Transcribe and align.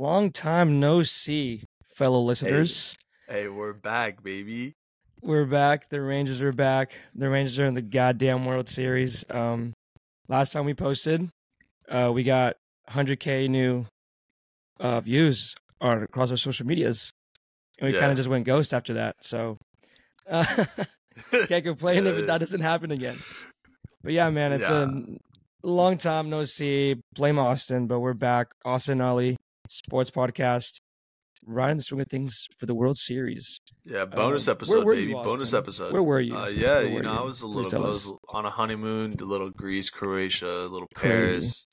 Long 0.00 0.32
time 0.32 0.80
no 0.80 1.02
see, 1.02 1.64
fellow 1.94 2.20
listeners. 2.22 2.96
Hey, 3.28 3.48
we're 3.48 3.74
back, 3.74 4.22
baby. 4.22 4.72
We're 5.20 5.44
back. 5.44 5.90
The 5.90 6.00
Rangers 6.00 6.40
are 6.40 6.52
back. 6.52 6.92
The 7.14 7.28
Rangers 7.28 7.58
are 7.58 7.66
in 7.66 7.74
the 7.74 7.82
goddamn 7.82 8.46
World 8.46 8.66
Series. 8.66 9.26
Um, 9.28 9.74
last 10.26 10.54
time 10.54 10.64
we 10.64 10.72
posted, 10.72 11.28
uh, 11.90 12.10
we 12.14 12.22
got 12.22 12.56
100k 12.88 13.50
new 13.50 13.84
uh, 14.80 15.02
views 15.02 15.54
on 15.82 16.02
across 16.02 16.30
our 16.30 16.38
social 16.38 16.64
medias, 16.66 17.10
and 17.78 17.88
we 17.88 17.92
Yeah. 17.94 18.00
kind 18.00 18.10
of 18.10 18.16
just 18.16 18.30
went 18.30 18.46
ghost 18.46 18.72
after 18.72 18.94
that. 18.94 19.16
So 19.20 19.58
uh, 20.30 20.64
can't 21.46 21.62
complain 21.62 22.06
if 22.06 22.24
that 22.24 22.38
doesn't 22.38 22.62
happen 22.62 22.90
again. 22.90 23.18
But 24.02 24.14
yeah, 24.14 24.30
man, 24.30 24.52
it's 24.52 24.66
Yeah. 24.70 24.86
a 24.86 25.68
long 25.68 25.98
time 25.98 26.30
no 26.30 26.44
see. 26.44 26.96
Blame 27.14 27.38
Austin, 27.38 27.86
but 27.86 28.00
we're 28.00 28.14
back. 28.14 28.52
Austin 28.64 29.02
Oli 29.02 29.36
Sports 29.72 30.10
Podcast, 30.10 30.80
right 31.46 31.70
in 31.70 31.76
the 31.76 31.82
swing 31.82 32.00
of 32.00 32.08
things 32.08 32.46
for 32.58 32.66
the 32.66 32.74
World 32.74 32.98
Series. 32.98 33.60
Yeah, 33.84 34.04
bonus 34.04 34.48
Um, 34.48 34.52
episode, 34.52 34.84
baby. 34.84 35.10
you, 35.10 35.14
bonus 35.14 35.54
episode. 35.54 35.92
Where 35.92 36.02
were 36.02 36.20
you? 36.20 36.36
Uh, 36.36 36.48
yeah, 36.48 36.78
Where 36.78 36.86
you 36.88 37.02
know, 37.02 37.12
I 37.12 37.20
was 37.22 37.40
a 37.42 37.46
little, 37.46 37.84
I 37.86 37.88
us. 37.88 38.06
was 38.06 38.18
on 38.30 38.44
a 38.46 38.50
honeymoon, 38.50 39.14
a 39.20 39.24
little 39.24 39.50
Greece, 39.50 39.88
Croatia, 39.90 40.48
a 40.50 40.66
little 40.66 40.88
Crazy. 40.94 41.08
Paris. 41.12 41.66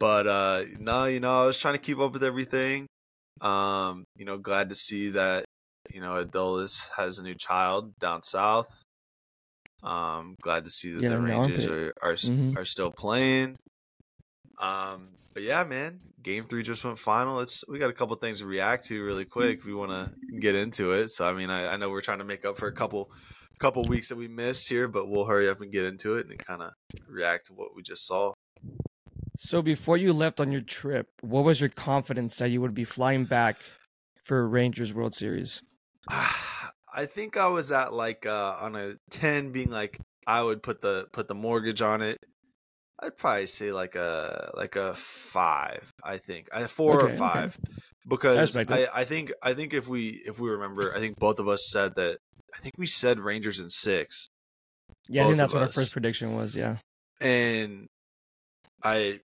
But 0.00 0.26
uh 0.26 0.64
no, 0.78 1.04
you 1.06 1.20
know, 1.20 1.42
I 1.42 1.46
was 1.46 1.58
trying 1.58 1.74
to 1.74 1.80
keep 1.80 1.98
up 1.98 2.12
with 2.12 2.22
everything. 2.24 2.86
Um, 3.40 4.04
you 4.16 4.24
know, 4.24 4.36
glad 4.38 4.68
to 4.68 4.74
see 4.74 5.08
that 5.10 5.44
you 5.90 6.00
know 6.00 6.22
Adolis 6.22 6.90
has 6.96 7.18
a 7.18 7.22
new 7.22 7.34
child 7.34 7.92
down 8.00 8.22
south. 8.22 8.82
Um, 9.82 10.34
glad 10.42 10.64
to 10.64 10.70
see 10.70 10.90
that 10.92 11.02
Yeah, 11.02 11.10
the 11.10 11.20
Rangers 11.20 11.64
armpit. 11.66 11.70
are 12.02 12.10
are, 12.10 12.14
Mhm. 12.14 12.56
are 12.56 12.64
still 12.64 12.90
playing. 12.90 13.56
Um, 14.58 15.14
but 15.32 15.42
yeah, 15.42 15.64
man, 15.64 16.00
game 16.24 16.44
three 16.44 16.62
just 16.62 16.84
went 16.84 16.98
final. 16.98 17.38
It's 17.40 17.64
we 17.68 17.78
got 17.78 17.90
a 17.90 17.92
couple 17.92 18.16
things 18.16 18.40
to 18.40 18.46
react 18.46 18.86
to 18.86 19.04
really 19.04 19.24
quick 19.24 19.60
if 19.60 19.66
we 19.66 19.74
want 19.74 19.90
to 19.90 20.10
get 20.40 20.56
into 20.56 20.92
it. 20.92 21.10
So 21.10 21.28
I 21.28 21.34
mean, 21.34 21.50
I, 21.50 21.74
I 21.74 21.76
know 21.76 21.90
we're 21.90 22.00
trying 22.00 22.18
to 22.18 22.24
make 22.24 22.44
up 22.44 22.58
for 22.58 22.66
a 22.66 22.72
couple 22.72 23.12
couple 23.60 23.84
weeks 23.84 24.08
that 24.08 24.16
we 24.16 24.26
missed 24.26 24.68
here, 24.68 24.88
but 24.88 25.08
we'll 25.08 25.26
hurry 25.26 25.48
up 25.48 25.60
and 25.60 25.70
get 25.70 25.84
into 25.84 26.16
it 26.16 26.26
and 26.28 26.38
kind 26.38 26.62
of 26.62 26.72
react 27.06 27.46
to 27.46 27.52
what 27.52 27.76
we 27.76 27.82
just 27.82 28.06
saw. 28.06 28.32
So 29.36 29.62
before 29.62 29.96
you 29.96 30.12
left 30.12 30.40
on 30.40 30.50
your 30.50 30.60
trip, 30.60 31.08
what 31.20 31.44
was 31.44 31.60
your 31.60 31.70
confidence 31.70 32.38
that 32.38 32.50
you 32.50 32.60
would 32.60 32.74
be 32.74 32.84
flying 32.84 33.24
back 33.24 33.56
for 34.24 34.48
Rangers 34.48 34.94
World 34.94 35.14
Series? 35.14 35.62
I 36.96 37.06
think 37.06 37.36
I 37.36 37.48
was 37.48 37.72
at 37.72 37.92
like 37.92 38.24
uh 38.24 38.56
on 38.60 38.76
a 38.76 38.94
10 39.10 39.50
being 39.52 39.70
like 39.70 40.00
I 40.26 40.42
would 40.42 40.62
put 40.62 40.80
the 40.80 41.06
put 41.12 41.28
the 41.28 41.34
mortgage 41.34 41.82
on 41.82 42.02
it. 42.02 42.24
I'd 43.00 43.16
probably 43.16 43.46
say 43.46 43.72
like 43.72 43.96
a 43.96 44.52
like 44.54 44.76
a 44.76 44.94
5, 44.94 45.92
I 46.02 46.18
think. 46.18 46.48
I 46.52 46.66
4 46.66 47.02
Okay, 47.02 47.14
or 47.14 47.16
5. 47.16 47.58
I 47.58 47.70
Because 48.08 48.38
respect 48.38 48.70
I. 48.70 48.88
I 48.92 49.04
think 49.04 49.32
I 49.42 49.54
think 49.54 49.74
if 49.74 49.88
we 49.88 50.22
if 50.26 50.38
we 50.38 50.50
remember, 50.50 50.94
I 50.94 51.00
think 51.00 51.18
both 51.18 51.38
of 51.38 51.48
us 51.48 51.68
said 51.68 51.94
that 51.96 52.18
I 52.54 52.58
think 52.60 52.74
we 52.78 52.86
said 52.86 53.18
Rangers 53.18 53.58
in 53.58 53.70
6. 53.70 54.28
Yeah, 55.08 55.24
I 55.24 55.26
think 55.26 55.38
that's 55.38 55.52
what 55.52 55.62
our 55.62 55.72
first 55.72 55.92
prediction 55.92 56.34
was. 56.34 56.54
Yeah. 56.54 56.76
And 57.20 57.88
I 58.82 59.20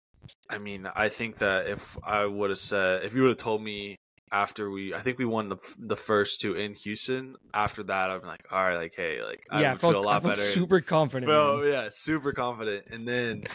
I 0.49 0.57
mean, 0.57 0.89
I 0.95 1.09
think 1.09 1.37
that 1.37 1.67
if 1.67 1.97
I 2.03 2.25
would 2.25 2.49
have 2.49 2.59
said 2.59 3.03
if 3.03 3.13
you 3.13 3.21
would 3.21 3.29
have 3.29 3.37
told 3.37 3.61
me 3.61 3.97
after 4.31 4.69
we 4.69 4.93
I 4.93 4.99
think 4.99 5.17
we 5.17 5.25
won 5.25 5.49
the 5.49 5.57
the 5.79 5.95
first 5.95 6.41
two 6.41 6.53
in 6.53 6.73
Houston, 6.75 7.35
after 7.53 7.83
that 7.83 8.09
I'm 8.09 8.21
like, 8.23 8.45
all 8.51 8.61
right, 8.61 8.77
like 8.77 8.93
hey, 8.95 9.21
like 9.23 9.45
I 9.49 9.61
yeah, 9.61 9.71
I 9.71 9.75
felt, 9.75 9.93
feel 9.93 10.01
a 10.01 10.03
lot 10.03 10.23
better. 10.23 10.41
super 10.41 10.81
confident. 10.81 11.27
Bro, 11.27 11.63
yeah, 11.63 11.89
super 11.89 12.33
confident. 12.33 12.87
And 12.91 13.07
then 13.07 13.45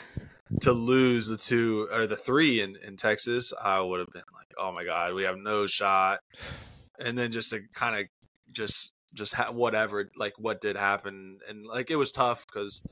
to 0.60 0.72
lose 0.72 1.28
the 1.28 1.36
two 1.36 1.88
or 1.92 2.06
the 2.06 2.16
three 2.16 2.60
in, 2.60 2.76
in 2.86 2.96
Texas, 2.96 3.52
I 3.62 3.80
would 3.80 4.00
have 4.00 4.12
been 4.12 4.22
like, 4.34 4.52
oh 4.58 4.72
my 4.72 4.84
god, 4.84 5.14
we 5.14 5.24
have 5.24 5.36
no 5.36 5.66
shot. 5.66 6.20
And 6.98 7.18
then 7.18 7.32
just 7.32 7.50
to 7.50 7.60
kind 7.74 7.96
of 8.00 8.06
just 8.52 8.92
just 9.14 9.34
ha- 9.34 9.50
whatever 9.50 10.10
like 10.16 10.34
what 10.38 10.60
did 10.60 10.76
happen 10.76 11.38
and 11.48 11.66
like 11.66 11.90
it 11.90 11.96
was 11.96 12.10
tough 12.10 12.46
because 12.46 12.82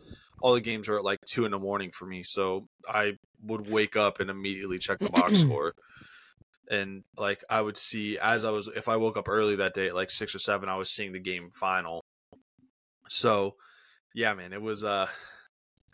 all 0.42 0.54
the 0.54 0.60
games 0.60 0.88
were 0.88 0.98
at 0.98 1.04
like 1.04 1.18
two 1.26 1.44
in 1.44 1.50
the 1.50 1.58
morning 1.58 1.90
for 1.92 2.06
me 2.06 2.22
so 2.22 2.68
i 2.88 3.12
would 3.42 3.70
wake 3.70 3.96
up 3.96 4.20
and 4.20 4.28
immediately 4.28 4.78
check 4.78 4.98
the 4.98 5.08
box 5.08 5.38
score 5.40 5.72
and 6.70 7.02
like 7.18 7.44
i 7.50 7.60
would 7.60 7.76
see 7.76 8.16
as 8.18 8.44
i 8.44 8.50
was 8.50 8.68
if 8.68 8.88
i 8.88 8.96
woke 8.96 9.16
up 9.18 9.28
early 9.28 9.56
that 9.56 9.74
day 9.74 9.88
at 9.88 9.94
like 9.94 10.10
six 10.10 10.34
or 10.34 10.38
seven 10.38 10.68
i 10.68 10.76
was 10.76 10.88
seeing 10.90 11.12
the 11.12 11.18
game 11.20 11.50
final 11.52 12.00
so 13.08 13.54
yeah 14.14 14.32
man 14.34 14.52
it 14.52 14.62
was 14.62 14.84
uh 14.84 15.06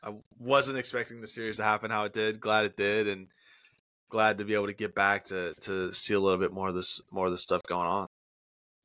i 0.04 0.12
wasn't 0.38 0.76
expecting 0.78 1.20
the 1.20 1.26
series 1.26 1.56
to 1.56 1.62
happen 1.64 1.90
how 1.90 2.04
it 2.04 2.12
did 2.12 2.40
glad 2.40 2.64
it 2.64 2.76
did 2.76 3.08
and 3.08 3.28
glad 4.10 4.38
to 4.38 4.44
be 4.44 4.54
able 4.54 4.66
to 4.66 4.72
get 4.74 4.94
back 4.94 5.24
to 5.24 5.54
to 5.60 5.92
see 5.92 6.14
a 6.14 6.20
little 6.20 6.38
bit 6.38 6.52
more 6.52 6.68
of 6.68 6.74
this 6.74 7.00
more 7.10 7.26
of 7.26 7.32
this 7.32 7.42
stuff 7.42 7.62
going 7.68 7.86
on 7.86 8.06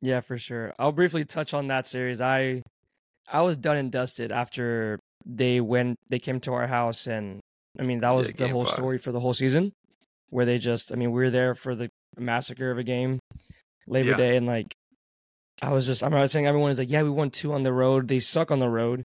Yeah, 0.01 0.21
for 0.21 0.35
sure. 0.37 0.73
I'll 0.79 0.91
briefly 0.91 1.25
touch 1.25 1.53
on 1.53 1.67
that 1.67 1.85
series. 1.85 2.21
I 2.21 2.63
I 3.29 3.41
was 3.41 3.55
done 3.55 3.77
and 3.77 3.91
dusted 3.91 4.31
after 4.31 4.97
they 5.25 5.61
went 5.61 5.97
they 6.09 6.17
came 6.17 6.39
to 6.41 6.53
our 6.53 6.65
house 6.65 7.05
and 7.05 7.39
I 7.79 7.83
mean 7.83 7.99
that 7.99 8.09
Yeah, 8.09 8.15
was 8.17 8.33
the 8.33 8.47
whole 8.49 8.65
five. 8.65 8.73
story 8.73 8.97
for 8.97 9.11
the 9.11 9.19
whole 9.19 9.33
season 9.35 9.71
where 10.31 10.45
they 10.45 10.57
just 10.57 10.91
I 10.91 10.95
mean 10.95 11.11
we 11.11 11.21
were 11.21 11.29
there 11.29 11.53
for 11.53 11.75
the 11.75 11.89
massacre 12.17 12.71
of 12.71 12.77
a 12.79 12.83
game 12.83 13.19
Labor 13.87 14.09
Yeah. 14.11 14.17
Day 14.17 14.35
and 14.37 14.47
like 14.47 14.73
I 15.61 15.71
was 15.71 15.85
just 15.85 16.01
I 16.01 16.07
remember 16.07 16.27
saying 16.27 16.47
everyone 16.47 16.71
is 16.71 16.79
like 16.79 16.89
yeah 16.89 17.03
we 17.03 17.09
won 17.11 17.29
two 17.29 17.53
on 17.53 17.61
the 17.63 17.71
road 17.73 18.07
they 18.07 18.19
suck 18.19 18.49
on 18.51 18.59
the 18.59 18.67
road 18.69 19.03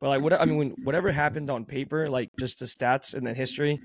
but 0.00 0.08
like 0.10 0.20
what 0.22 0.32
I 0.34 0.44
mean 0.44 0.56
when, 0.58 0.70
whatever 0.84 1.10
happened 1.10 1.48
on 1.48 1.64
paper 1.64 2.06
like 2.06 2.28
just 2.38 2.58
the 2.58 2.66
stats 2.66 3.14
and 3.14 3.26
the 3.26 3.32
history 3.34 3.80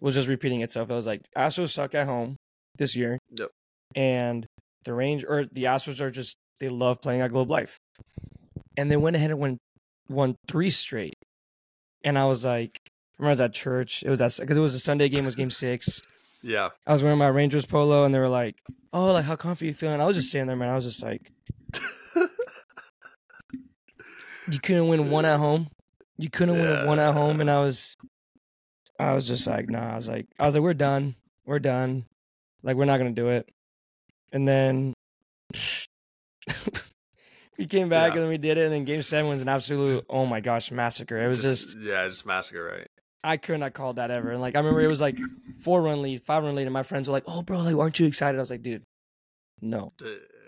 was 0.00 0.14
just 0.14 0.28
repeating 0.28 0.60
itself. 0.60 0.90
I 0.90 0.94
was 0.94 1.06
like 1.06 1.22
Astros 1.36 1.70
suck 1.70 1.94
at 1.94 2.06
home 2.06 2.36
this 2.76 2.94
year 2.96 3.18
Yep. 3.38 3.48
and 3.96 4.46
the 4.84 4.92
range 4.94 5.24
or 5.26 5.46
the 5.50 5.64
Astros 5.64 6.00
are 6.00 6.10
just 6.10 6.36
they 6.60 6.68
love 6.68 7.00
playing 7.00 7.20
at 7.22 7.30
Globe 7.30 7.50
Life. 7.50 7.78
And 8.76 8.90
they 8.90 8.96
went 8.96 9.16
ahead 9.16 9.30
and 9.30 9.38
won 9.40 9.58
won 10.08 10.36
three 10.48 10.70
straight. 10.70 11.14
And 12.04 12.18
I 12.18 12.26
was 12.26 12.44
like, 12.44 12.76
I 12.84 13.22
remember 13.22 13.30
I 13.30 13.32
was 13.32 13.40
at 13.40 13.54
church. 13.54 14.02
It 14.02 14.10
was 14.10 14.18
that 14.18 14.36
because 14.38 14.56
it 14.56 14.60
was 14.60 14.74
a 14.74 14.80
Sunday 14.80 15.08
game. 15.08 15.20
It 15.24 15.26
was 15.26 15.34
game 15.36 15.50
six. 15.50 16.02
Yeah 16.46 16.68
I 16.86 16.92
was 16.92 17.02
wearing 17.02 17.18
my 17.18 17.28
Rangers 17.28 17.64
polo, 17.66 18.04
and 18.04 18.14
they 18.14 18.18
were 18.18 18.28
like, 18.28 18.56
"Oh, 18.92 19.12
like 19.12 19.24
how 19.24 19.34
comfy 19.36 19.66
you 19.66 19.74
feeling?" 19.74 20.00
I 20.00 20.04
was 20.04 20.16
just 20.16 20.28
standing 20.28 20.48
there, 20.48 20.56
man. 20.56 20.68
I 20.68 20.74
was 20.74 20.84
just 20.84 21.02
like, 21.02 21.32
"You 24.50 24.58
couldn't 24.60 24.88
win 24.88 25.10
one 25.10 25.24
at 25.24 25.38
home. 25.38 25.68
You 26.18 26.28
couldn't 26.30 26.58
win 26.58 26.86
one 26.86 26.98
at 26.98 27.14
home." 27.14 27.40
And 27.40 27.50
I 27.50 27.60
was, 27.64 27.96
I 28.98 29.12
was 29.12 29.26
just 29.26 29.46
like, 29.46 29.68
"Nah." 29.70 29.92
I 29.92 29.96
was 29.96 30.08
like, 30.08 30.26
I 30.38 30.46
was 30.46 30.54
like, 30.54 30.62
"We're 30.62 30.74
done. 30.74 31.14
We're 31.46 31.58
done. 31.58 32.04
Like 32.62 32.76
we're 32.76 32.84
not 32.84 32.98
gonna 32.98 33.12
do 33.12 33.28
it." 33.28 33.48
And 34.32 34.46
then 34.46 34.92
we 37.58 37.66
came 37.66 37.88
back 37.88 38.08
Yeah. 38.12 38.14
and 38.16 38.22
then 38.24 38.28
we 38.28 38.38
did 38.38 38.58
it. 38.58 38.64
And 38.64 38.72
then 38.72 38.84
Game 38.84 39.02
Seven 39.02 39.30
was 39.30 39.42
an 39.42 39.48
absolute 39.48 40.04
oh 40.10 40.26
my 40.26 40.40
gosh 40.40 40.70
massacre. 40.70 41.18
It 41.24 41.28
was 41.28 41.40
just 41.42 41.78
yeah, 41.78 42.04
just 42.06 42.26
massacre, 42.26 42.64
right? 42.64 42.88
I 43.24 43.36
could 43.38 43.58
not 43.60 43.72
call 43.72 43.94
that 43.94 44.10
ever. 44.10 44.30
And 44.30 44.40
like 44.40 44.54
I 44.54 44.58
remember 44.58 44.80
it 44.82 44.86
was 44.88 45.00
like 45.00 45.18
four 45.62 45.82
run 45.82 46.02
lead, 46.02 46.22
five 46.22 46.42
run 46.44 46.54
lead, 46.54 46.66
and 46.66 46.72
my 46.72 46.82
friends 46.82 47.08
were 47.08 47.12
like, 47.12 47.24
"Oh, 47.26 47.42
bro, 47.42 47.58
like 47.60 47.74
aren't 47.74 47.98
you 47.98 48.06
excited?" 48.06 48.36
I 48.38 48.40
was 48.40 48.50
like, 48.50 48.62
"Dude, 48.62 48.82
no." 49.60 49.92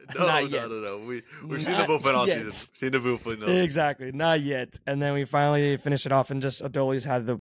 No, 0.15 0.25
Not 0.25 0.43
no, 0.45 0.49
yet. 0.57 0.69
no, 0.71 0.79
no. 0.79 0.99
We 0.99 1.23
we've 1.45 1.65
seen 1.65 1.77
the 1.77 1.81
Not 1.85 1.89
bullpen 1.89 2.15
all 2.15 2.29
yet. 2.29 2.45
season. 2.45 2.69
Seen 2.75 2.93
the 2.93 2.99
bullpen 2.99 3.41
all 3.43 3.49
season. 3.49 3.65
Exactly, 3.65 4.13
not 4.13 4.41
yet. 4.41 4.79
And 4.87 5.03
then 5.03 5.15
we 5.15 5.25
finally 5.25 5.77
finished 5.79 6.07
it 6.07 6.13
off, 6.13 6.31
and 6.31 6.41
just 6.41 6.63
Adolis 6.63 7.05
had 7.05 7.27
the, 7.27 7.41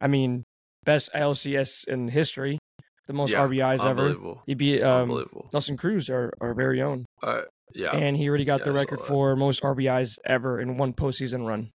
I 0.00 0.08
mean, 0.08 0.42
best 0.84 1.12
LCS 1.14 1.86
in 1.86 2.08
history, 2.08 2.58
the 3.06 3.12
most 3.12 3.30
Yeah, 3.30 3.46
RBIs 3.46 3.86
ever. 3.86 4.16
He 4.46 4.54
beat 4.54 4.82
um, 4.82 5.02
Unbelievable. 5.02 5.48
Nelson 5.52 5.76
Cruz, 5.76 6.10
our, 6.10 6.32
our 6.40 6.54
very 6.54 6.82
own, 6.82 7.06
Uh, 7.22 7.42
yeah, 7.72 7.94
and 7.94 8.16
he 8.16 8.28
already 8.28 8.44
got 8.46 8.58
Yeah, 8.60 8.64
the 8.64 8.72
record 8.72 8.98
for 9.02 9.36
most 9.36 9.62
RBIs 9.62 10.18
ever 10.26 10.60
in 10.60 10.76
one 10.78 10.94
postseason 10.94 11.46
run. 11.46 11.70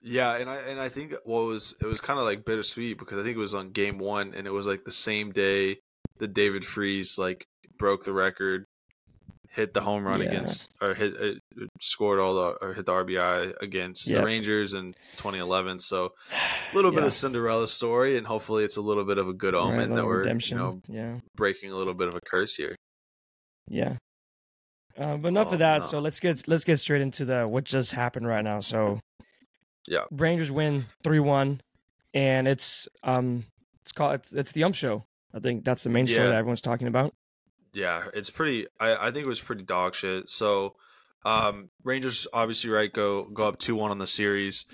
Yeah, 0.00 0.36
and 0.36 0.48
I 0.48 0.56
and 0.56 0.80
I 0.80 0.88
think 0.88 1.14
what 1.24 1.44
was 1.46 1.74
it 1.80 1.86
was 1.86 2.00
kind 2.00 2.18
of 2.18 2.24
like 2.24 2.44
bittersweet 2.44 2.98
because 2.98 3.18
I 3.18 3.22
think 3.22 3.36
it 3.36 3.40
was 3.40 3.54
on 3.54 3.70
game 3.70 3.98
one 3.98 4.32
and 4.34 4.46
it 4.46 4.52
was 4.52 4.66
like 4.66 4.84
the 4.84 4.92
same 4.92 5.32
day 5.32 5.78
that 6.18 6.32
David 6.34 6.64
Freese 6.64 7.18
like 7.18 7.44
broke 7.78 8.04
the 8.04 8.12
record, 8.12 8.64
hit 9.50 9.72
the 9.74 9.80
home 9.80 10.04
run 10.04 10.20
Yeah. 10.20 10.28
against 10.28 10.68
or 10.80 10.94
hit 10.94 11.14
uh, 11.20 11.64
scored 11.80 12.20
all 12.20 12.34
the 12.34 12.64
or 12.64 12.74
hit 12.74 12.86
the 12.86 12.92
RBI 12.92 13.54
against 13.60 14.06
Yep. 14.08 14.18
the 14.20 14.24
Rangers 14.24 14.72
in 14.72 14.92
2011. 15.16 15.80
So 15.80 16.12
a 16.30 16.74
little 16.76 16.92
bit 16.92 17.02
of 17.02 17.12
Cinderella 17.12 17.66
story, 17.66 18.16
and 18.16 18.26
hopefully 18.26 18.62
it's 18.62 18.76
a 18.76 18.80
little 18.82 19.04
bit 19.04 19.18
of 19.18 19.26
a 19.28 19.32
good 19.32 19.54
Right, 19.54 19.60
omen 19.62 19.94
that 19.96 20.04
we're 20.06 20.18
redemption. 20.18 20.58
you 20.58 20.62
know 20.64 20.80
yeah, 20.86 21.18
breaking 21.36 21.72
a 21.72 21.76
little 21.76 21.94
bit 21.94 22.06
of 22.06 22.14
a 22.14 22.20
curse 22.20 22.54
here. 22.54 22.76
yeah. 23.68 23.96
Uh, 24.96 25.16
but 25.16 25.28
enough 25.28 25.48
Oh, 25.50 25.52
of 25.52 25.58
that. 25.60 25.80
no. 25.80 25.86
So 25.86 25.98
let's 26.00 26.18
get 26.20 26.46
let's 26.48 26.64
get 26.64 26.76
straight 26.78 27.02
into 27.02 27.24
the 27.24 27.46
what 27.48 27.64
just 27.64 27.92
happened 27.92 28.26
right 28.26 28.42
now. 28.42 28.58
So 28.60 28.98
Yeah. 29.88 30.04
Rangers 30.10 30.50
win 30.50 30.86
three 31.02 31.20
one, 31.20 31.60
and 32.14 32.46
it's 32.46 32.88
um 33.02 33.44
it's 33.80 33.92
called 33.92 34.14
it's 34.14 34.32
it's 34.32 34.52
the 34.52 34.64
ump 34.64 34.74
show. 34.74 35.04
I 35.34 35.40
think 35.40 35.64
that's 35.64 35.82
the 35.84 35.90
main 35.90 36.06
story 36.06 36.24
Yeah. 36.24 36.30
that 36.30 36.36
everyone's 36.38 36.60
talking 36.60 36.88
about. 36.88 37.14
Yeah, 37.72 38.04
it's 38.14 38.30
pretty. 38.30 38.66
I, 38.80 39.08
I 39.08 39.10
think 39.10 39.24
it 39.24 39.28
was 39.28 39.40
pretty 39.40 39.62
dog 39.62 39.94
shit. 39.94 40.28
So, 40.28 40.74
um, 41.24 41.68
Rangers 41.84 42.26
obviously 42.32 42.70
right 42.70 42.92
go 42.92 43.24
go 43.24 43.44
up 43.48 43.58
two 43.58 43.74
one 43.76 43.90
on 43.90 43.98
the 43.98 44.06
series, 44.06 44.64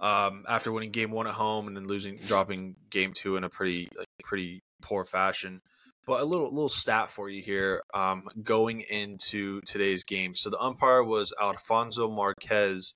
um, 0.00 0.44
after 0.48 0.70
winning 0.70 0.90
game 0.90 1.10
one 1.10 1.26
at 1.26 1.34
home 1.34 1.66
and 1.66 1.76
then 1.76 1.84
losing 1.86 2.18
dropping 2.26 2.76
game 2.90 3.12
two 3.14 3.36
in 3.36 3.44
a 3.44 3.48
pretty 3.48 3.88
like 3.96 4.06
pretty 4.24 4.62
poor 4.82 5.04
fashion. 5.04 5.60
But 6.06 6.20
a 6.20 6.24
little 6.24 6.52
little 6.52 6.68
stat 6.68 7.10
for 7.10 7.28
you 7.28 7.42
here, 7.42 7.82
um, 7.94 8.24
going 8.42 8.82
into 8.82 9.60
today's 9.66 10.04
game. 10.04 10.34
So 10.34 10.50
the 10.50 10.60
umpire 10.60 11.02
was 11.02 11.32
Alfonso 11.40 12.08
Marquez. 12.10 12.94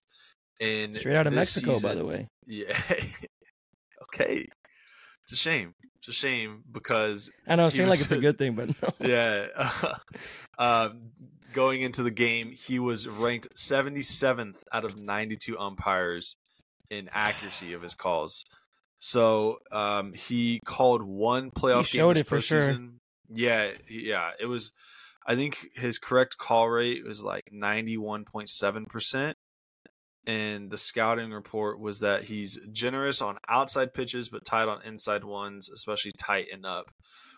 In 0.61 0.95
Straight 0.95 1.17
out 1.17 1.27
of 1.27 1.33
Mexico, 1.33 1.81
by 1.81 1.95
the 1.95 2.05
way. 2.05 2.29
Yeah. 2.47 2.73
okay. 4.03 4.49
It's 5.23 5.33
a 5.33 5.37
shame. 5.37 5.75
It's 5.99 6.09
a 6.09 6.12
shame 6.12 6.65
because 6.71 7.31
I 7.47 7.55
know, 7.55 7.67
He 7.67 7.77
saying 7.77 7.89
like 7.89 8.01
it's 8.01 8.11
a 8.11 8.19
good 8.19 8.39
thing, 8.39 8.55
but 8.55 8.69
no. 8.83 8.89
yeah. 9.07 9.47
um, 10.59 11.12
going 11.53 11.83
into 11.83 12.03
the 12.03 12.11
game, 12.11 12.51
he 12.51 12.81
was 12.81 13.07
ranked 13.09 13.49
77th 13.55 14.57
out 14.73 14.85
of 14.85 14.97
92 14.97 15.57
umpires 15.59 16.37
in 16.91 17.09
accuracy 17.12 17.73
of 17.73 17.83
his 17.83 17.95
calls. 17.95 18.45
So 18.99 19.59
um, 19.71 20.12
he 20.12 20.61
called 20.65 21.03
one 21.03 21.51
playoff 21.51 21.91
game 21.93 22.01
showed 22.01 22.17
this 22.17 22.23
it 22.23 22.27
for 22.27 22.41
sure. 22.41 22.61
postseason. 22.61 22.95
Yeah, 23.33 23.71
yeah. 23.89 24.31
It 24.39 24.47
was. 24.47 24.73
I 25.27 25.37
think 25.37 25.69
his 25.75 25.99
correct 25.99 26.39
call 26.39 26.69
rate 26.69 27.05
was 27.05 27.23
like 27.23 27.45
91.7 27.55 28.89
percent. 28.89 29.37
And 30.27 30.71
the 30.71 30.77
scouting 30.79 31.31
report 31.33 31.81
was 31.81 32.01
that 32.01 32.25
he's 32.25 32.59
generous 32.73 33.23
on 33.23 33.39
outside 33.49 33.95
pitches, 33.95 34.29
but 34.29 34.45
tight 34.45 34.69
on 34.69 34.83
inside 34.83 35.25
ones, 35.25 35.71
especially 35.71 36.13
tight 36.19 36.47
and 36.53 36.67
up. 36.67 36.85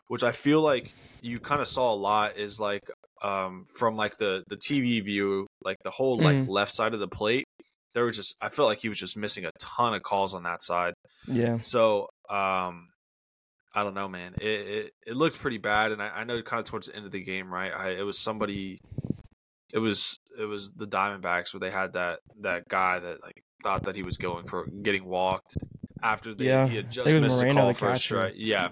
Which 0.08 0.23
I 0.25 0.32
feel 0.32 0.61
like 0.61 0.93
you 1.23 1.38
kind 1.38 1.61
of 1.61 1.69
saw 1.69 1.93
a 1.93 1.96
lot 1.96 2.37
is 2.37 2.58
like 2.61 2.82
um, 3.23 3.67
from 3.79 3.96
like 3.96 4.17
the 4.19 4.43
the 4.49 4.56
TV 4.56 5.02
view, 5.02 5.46
like 5.64 5.76
the 5.84 5.90
whole 5.90 6.19
like 6.19 6.37
Mhm. 6.38 6.49
left 6.49 6.73
side 6.75 6.93
of 6.93 6.99
the 7.00 7.08
plate. 7.08 7.44
There 7.94 8.05
was 8.05 8.17
just 8.17 8.34
I 8.43 8.49
felt 8.49 8.69
like 8.69 8.81
he 8.81 8.88
was 8.88 8.99
just 8.99 9.17
missing 9.17 9.44
a 9.44 9.52
ton 9.61 9.94
of 9.94 10.02
calls 10.02 10.34
on 10.34 10.43
that 10.43 10.62
side. 10.62 10.94
Yeah. 11.29 11.61
So 11.61 12.08
um, 12.29 12.88
I 13.75 13.84
don't 13.84 13.94
know, 13.94 14.08
man. 14.08 14.34
It 14.40 14.46
it, 14.49 14.90
it 15.06 15.17
looked 15.17 15.38
pretty 15.38 15.58
bad, 15.58 15.93
and 15.93 16.02
I, 16.02 16.08
I 16.08 16.25
know 16.25 16.43
kind 16.43 16.58
of 16.61 16.67
towards 16.67 16.88
the 16.88 16.96
end 16.96 17.06
of 17.06 17.12
the 17.12 17.23
game, 17.23 17.52
right? 17.52 17.73
I, 17.73 17.90
it 17.90 18.02
was 18.02 18.19
somebody. 18.19 18.79
It 19.72 19.78
was 19.78 20.20
it 20.38 20.44
was 20.44 20.72
the 20.72 20.86
Diamondbacks 20.86 21.52
where 21.52 21.60
they 21.60 21.70
had 21.70 21.94
that 21.94 22.20
that 22.40 22.69
guy 22.69 22.98
that 22.98 23.22
like 23.22 23.44
thought 23.62 23.84
that 23.84 23.96
he 23.96 24.02
was 24.02 24.16
going 24.16 24.46
for 24.46 24.66
getting 24.66 25.04
walked 25.04 25.56
after 26.02 26.34
they 26.34 26.46
Yeah, 26.46 26.66
he 26.66 26.76
had 26.76 26.90
just 26.90 27.06
think 27.06 27.19
it 27.19 27.22
was 27.22 27.40
missed 27.40 27.52
a 27.52 27.54
call 27.54 27.72
for 27.72 27.90
a 27.90 27.96
strike. 27.96 28.34
Yeah, 28.36 28.69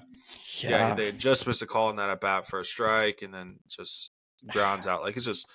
yeah, 0.58 0.94
they 0.94 1.06
had 1.06 1.18
just 1.18 1.46
missed 1.46 1.62
a 1.62 1.66
call 1.66 1.88
on 1.88 1.96
that 1.96 2.10
at 2.10 2.20
bat 2.20 2.46
for 2.46 2.60
a 2.60 2.64
strike, 2.64 3.22
and 3.22 3.32
then 3.32 3.60
just 3.68 4.10
grounds 4.48 4.86
out. 4.86 5.02
Like 5.02 5.16
it's 5.16 5.26
just, 5.26 5.46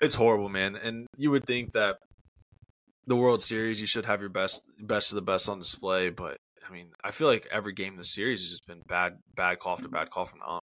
it's 0.00 0.14
horrible, 0.14 0.48
man. 0.48 0.76
And 0.76 1.06
you 1.16 1.30
would 1.30 1.44
think 1.44 1.72
that 1.72 1.98
the 3.06 3.16
World 3.16 3.42
Series, 3.42 3.80
you 3.80 3.86
should 3.86 4.06
have 4.06 4.20
your 4.20 4.30
best, 4.30 4.62
best 4.80 5.10
of 5.12 5.16
the 5.16 5.22
best 5.22 5.48
on 5.48 5.58
display. 5.58 6.10
But 6.10 6.36
I 6.68 6.72
mean, 6.72 6.90
I 7.02 7.10
feel 7.10 7.28
like 7.28 7.46
every 7.50 7.72
game 7.72 7.94
in 7.94 7.98
the 7.98 8.04
series 8.04 8.40
has 8.42 8.50
just 8.50 8.66
been 8.66 8.82
bad, 8.86 9.18
bad 9.34 9.58
call 9.58 9.72
after 9.72 9.88
bad 9.88 10.10
call 10.10 10.24
from 10.24 10.40
the 10.40 10.48
ump. 10.48 10.62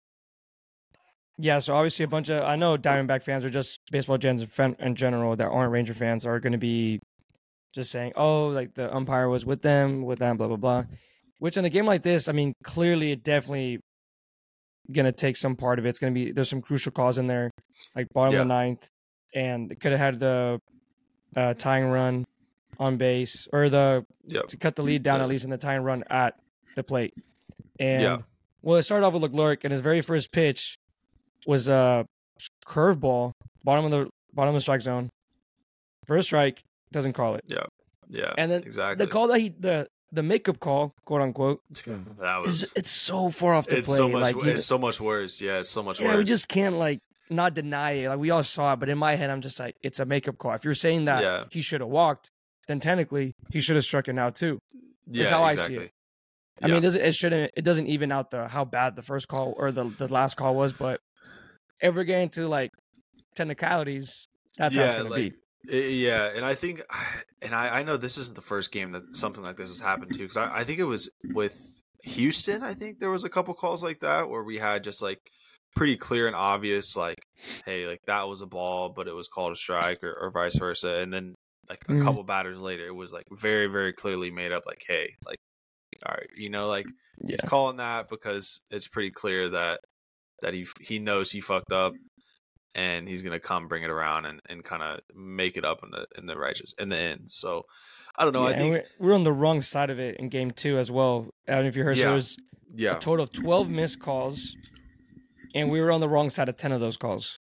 Yeah, 1.43 1.59
so 1.59 1.75
obviously 1.75 2.05
a 2.05 2.09
bunch 2.09 2.29
of 2.29 2.43
I 2.43 2.57
know 2.57 2.77
Diamondback 2.77 3.23
fans 3.23 3.45
are 3.47 3.51
just 3.51 3.81
baseball 3.91 4.19
gens 4.19 4.43
in 4.43 4.77
in 4.79 4.95
general 4.95 5.35
that 5.37 5.47
aren't 5.47 5.73
Ranger 5.73 5.95
fans 5.95 6.27
are 6.27 6.39
going 6.39 6.53
to 6.53 6.59
be 6.59 7.01
just 7.75 7.91
saying, 7.91 8.13
"Oh, 8.17 8.49
like 8.49 8.75
the 8.75 8.95
umpire 8.95 9.29
was 9.29 9.47
with 9.47 9.63
them, 9.63 10.03
with 10.03 10.19
them, 10.19 10.37
blah 10.37 10.49
blah 10.49 10.57
blah." 10.57 10.85
Which 11.39 11.57
in 11.57 11.65
a 11.65 11.71
game 11.71 11.87
like 11.87 12.03
this, 12.03 12.29
I 12.29 12.33
mean, 12.33 12.53
clearly 12.63 13.13
it 13.13 13.23
definitely 13.25 13.81
going 14.93 15.07
to 15.07 15.13
take 15.13 15.37
some 15.37 15.57
part 15.57 15.79
of 15.79 15.87
it. 15.87 15.91
It's 15.91 15.99
going 15.99 16.13
to 16.13 16.21
be 16.25 16.33
there's 16.33 16.51
some 16.51 16.61
crucial 16.61 16.93
calls 16.93 17.17
in 17.17 17.27
there, 17.27 17.51
like 17.97 18.09
bottom 18.13 18.35
Yeah. 18.35 18.41
of 18.41 18.49
the 18.49 18.55
ninth, 18.55 18.89
and 19.35 19.73
it 19.73 19.81
could 19.81 19.93
have 19.93 20.01
had 20.01 20.21
the 20.21 20.61
uh, 21.37 21.55
tying 21.55 21.87
run 21.87 22.25
on 22.79 22.97
base 22.97 23.47
or 23.53 23.69
the 23.71 24.05
Yep. 24.27 24.49
to 24.49 24.57
cut 24.57 24.77
the 24.77 24.83
lead 24.83 25.03
down 25.05 25.19
Yeah. 25.19 25.23
at 25.23 25.29
least 25.29 25.45
in 25.45 25.51
the 25.51 25.57
tying 25.59 25.83
run 25.83 26.03
at 26.11 26.35
the 26.77 26.83
plate. 26.83 27.15
And 27.79 28.03
Yeah. 28.03 28.19
well, 28.63 28.77
it 28.79 28.83
started 28.83 29.07
off 29.07 29.15
with 29.15 29.23
Leclerc, 29.23 29.65
and 29.65 29.71
his 29.73 29.81
very 29.81 30.01
first 30.03 30.33
pitch 30.33 30.77
was 31.47 31.69
a 31.69 32.07
curveball, 32.67 33.33
bottom 33.65 33.85
of 33.85 33.91
the 33.91 34.09
bottom 34.33 34.55
of 34.55 34.59
the 34.59 34.61
strike 34.61 34.81
zone. 34.81 35.11
First 36.07 36.27
strike, 36.29 36.63
doesn't 36.93 37.13
call 37.13 37.35
it. 37.35 37.45
Yeah. 37.47 37.65
Yeah. 38.09 38.33
And 38.37 38.51
then 38.51 38.63
exactly. 38.63 39.05
The 39.05 39.11
call 39.11 39.29
that 39.29 39.41
he 39.41 39.51
the 39.51 39.89
the 40.13 40.23
makeup 40.23 40.59
call, 40.59 40.93
quote 41.05 41.23
unquote, 41.23 41.61
that 42.21 42.43
was. 42.43 42.65
is 42.65 42.73
it's 42.75 42.91
so 42.91 43.31
far 43.31 43.55
off 43.55 43.67
the 43.67 43.77
It's 43.79 43.87
play. 43.89 43.97
so 43.97 44.09
much. 44.09 44.23
like, 44.23 44.35
you- 44.37 44.51
it's 44.51 44.65
so 44.67 44.79
much 44.79 45.01
worse. 45.01 45.41
Yeah, 45.41 45.61
it's 45.61 45.71
so 45.71 45.83
much 45.83 46.01
yeah, 46.01 46.09
worse. 46.09 46.17
we 46.17 46.25
just 46.25 46.49
can't 46.49 46.77
like 46.77 47.01
not 47.29 47.55
deny 47.55 47.93
it. 47.93 48.09
Like 48.09 48.19
we 48.19 48.31
all 48.31 48.43
saw 48.43 48.73
it, 48.73 48.81
but 48.81 48.89
in 48.89 48.99
my 48.99 49.15
head, 49.15 49.31
I'm 49.31 49.41
just 49.41 49.61
like, 49.61 49.77
it's 49.83 50.01
a 50.01 50.05
makeup 50.05 50.37
call. 50.39 50.53
If 50.55 50.65
you're 50.65 50.75
saying 50.75 51.05
that 51.05 51.23
Yeah. 51.23 51.45
he 51.51 51.61
should 51.63 51.81
have 51.81 51.91
walked, 51.91 52.31
then 52.67 52.81
technically 52.81 53.35
he 53.53 53.61
should 53.61 53.77
have 53.77 53.85
struck 53.85 54.09
it 54.09 54.19
out 54.19 54.35
too. 54.35 54.59
yeah, 55.07 55.31
how 55.31 55.45
I 55.45 55.53
see 55.53 55.57
exactly. 55.61 55.77
it. 55.87 55.93
I 56.63 56.67
mean, 56.67 56.77
it 56.77 56.81
doesn't, 56.81 57.01
it 57.03 57.15
shouldn't. 57.15 57.53
It 57.57 57.63
doesn't 57.63 57.87
even 57.87 58.11
out 58.13 58.31
the 58.31 58.47
how 58.49 58.65
bad 58.65 58.97
the 58.97 59.03
first 59.03 59.29
call 59.29 59.55
or 59.57 59.71
the 59.73 59.85
the 59.85 60.09
last 60.13 60.37
call 60.37 60.55
was, 60.57 60.73
but 60.73 61.01
if 61.81 61.95
we're 61.95 62.05
getting 62.05 62.29
to 62.31 62.49
like 62.49 62.71
technicalities, 63.35 64.29
that's 64.57 64.75
how 64.77 64.85
it's 64.85 64.95
Yeah, 64.95 64.99
gonna 65.03 65.11
like, 65.11 65.33
be. 65.69 65.73
I- 65.73 65.77
Yeah, 65.91 66.31
and 66.35 66.45
I 66.45 66.55
think, 66.55 66.83
and 67.43 67.55
I, 67.55 67.81
I 67.81 67.83
know 67.83 67.97
this 67.97 68.19
isn't 68.19 68.35
the 68.35 68.41
first 68.41 68.73
game 68.73 68.93
that 68.93 69.17
something 69.17 69.43
like 69.43 69.57
this 69.57 69.69
has 69.71 69.81
happened 69.81 70.13
to, 70.13 70.19
because 70.19 70.37
I, 70.37 70.59
I 70.61 70.65
think 70.65 70.79
it 70.79 70.85
was 70.85 71.11
with 71.35 71.83
Houston. 72.05 72.63
I 72.63 72.75
think 72.75 72.99
there 72.99 73.11
was 73.11 73.25
a 73.25 73.29
couple 73.29 73.55
calls 73.55 73.83
like 73.85 74.01
that 74.01 74.29
where 74.29 74.43
we 74.43 74.59
had 74.59 74.85
just 74.85 75.03
like 75.03 75.19
pretty 75.77 75.97
clear 75.97 76.27
and 76.27 76.35
obvious, 76.37 76.97
like, 76.97 77.19
hey, 77.67 77.87
like 77.87 78.01
that 78.07 78.29
was 78.29 78.41
a 78.41 78.47
ball, 78.47 78.89
but 78.95 79.07
it 79.09 79.15
was 79.15 79.29
called 79.29 79.53
a 79.53 79.57
strike, 79.57 80.03
or, 80.03 80.13
or 80.15 80.31
vice 80.31 80.57
versa. 80.57 80.97
And 80.97 81.13
then 81.13 81.35
like 81.69 81.83
a 81.89 81.93
Mhm. 81.93 82.03
couple 82.03 82.25
batters 82.25 82.59
later, 82.61 82.87
it 82.87 82.95
was 82.95 83.13
like 83.13 83.27
very, 83.31 83.67
very 83.67 83.93
clearly 83.93 84.31
made 84.31 84.53
up, 84.53 84.65
like, 84.67 84.83
hey, 84.89 85.15
like, 85.25 85.39
all 86.07 86.15
right, 86.15 86.27
you 86.37 86.49
know, 86.51 86.67
like 86.69 86.87
Yeah, 87.23 87.29
he's 87.29 87.41
calling 87.43 87.77
that 87.77 88.09
because 88.09 88.61
it's 88.71 88.89
pretty 88.89 89.11
clear 89.11 89.51
that 89.51 89.81
that 90.43 90.55
he 90.55 90.67
he 90.81 90.99
knows 90.99 91.31
he 91.31 91.41
fucked 91.41 91.73
up 91.73 91.93
and 92.75 93.09
he's 93.09 93.23
gonna 93.23 93.41
come 93.41 93.69
bring 93.69 93.83
it 93.83 93.91
around 93.91 94.27
and, 94.27 94.41
and 94.49 94.65
kind 94.65 94.83
of 94.83 95.01
make 95.15 95.57
it 95.57 95.65
up 95.65 95.81
in 95.83 95.91
the 95.91 96.07
in 96.17 96.27
the 96.27 96.37
righteous 96.37 96.75
in 96.79 96.89
the 96.89 96.97
end. 96.99 97.31
So 97.31 97.65
I 98.17 98.25
don't 98.25 98.33
know. 98.33 98.49
Yeah, 98.49 98.55
I 98.55 98.59
think 98.59 98.73
we're, 98.99 99.09
we're 99.09 99.15
on 99.15 99.25
the 99.25 99.33
wrong 99.33 99.61
side 99.61 99.91
of 99.91 99.99
it 99.99 100.17
in 100.17 100.29
game 100.29 100.51
two 100.51 100.79
as 100.79 100.91
well. 100.91 101.29
I 101.49 101.53
don't 101.53 101.63
know 101.63 101.69
if 101.69 101.77
you 101.77 101.85
heard. 101.85 101.97
So 101.97 102.01
Yeah. 102.03 102.07
there 102.09 102.15
was 102.15 102.37
yeah, 102.75 102.97
a 102.97 102.99
total 102.99 103.25
of 103.25 103.33
twelve 103.33 103.69
missed 103.69 104.01
calls, 104.01 104.57
and 105.55 105.71
we 105.71 105.81
were 105.81 105.91
on 105.91 106.01
the 106.01 106.09
wrong 106.09 106.31
side 106.31 106.49
of 106.49 106.57
ten 106.57 106.73
of 106.73 106.81
those 106.81 106.97
calls 106.97 107.39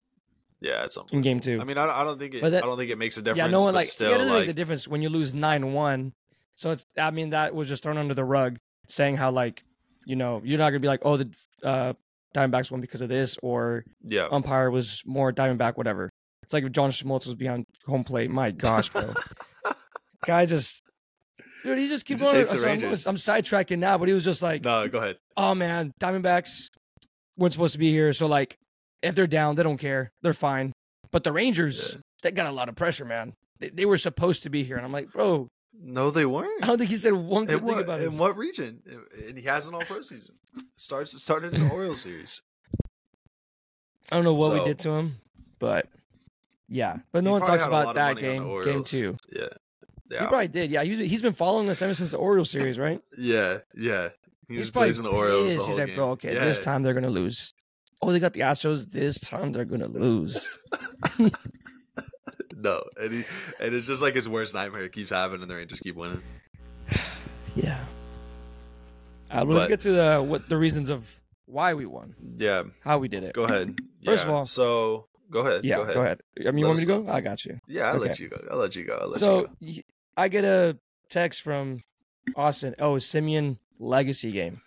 yeah, 0.59 0.85
it's 0.85 0.97
in 1.11 1.21
game 1.21 1.39
two. 1.39 1.61
I 1.61 1.63
mean, 1.63 1.77
I, 1.77 1.85
don't- 1.85 1.95
I 1.95 2.03
don't 2.03 2.19
think 2.19 2.33
it. 2.33 2.41
But 2.41 2.49
that- 2.51 2.63
I 2.63 2.65
don't 2.65 2.77
think 2.77 2.89
it 2.89 2.97
makes 2.97 3.17
a 3.17 3.21
difference. 3.21 3.37
yeah, 3.37 3.47
no 3.47 3.63
one 3.63 3.73
like 3.75 3.87
still 3.87 4.11
it 4.11 4.17
doesn't 4.17 4.31
like 4.33 4.39
make 4.41 4.47
the 4.47 4.53
difference 4.53 4.87
when 4.87 5.01
you 5.01 5.09
lose 5.09 5.33
nine 5.33 5.73
one. 5.73 6.13
So 6.55 6.71
it's 6.71 6.85
I 6.97 7.11
mean 7.11 7.29
that 7.29 7.53
was 7.53 7.67
just 7.69 7.83
thrown 7.83 7.97
under 7.97 8.15
the 8.15 8.23
rug, 8.23 8.57
saying 8.87 9.17
how 9.17 9.31
like 9.31 9.63
you 10.05 10.15
know 10.15 10.41
you're 10.43 10.57
not 10.57 10.71
gonna 10.71 10.79
be 10.79 10.87
like 10.87 11.01
oh 11.03 11.17
the 11.17 11.31
uh, 11.63 11.93
Diamondbacks 12.37 12.69
won 12.71 12.81
because 12.81 13.01
of 13.01 13.09
this 13.09 13.37
or 13.41 13.83
yeah, 14.03 14.27
umpire 14.31 14.69
was 14.71 15.01
more 15.05 15.31
Diamondback 15.33 15.75
whatever. 15.75 16.09
It's 16.43 16.53
like 16.53 16.63
if 16.63 16.71
John 16.71 16.91
Smoltz 16.91 17.25
was 17.25 17.35
behind 17.35 17.65
home 17.85 18.03
plate. 18.03 18.29
My 18.29 18.51
gosh, 18.51 18.89
bro, 18.89 19.13
guy 20.25 20.45
just 20.45 20.81
dude 21.63 21.77
he 21.77 21.87
just 21.87 22.05
keeps 22.05 22.21
going. 22.21 22.45
so 22.45 22.67
I'm, 22.67 22.79
I'm 22.81 23.15
sidetracking 23.17 23.79
now, 23.79 23.97
but 23.97 24.07
he 24.07 24.13
was 24.13 24.23
just 24.23 24.41
like 24.41 24.63
no, 24.63 24.87
go 24.87 24.99
ahead. 24.99 25.17
oh 25.35 25.53
man, 25.55 25.91
Diamondbacks 26.01 26.67
weren't 27.37 27.53
supposed 27.53 27.73
to 27.73 27.79
be 27.79 27.91
here. 27.91 28.13
So 28.13 28.27
like, 28.27 28.55
if 29.01 29.15
they're 29.15 29.27
down, 29.27 29.55
they 29.55 29.63
don't 29.63 29.77
care. 29.77 30.09
They're 30.21 30.33
fine. 30.33 30.73
But 31.11 31.23
the 31.23 31.31
Rangers, 31.31 31.93
Yeah. 31.95 32.01
they 32.23 32.31
got 32.31 32.47
a 32.47 32.51
lot 32.51 32.67
of 32.69 32.75
pressure, 32.75 33.05
man. 33.05 33.33
They, 33.59 33.69
they 33.69 33.85
were 33.85 33.97
supposed 33.97 34.43
to 34.43 34.49
be 34.49 34.63
here, 34.63 34.75
and 34.77 34.85
I'm 34.85 34.91
like, 34.91 35.11
bro, 35.11 35.47
No, 35.79 36.09
they 36.11 36.25
weren't. 36.25 36.63
I 36.63 36.67
don't 36.67 36.77
think 36.77 36.89
he 36.89 36.97
said 36.97 37.13
one 37.13 37.45
good 37.45 37.59
In 37.59 37.65
thing 37.65 37.67
what, 37.75 37.83
about 37.83 38.01
it. 38.01 38.07
in 38.11 38.17
what 38.17 38.35
region? 38.37 38.81
And 39.27 39.37
he 39.37 39.43
hasn't 39.45 39.73
all 39.75 39.81
pro 39.81 40.01
season. 40.01 40.35
Starts 40.77 41.21
started 41.21 41.53
in 41.53 41.67
the 41.67 41.69
Orioles 41.73 42.01
series. 42.01 42.41
I 44.11 44.15
don't 44.15 44.23
know 44.23 44.33
what 44.33 44.53
we 44.53 44.63
did 44.63 44.79
to 44.79 44.91
him, 44.91 45.17
but 45.59 45.87
yeah. 46.69 46.97
But 47.11 47.23
no 47.23 47.31
one 47.31 47.41
talks 47.41 47.63
had 47.63 47.69
a 47.69 47.73
lot 47.73 47.81
about 47.91 47.95
that 47.95 48.21
game. 48.21 48.63
Game 48.63 48.83
two, 48.83 49.17
Yeah, 49.31 49.47
he 50.09 50.17
probably 50.17 50.47
did. 50.47 50.71
Yeah, 50.71 50.83
he, 50.83 51.07
he's 51.07 51.21
been 51.21 51.33
following 51.33 51.67
us 51.69 51.81
ever 51.81 51.93
since 51.93 52.11
the 52.11 52.17
Orioles 52.17 52.49
series, 52.49 52.79
right? 52.79 53.01
yeah, 53.17 53.59
yeah. 53.75 54.09
He 54.47 54.53
he's 54.55 54.59
was 54.59 54.71
blazing 54.71 55.03
the 55.03 55.11
Orioles. 55.11 55.57
The 55.57 55.65
He's 55.65 55.77
like, 55.77 55.87
game. 55.87 55.95
bro, 55.97 56.11
okay, 56.11 56.33
yeah. 56.33 56.45
this 56.45 56.59
time 56.59 56.83
they're 56.83 56.93
gonna 56.93 57.09
lose. 57.09 57.53
Oh, 58.01 58.11
they 58.11 58.19
got 58.19 58.31
the 58.33 58.41
Astros. 58.41 58.89
This 58.91 59.19
time 59.19 59.51
they're 59.51 59.65
gonna 59.65 59.87
lose. 59.87 60.47
No, 62.59 62.83
and 62.99 63.11
he, 63.13 63.23
and 63.59 63.75
it's 63.75 63.85
just 63.85 64.01
like 64.01 64.15
his 64.15 64.27
worst 64.27 64.55
nightmare. 64.55 64.83
It 64.83 64.91
keeps 64.91 65.11
happening, 65.11 65.43
and 65.43 65.51
the 65.51 65.55
Rangers 65.55 65.79
keep 65.79 65.95
winning. 65.95 66.21
Yeah. 67.55 67.83
Uh, 69.31 69.43
let's 69.43 69.63
But- 69.65 69.67
get 69.69 69.79
to 69.81 69.91
the 69.91 70.23
what 70.27 70.47
the 70.49 70.57
reasons 70.57 70.89
of 70.89 71.19
why 71.45 71.73
we 71.73 71.85
won, 71.85 72.15
Yeah, 72.35 72.63
how 72.83 72.97
we 72.97 73.07
did 73.07 73.23
it. 73.27 73.33
go 73.33 73.43
ahead. 73.43 73.77
First 74.05 74.23
Yeah, 74.25 74.29
of 74.29 74.35
all- 74.35 74.45
so 74.45 75.07
go 75.31 75.39
ahead. 75.41 75.65
Yeah, 75.65 75.77
go 75.77 75.81
ahead. 75.83 75.93
go 75.95 76.01
ahead. 76.01 76.21
I 76.39 76.43
mean, 76.51 76.59
you 76.59 76.63
Let 76.65 76.67
want 76.69 76.79
me 76.79 76.85
to 76.85 77.03
go? 77.03 77.11
I 77.11 77.21
got 77.21 77.45
you. 77.45 77.59
Yeah, 77.67 77.91
I'll 77.91 77.97
let 77.99 78.19
you 78.19 78.29
go. 78.29 78.37
I'll 78.51 78.57
let 78.57 78.75
you 78.75 78.83
go. 78.85 78.97
I'll 79.01 79.09
let 79.09 79.19
so 79.19 79.47
you 79.59 79.75
go. 79.77 79.81
I 80.17 80.27
get 80.29 80.43
a 80.45 80.77
text 81.09 81.41
from 81.41 81.83
Austin. 82.35 82.75
Oh, 82.79 82.93
Semien 82.95 83.57
legacy 83.79 84.31
game, 84.31 84.61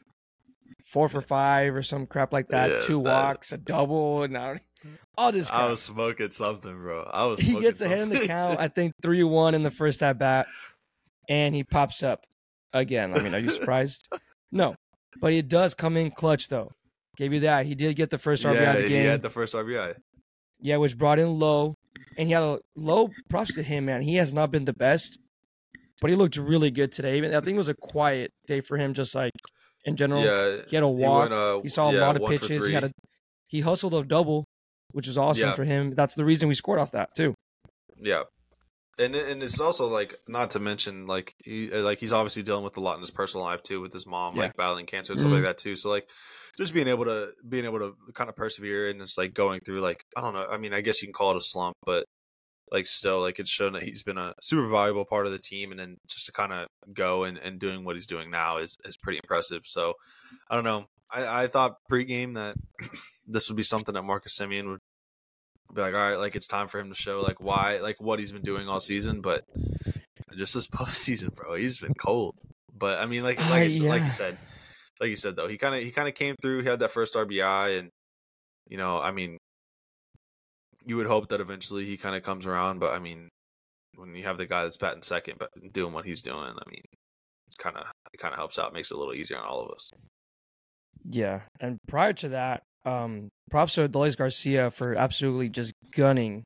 four 0.84 1.08
for 1.08 1.20
five 1.20 1.74
or 1.74 1.82
some 1.82 2.06
crap 2.06 2.32
like 2.32 2.48
that. 2.48 2.70
Yeah, 2.70 2.80
Two 2.80 3.02
that- 3.02 3.10
walks, 3.24 3.52
a 3.52 3.58
double, 3.58 4.22
and 4.22 4.32
now 4.34 4.56
all 5.18 5.32
this 5.32 5.48
crap. 5.50 5.60
I 5.60 5.70
was 5.70 5.82
smoking 5.82 6.30
something, 6.30 6.74
bro. 6.76 7.02
I 7.12 7.24
was. 7.26 7.40
Smoking 7.40 7.56
He 7.62 7.62
gets 7.62 7.80
ahead 7.80 7.98
in 8.00 8.08
the 8.08 8.16
something. 8.16 8.28
count. 8.28 8.60
I 8.60 8.68
think 8.68 8.94
three 9.02 9.22
one 9.22 9.54
in 9.54 9.62
the 9.62 9.70
first 9.70 10.02
at 10.02 10.18
bat, 10.18 10.46
and 11.28 11.54
he 11.54 11.64
pops 11.64 12.02
up 12.02 12.24
again. 12.72 13.14
I 13.16 13.22
mean, 13.22 13.34
are 13.34 13.38
you 13.38 13.50
surprised? 13.50 14.08
No. 14.52 14.74
but 15.20 15.32
he 15.32 15.42
does 15.42 15.74
come 15.74 15.96
in 15.96 16.10
clutch 16.10 16.48
though. 16.48 16.70
Gave 17.16 17.32
you 17.32 17.40
that. 17.40 17.66
He 17.66 17.74
did 17.74 17.96
get 17.96 18.10
the 18.10 18.18
first 18.18 18.44
RBI 18.44 18.54
yeah, 18.54 18.70
of 18.72 18.82
the 18.82 18.88
game. 18.88 19.02
he 19.02 19.06
had 19.06 19.22
the 19.22 19.28
first 19.30 19.54
RBI. 19.54 19.94
Yeah, 20.60 20.76
which 20.76 20.96
brought 20.96 21.18
in 21.18 21.38
low, 21.38 21.74
and 22.16 22.28
he 22.28 22.34
had 22.34 22.42
a 22.42 22.58
low 22.76 23.10
props 23.28 23.54
to 23.54 23.62
him, 23.62 23.86
man. 23.86 24.02
He 24.02 24.16
has 24.16 24.32
not 24.32 24.50
been 24.50 24.64
the 24.64 24.72
best, 24.72 25.18
but 26.00 26.10
he 26.10 26.16
looked 26.16 26.36
really 26.36 26.70
good 26.70 26.92
today. 26.92 27.16
Even 27.16 27.34
I 27.34 27.40
think 27.40 27.54
it 27.54 27.58
was 27.58 27.68
a 27.68 27.74
quiet 27.74 28.30
day 28.46 28.60
for 28.60 28.76
him, 28.78 28.94
just 28.94 29.14
like 29.14 29.32
in 29.84 29.96
general. 29.96 30.22
Yeah, 30.24 30.62
He 30.68 30.76
had 30.76 30.82
a 30.84 30.88
he 30.88 30.92
walk. 30.94 31.30
went, 31.30 31.32
uh, 31.34 31.60
He 31.62 31.68
saw 31.68 31.90
a 31.90 31.94
yeah, 31.94 32.00
lot 32.06 32.16
of 32.16 32.28
pitches. 32.28 32.66
He 32.66 32.72
had 32.74 32.84
a 32.84 32.92
he 33.48 33.60
hustled 33.60 33.94
a 33.94 34.04
double, 34.04 34.44
which 34.92 35.06
was 35.06 35.18
awesome 35.18 35.48
Yeah. 35.50 35.54
for 35.54 35.64
him. 35.64 35.94
That's 35.94 36.14
the 36.14 36.24
reason 36.24 36.48
we 36.48 36.54
scored 36.54 36.78
off 36.78 36.92
that 36.92 37.08
too. 37.16 37.34
Yeah, 37.96 38.22
and 39.00 39.14
and 39.14 39.42
it's 39.42 39.58
also 39.60 39.86
like 39.88 40.14
not 40.28 40.50
to 40.52 40.58
mention 40.60 41.06
like 41.06 41.34
he 41.44 41.72
uh, 41.72 41.80
like 41.80 41.98
he's 42.00 42.12
obviously 42.12 42.42
dealing 42.42 42.64
with 42.64 42.76
a 42.76 42.80
lot 42.80 42.94
in 42.94 43.00
his 43.00 43.10
personal 43.10 43.44
life 43.46 43.62
too 43.62 43.80
with 43.80 43.92
his 43.92 44.06
mom 44.06 44.36
Yeah. 44.36 44.42
like 44.42 44.56
battling 44.56 44.86
cancer 44.86 45.12
and 45.12 45.20
stuff 45.20 45.30
Mhm. 45.32 45.36
like 45.36 45.42
that 45.44 45.58
too. 45.58 45.74
So 45.76 45.90
like 45.90 46.08
just 46.56 46.74
being 46.74 46.88
able 46.88 47.04
to 47.06 47.32
being 47.48 47.64
able 47.64 47.78
to 47.80 47.94
kind 48.14 48.28
of 48.30 48.36
persevere 48.36 48.90
and 48.90 49.00
it's 49.02 49.16
like 49.18 49.32
going 49.34 49.60
through 49.64 49.80
like 49.80 50.04
I 50.16 50.20
don't 50.20 50.34
know. 50.34 50.46
I 50.50 50.58
mean, 50.58 50.74
I 50.74 50.80
guess 50.82 51.00
you 51.02 51.08
can 51.08 51.14
call 51.14 51.30
it 51.32 51.36
a 51.36 51.40
slump, 51.42 51.76
but 51.84 52.04
like 52.72 52.86
still 52.86 53.20
like 53.20 53.38
it's 53.40 53.50
shown 53.50 53.72
that 53.72 53.82
he's 53.82 54.02
been 54.04 54.18
a 54.18 54.32
super 54.42 54.68
valuable 54.68 55.04
part 55.04 55.26
of 55.26 55.32
the 55.32 55.38
team 55.40 55.70
and 55.72 55.80
then 55.80 55.96
just 56.08 56.26
to 56.26 56.32
kind 56.32 56.52
of 56.52 56.68
go 56.94 57.24
and, 57.24 57.36
and 57.38 57.58
doing 57.58 57.84
what 57.84 57.96
he's 57.96 58.06
doing 58.06 58.30
now 58.30 58.58
is 58.58 58.76
is 58.84 58.96
pretty 58.96 59.18
impressive. 59.22 59.62
So 59.64 59.94
I 60.50 60.54
don't 60.54 60.64
know. 60.64 60.84
I, 61.12 61.44
I 61.44 61.46
thought 61.48 61.74
pregame 61.90 62.34
that 62.36 62.54
this 63.26 63.48
would 63.48 63.56
be 63.56 63.62
something 63.64 63.94
that 63.94 64.02
Marcus 64.02 64.38
Semien 64.38 64.68
would 64.68 64.78
be 65.74 65.80
like, 65.82 65.94
all 65.94 66.00
right, 66.10 66.16
like 66.18 66.36
it's 66.36 66.46
time 66.46 66.68
for 66.68 66.78
him 66.80 66.88
to 66.88 66.94
show 66.94 67.20
like 67.20 67.40
why, 67.40 67.78
like 67.78 68.00
what 68.00 68.18
he's 68.18 68.32
been 68.32 68.42
doing 68.42 68.68
all 68.68 68.80
season. 68.80 69.20
But 69.20 69.44
just 70.36 70.54
this 70.54 70.66
postseason, 70.78 71.34
bro, 71.34 71.54
he's 71.54 71.78
been 71.78 71.94
cold. 71.94 72.34
But 72.72 72.98
I 73.00 73.06
mean, 73.06 73.22
like 73.22 73.38
like, 73.38 73.50
I 73.50 73.62
Uh, 73.62 73.66
s- 73.66 73.80
like 73.80 74.02
you 74.02 74.10
said, 74.10 74.38
like 75.00 75.10
you 75.10 75.16
said 75.16 75.36
though, 75.36 75.48
he 75.48 75.58
kind 75.58 75.74
of 75.74 75.82
he 75.82 75.90
kind 75.90 76.08
of 76.08 76.14
came 76.14 76.36
through. 76.40 76.62
He 76.62 76.68
had 76.68 76.80
that 76.80 76.90
first 76.90 77.14
RBI, 77.14 77.78
and 77.78 77.90
you 78.68 78.76
know, 78.78 79.00
I 79.00 79.10
mean, 79.10 79.36
you 80.86 80.96
would 80.96 81.06
hope 81.06 81.28
that 81.28 81.40
eventually 81.40 81.84
he 81.84 81.96
kind 81.96 82.16
of 82.16 82.22
comes 82.22 82.46
around. 82.46 82.78
But 82.78 82.92
I 82.94 82.98
mean, 82.98 83.28
when 83.96 84.14
you 84.14 84.24
have 84.24 84.38
the 84.38 84.46
guy 84.46 84.64
that's 84.64 84.78
batting 84.78 85.02
second, 85.02 85.36
but 85.38 85.50
doing 85.72 85.92
what 85.92 86.06
he's 86.06 86.22
doing, 86.22 86.38
I 86.38 86.70
mean, 86.70 86.82
it's 87.48 87.56
kind 87.56 87.76
of 87.76 87.86
it 88.12 88.18
kind 88.18 88.32
of 88.32 88.38
helps 88.38 88.58
out, 88.58 88.72
makes 88.72 88.90
it 88.90 88.94
a 88.94 88.98
little 88.98 89.14
easier 89.14 89.38
on 89.38 89.44
all 89.44 89.64
of 89.66 89.72
us. 89.72 89.90
Yeah, 91.08 91.42
and 91.60 91.78
prior 91.88 92.12
to 92.14 92.30
that, 92.30 92.62
um, 92.84 93.28
props 93.50 93.74
to 93.74 93.88
Adolis 93.88 94.16
Garcia 94.16 94.70
for 94.70 94.94
absolutely 94.94 95.48
just 95.48 95.72
gunning. 95.92 96.44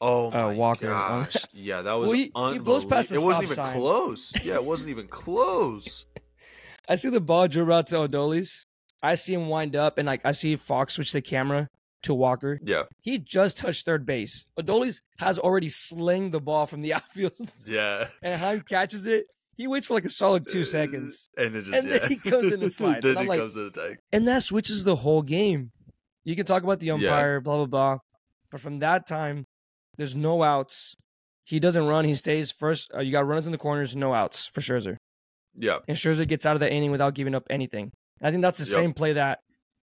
Oh 0.00 0.28
Uh, 0.28 0.30
my 0.48 0.54
Walker. 0.54 0.86
gosh! 0.88 1.36
Yeah, 1.52 1.82
that 1.82 1.92
was 1.94 2.08
Well, 2.10 2.18
he- 2.18 2.52
he 2.54 2.58
blows 2.58 2.84
past 2.84 3.10
the 3.10 3.16
It 3.16 3.22
wasn't 3.22 3.44
even 3.44 3.56
sign. 3.56 3.72
close. 3.74 4.44
Yeah, 4.44 4.54
it 4.54 4.64
wasn't 4.64 4.90
even 4.90 5.06
close. 5.08 6.06
I 6.88 6.96
see 6.96 7.08
the 7.10 7.20
ball 7.20 7.46
dribble 7.48 7.72
out 7.72 7.86
to 7.88 7.96
Adolis. 7.96 8.64
I 9.02 9.14
see 9.14 9.34
him 9.34 9.48
wind 9.48 9.76
up, 9.76 9.98
and 9.98 10.06
like 10.06 10.20
I 10.26 10.32
see 10.32 10.56
Fox 10.56 10.94
switch 10.94 11.12
the 11.12 11.22
camera 11.22 11.68
to 12.02 12.14
Walker. 12.14 12.58
Yeah, 12.64 12.84
He 13.00 13.18
just 13.18 13.56
touched 13.58 13.84
third 13.86 14.04
base. 14.04 14.44
Adolis 14.58 15.00
has 15.18 15.38
already 15.38 15.68
slinged 15.68 16.32
the 16.32 16.40
ball 16.40 16.66
from 16.66 16.82
the 16.82 16.94
outfield, 16.94 17.32
yeah. 17.64 18.08
and 18.22 18.40
Heim 18.40 18.62
catches 18.62 19.06
it. 19.06 19.26
He 19.62 19.68
waits 19.68 19.86
for 19.86 19.94
like 19.94 20.04
a 20.04 20.10
solid 20.10 20.44
two 20.50 20.62
Uh, 20.62 20.64
seconds, 20.64 21.30
and 21.36 21.54
it 21.54 21.62
just 21.62 21.84
And 21.84 21.92
then 21.92 22.08
he 22.08 22.16
comes 22.16 22.50
in 22.50 22.60
and 22.64 22.72
slides, 22.80 23.02
then 23.04 23.12
and 23.12 23.20
he 23.20 23.26
like- 23.28 23.38
comes 23.38 23.54
in 23.54 23.66
attack. 23.66 23.98
and 24.12 24.26
that 24.26 24.42
switches 24.42 24.82
the 24.82 24.96
whole 24.96 25.22
game. 25.22 25.70
You 26.24 26.34
can 26.34 26.44
talk 26.44 26.64
about 26.64 26.80
the 26.80 26.86
Yeah. 26.86 26.94
umpire, 26.94 27.40
blah 27.40 27.58
blah 27.58 27.66
blah, 27.66 27.98
but 28.50 28.60
from 28.60 28.80
that 28.80 29.06
time, 29.06 29.44
there's 29.98 30.16
no 30.16 30.42
outs. 30.42 30.96
He 31.44 31.60
doesn't 31.60 31.86
run. 31.86 32.04
He 32.06 32.16
stays 32.16 32.50
first. 32.50 32.90
Uh, 32.92 33.00
you 33.02 33.12
got 33.12 33.24
runners 33.24 33.46
in 33.46 33.52
the 33.52 33.58
corners, 33.58 33.94
no 33.94 34.14
outs 34.14 34.46
for 34.52 34.60
Scherzer. 34.60 34.96
Yeah, 35.54 35.78
and 35.86 35.96
Scherzer 35.96 36.26
gets 36.26 36.44
out 36.44 36.56
of 36.56 36.60
the 36.60 36.72
inning 36.72 36.90
without 36.90 37.14
giving 37.14 37.34
up 37.36 37.44
anything. 37.48 37.92
I 38.20 38.30
think 38.32 38.42
that's 38.42 38.58
the 38.58 38.64
Yep. 38.64 38.74
same 38.74 38.92
play 38.94 39.12
that 39.12 39.38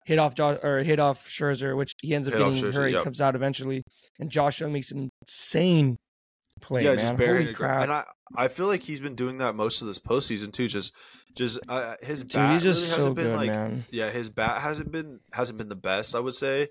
hit 0.06 0.18
off 0.20 0.34
Josh 0.36 0.58
or 0.62 0.82
hit 0.84 1.00
off 1.00 1.26
Scherzer, 1.26 1.76
which 1.76 1.94
he 2.02 2.14
ends 2.14 2.28
up 2.28 2.34
Hit 2.34 2.40
getting 2.44 2.72
hurt. 2.72 2.88
He 2.88 2.94
yep. 2.94 3.02
comes 3.04 3.20
out 3.20 3.34
eventually, 3.34 3.82
and 4.20 4.30
Josh 4.30 4.60
Jung 4.60 4.72
makes 4.72 4.90
an 4.92 5.08
insane 5.22 5.96
play. 6.64 6.82
yeah, 6.82 6.90
man. 6.90 6.98
just 6.98 7.12
Holy 7.12 7.26
burying 7.26 7.46
the 7.48 7.54
crap! 7.54 7.82
And 7.82 7.92
I, 7.92 8.04
I 8.36 8.48
feel 8.48 8.66
like 8.66 8.82
he's 8.82 9.00
been 9.00 9.14
doing 9.14 9.38
that 9.38 9.54
most 9.54 9.80
of 9.82 9.86
this 9.86 9.98
postseason 9.98 10.52
too. 10.52 10.68
Just, 10.68 10.94
just 11.34 11.58
uh, 11.68 11.96
his 12.02 12.22
Dude, 12.22 12.32
bat 12.32 12.62
just 12.62 12.80
really 12.80 12.90
so 12.90 12.96
hasn't 12.96 13.14
been 13.16 13.36
like, 13.36 13.50
man. 13.50 13.84
yeah, 13.90 14.10
his 14.10 14.30
bat 14.30 14.62
hasn't 14.62 14.90
been 14.90 15.20
hasn't 15.32 15.58
been 15.58 15.68
the 15.68 15.76
best. 15.76 16.14
I 16.16 16.20
would 16.20 16.34
say. 16.34 16.68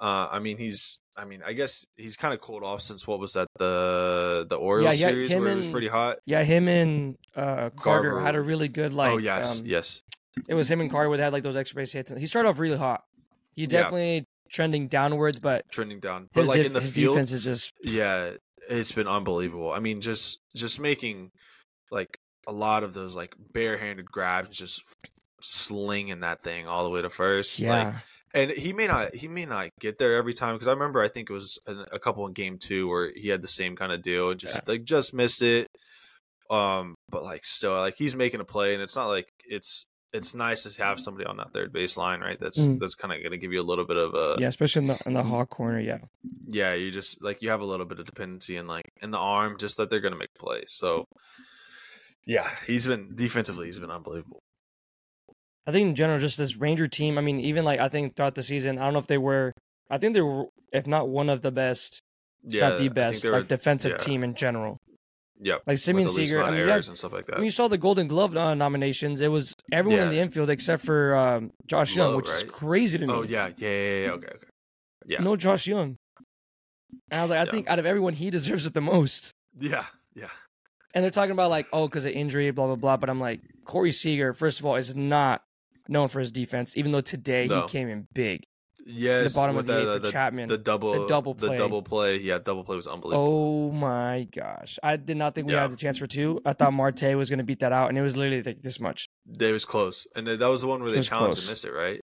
Uh, 0.00 0.28
I 0.30 0.38
mean, 0.38 0.58
he's. 0.58 0.98
I 1.18 1.24
mean, 1.24 1.42
I 1.46 1.54
guess 1.54 1.86
he's 1.96 2.14
kind 2.14 2.34
of 2.34 2.42
cooled 2.42 2.62
off 2.62 2.82
since 2.82 3.06
what 3.06 3.18
was 3.18 3.32
that 3.32 3.48
the 3.58 4.46
the 4.48 4.56
Orioles 4.56 5.00
yeah, 5.00 5.08
series 5.08 5.32
him 5.32 5.42
where 5.44 5.52
it 5.52 5.56
was 5.56 5.66
pretty 5.66 5.88
hot. 5.88 6.18
Yeah, 6.26 6.44
him 6.44 6.68
and 6.68 7.16
uh, 7.34 7.70
Carter 7.70 8.10
Garver. 8.10 8.20
had 8.24 8.34
a 8.34 8.40
really 8.42 8.68
good 8.68 8.92
like. 8.92 9.12
oh 9.12 9.16
yes, 9.16 9.60
um, 9.60 9.66
yes, 9.66 10.02
It 10.46 10.54
was 10.54 10.70
him 10.70 10.82
and 10.82 10.90
Carter 10.90 11.16
they 11.16 11.22
had 11.22 11.32
like 11.32 11.42
those 11.42 11.56
extra 11.56 11.76
base 11.76 11.92
hits. 11.92 12.12
He 12.12 12.26
started 12.26 12.50
off 12.50 12.58
really 12.58 12.76
hot. 12.76 13.02
Yeah. 13.54 13.66
definitely 13.68 14.26
trending 14.50 14.88
downwards, 14.88 15.38
but 15.38 15.66
trending 15.70 16.00
down. 16.00 16.28
But 16.34 16.46
like 16.46 16.58
def- 16.58 16.66
in 16.66 16.72
the 16.74 16.80
his 16.80 16.92
field, 16.92 17.14
defense 17.14 17.32
is 17.32 17.42
just 17.42 17.72
yeah, 17.82 18.32
it's 18.68 18.92
been 18.92 19.08
unbelievable. 19.08 19.72
I 19.72 19.80
mean, 19.80 20.00
just 20.00 20.40
just 20.54 20.80
making 20.80 21.30
like 21.90 22.18
a 22.46 22.52
lot 22.52 22.82
of 22.82 22.94
those 22.94 23.16
like 23.16 23.34
barehanded 23.52 24.06
grabs, 24.06 24.56
just 24.56 24.82
slinging 25.40 26.20
that 26.20 26.42
thing 26.42 26.66
all 26.66 26.84
the 26.84 26.90
way 26.90 27.02
to 27.02 27.10
first. 27.10 27.58
yeah. 27.58 27.84
Like, 27.84 27.94
and 28.34 28.50
he 28.50 28.72
may 28.72 28.86
not 28.86 29.14
he 29.14 29.28
may 29.28 29.46
not 29.46 29.70
get 29.80 29.98
there 29.98 30.16
every 30.16 30.34
time 30.34 30.54
because 30.54 30.68
I 30.68 30.72
remember 30.72 31.00
I 31.00 31.08
think 31.08 31.30
it 31.30 31.32
was 31.32 31.58
a, 31.66 31.74
a 31.92 31.98
couple 31.98 32.26
in 32.26 32.32
game 32.32 32.58
two 32.58 32.86
where 32.88 33.10
he 33.14 33.28
had 33.28 33.40
the 33.40 33.48
same 33.48 33.76
kind 33.76 33.92
of 33.92 34.02
deal 34.02 34.30
and 34.30 34.38
just 34.38 34.68
like 34.68 34.84
just 34.84 35.14
missed 35.14 35.42
it. 35.42 35.68
Um, 36.50 36.94
but 37.08 37.24
like 37.24 37.44
still 37.44 37.72
like 37.72 37.96
he's 37.96 38.14
making 38.14 38.40
a 38.40 38.44
play 38.44 38.74
and 38.74 38.82
it's 38.82 38.94
not 38.94 39.06
like 39.06 39.26
it's 39.46 39.86
it's 40.12 40.34
nice 40.34 40.62
to 40.62 40.82
have 40.82 40.98
somebody 41.00 41.26
on 41.26 41.36
that 41.36 41.52
third 41.52 41.72
base 41.72 41.96
line, 41.96 42.20
right? 42.20 42.38
That's 42.40 42.66
Mm. 42.66 42.78
that's 42.78 42.94
kind 42.94 43.12
of 43.12 43.22
gonna 43.22 43.36
give 43.36 43.52
you 43.52 43.60
a 43.60 43.64
little 43.70 43.84
bit 43.84 43.96
of 43.96 44.14
a 44.14 44.36
yeah, 44.40 44.48
especially 44.48 44.82
in 44.82 44.88
the 44.88 45.02
in 45.06 45.12
the 45.14 45.22
hot 45.22 45.50
corner. 45.50 45.80
Yeah, 45.80 45.98
yeah, 46.48 46.74
you 46.74 46.90
just 46.90 47.22
like 47.22 47.42
you 47.42 47.50
have 47.50 47.60
a 47.60 47.64
little 47.64 47.86
bit 47.86 47.98
of 47.98 48.06
dependency 48.06 48.56
in 48.56 48.66
like 48.66 48.84
in 49.02 49.10
the 49.10 49.18
arm, 49.18 49.56
just 49.58 49.76
that 49.76 49.90
they're 49.90 50.00
gonna 50.00 50.16
make 50.16 50.32
plays. 50.38 50.68
So 50.72 51.04
yeah, 52.24 52.48
he's 52.66 52.86
been 52.86 53.14
defensively, 53.14 53.66
he's 53.66 53.78
been 53.78 53.90
unbelievable. 53.90 54.40
I 55.66 55.72
think 55.72 55.88
in 55.88 55.94
general, 55.96 56.18
just 56.18 56.38
this 56.38 56.56
Ranger 56.56 56.86
team. 56.88 57.18
I 57.18 57.20
mean, 57.20 57.40
even 57.40 57.64
like 57.64 57.80
I 57.80 57.88
think 57.88 58.16
throughout 58.16 58.36
the 58.36 58.42
season, 58.42 58.78
I 58.78 58.84
don't 58.84 58.92
know 58.92 59.00
if 59.00 59.06
they 59.08 59.18
were. 59.18 59.52
I 59.90 59.98
think 59.98 60.14
they 60.14 60.20
were, 60.20 60.46
if 60.72 60.86
not 60.86 61.08
one 61.08 61.28
of 61.28 61.42
the 61.42 61.50
best, 61.52 62.00
Yeah, 62.44 62.68
not 62.70 62.78
the 62.78 62.88
best, 62.88 63.24
like 63.24 63.48
defensive 63.48 63.92
yeah. 63.92 63.96
team 63.98 64.22
in 64.24 64.34
general. 64.34 64.78
Yep, 65.42 65.62
Like 65.66 65.76
Semien 65.76 65.94
with 65.96 66.04
the 66.04 66.12
least 66.12 66.30
Seager. 66.30 66.42
I 66.42 66.50
mean, 66.50 66.66
had, 66.66 66.88
and 66.88 66.96
stuff 66.98 67.12
like 67.12 67.26
that. 67.26 67.36
when 67.36 67.44
you 67.44 67.50
saw 67.50 67.68
the 67.68 67.76
Golden 67.76 68.06
Glove 68.08 68.32
nominations, 68.32 69.20
it 69.20 69.28
was 69.28 69.54
everyone 69.70 70.00
in 70.00 70.06
Yeah. 70.06 70.10
the 70.14 70.20
infield 70.20 70.48
except 70.48 70.82
for 70.82 71.14
um, 71.14 71.52
Josh 71.66 71.94
Jung, 71.94 72.12
Lowe, 72.12 72.16
which 72.16 72.28
is 72.28 72.42
crazy 72.44 72.98
to 72.98 73.06
me. 73.06 73.12
Oh 73.12 73.22
yeah, 73.22 73.48
yeah, 73.58 73.68
yeah, 73.68 74.04
yeah, 74.06 74.10
okay, 74.12 74.28
okay. 74.28 74.46
Yeah. 75.06 75.22
no 75.22 75.36
Josh 75.36 75.66
Jung. 75.66 75.96
And 77.10 77.20
I 77.20 77.22
was 77.22 77.30
like, 77.30 77.40
I 77.40 77.44
Yeah. 77.44 77.50
think 77.50 77.68
out 77.68 77.78
of 77.78 77.86
everyone, 77.86 78.14
he 78.14 78.30
deserves 78.30 78.64
it 78.66 78.72
the 78.74 78.80
most. 78.80 79.30
Yeah, 79.58 79.84
yeah, 80.14 80.30
And 80.94 81.02
they're 81.04 81.10
talking 81.10 81.32
about 81.32 81.50
like, 81.50 81.66
oh, 81.72 81.86
because 81.88 82.04
of 82.06 82.12
injury, 82.12 82.50
blah 82.50 82.66
blah 82.66 82.76
blah. 82.76 82.96
But 82.96 83.10
I'm 83.10 83.20
like, 83.20 83.40
Corey 83.66 83.92
Seager, 83.92 84.32
first 84.32 84.60
of 84.60 84.66
all, 84.66 84.76
is 84.76 84.94
not 84.94 85.42
known 85.88 86.08
for 86.08 86.20
his 86.20 86.32
defense, 86.32 86.76
even 86.76 86.92
though 86.92 87.00
today 87.02 87.46
No. 87.46 87.62
he 87.62 87.68
came 87.68 87.88
in 87.88 88.06
big. 88.14 88.42
Yes. 88.84 89.34
the 89.34 89.40
bottom 89.40 89.50
of 89.56 89.56
with 89.58 89.66
the 89.66 89.72
the, 89.72 89.80
eighth 89.80 89.92
for 89.94 89.98
the, 90.06 90.12
Chapman. 90.12 90.48
the 90.48 90.58
double, 90.58 90.92
the 90.92 91.06
double 91.06 91.34
the 91.34 91.46
play. 91.48 91.56
double 91.56 91.82
play. 91.82 92.16
Yeah, 92.18 92.38
double 92.38 92.64
play 92.64 92.76
was 92.76 92.86
unbelievable. 92.86 93.26
Oh 93.26 93.72
my 93.72 94.26
gosh. 94.30 94.78
I 94.82 94.96
did 94.96 95.16
not 95.16 95.34
think 95.34 95.46
we 95.46 95.54
Yeah. 95.54 95.62
had 95.62 95.72
the 95.72 95.76
chance 95.76 95.98
for 95.98 96.06
two. 96.06 96.40
I 96.44 96.52
thought 96.52 96.72
Marte 96.72 97.16
was 97.16 97.30
going 97.30 97.38
to 97.38 97.44
beat 97.44 97.60
that 97.60 97.72
out, 97.72 97.88
and 97.88 97.96
it 97.98 98.02
was 98.02 98.16
literally 98.16 98.42
like 98.42 98.60
this 98.62 98.78
much. 98.80 99.08
It 99.40 99.52
was 99.52 99.64
close, 99.64 100.06
and 100.14 100.26
that 100.26 100.40
was 100.40 100.60
the 100.62 100.66
one 100.66 100.80
where 100.80 100.90
It 100.90 100.96
they 100.96 101.02
challenged 101.02 101.36
close. 101.38 101.44
and 101.46 101.52
missed 101.52 101.64
it, 101.64 101.72
right? 101.72 102.00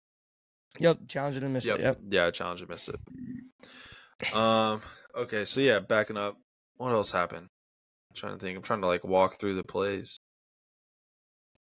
Yep, 0.79 0.99
challenged 1.09 1.43
and 1.43 1.53
missed 1.55 1.67
Yep. 1.67 1.79
it. 1.79 1.83
Yep. 1.83 1.99
Yeah, 2.11 2.31
challenge 2.31 2.61
and 2.61 2.71
missed 2.71 2.91
it. 2.91 4.35
Um. 4.35 4.81
Okay, 5.17 5.45
so 5.45 5.61
yeah, 5.61 5.79
backing 5.81 6.17
up. 6.17 6.37
What 6.77 6.93
else 6.93 7.11
happened? 7.13 7.49
I'm 8.11 8.17
trying 8.17 8.33
to 8.35 8.39
think. 8.39 8.57
I'm 8.57 8.63
trying 8.63 8.81
to 8.83 8.87
like 8.87 9.05
walk 9.05 9.39
through 9.39 9.55
the 9.55 9.63
plays. 9.65 10.19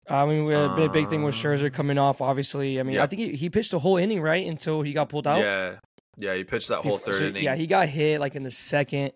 I 0.08 0.26
mean, 0.26 0.46
we 0.46 0.54
had 0.54 0.72
a 0.72 0.90
big, 0.90 1.08
thing 1.08 1.24
with 1.24 1.36
Uh, 1.36 1.38
Scherzer 1.38 1.74
coming 1.74 1.98
off, 1.98 2.22
obviously. 2.22 2.80
I 2.80 2.84
mean, 2.84 3.00
I 3.00 3.08
think 3.08 3.22
he, 3.22 3.36
he 3.36 3.50
pitched 3.50 3.74
a 3.74 3.80
whole 3.80 3.98
inning, 3.98 4.22
right? 4.22 4.46
Until 4.46 4.82
he 4.82 4.94
got 4.94 5.10
pulled 5.10 5.26
out. 5.26 5.40
Yeah, 5.40 5.78
yeah. 6.18 6.36
He 6.36 6.44
pitched 6.44 6.70
that 6.70 6.82
whole 6.82 6.98
third 6.98 7.16
so, 7.16 7.26
inning. 7.26 7.44
Yeah, 7.44 7.56
he 7.56 7.66
got 7.66 7.90
hit 7.90 8.20
like 8.20 8.36
in 8.36 8.44
the 8.44 8.52
second, 8.52 9.14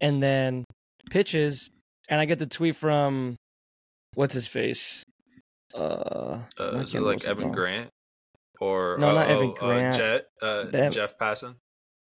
and 0.00 0.22
then 0.22 0.64
pitches, 1.10 1.70
and 2.08 2.20
I 2.20 2.24
get 2.24 2.38
the 2.38 2.46
tweet 2.46 2.76
from 2.76 3.36
what's 4.14 4.34
his 4.34 4.48
face. 4.48 5.04
Uh, 5.74 6.40
uh, 6.58 6.78
is 6.78 6.94
it 6.94 7.02
like 7.02 7.24
Evan? 7.24 7.52
Grant 7.52 7.90
or 8.60 8.96
No, 8.98 9.10
uh, 9.10 9.14
not 9.14 9.30
Evan 9.30 9.50
oh, 9.50 9.52
Grant. 9.52 9.94
Uh, 9.94 9.98
Jet, 9.98 10.24
uh, 10.42 10.90
Jeff 10.90 11.18
Passan. 11.18 11.54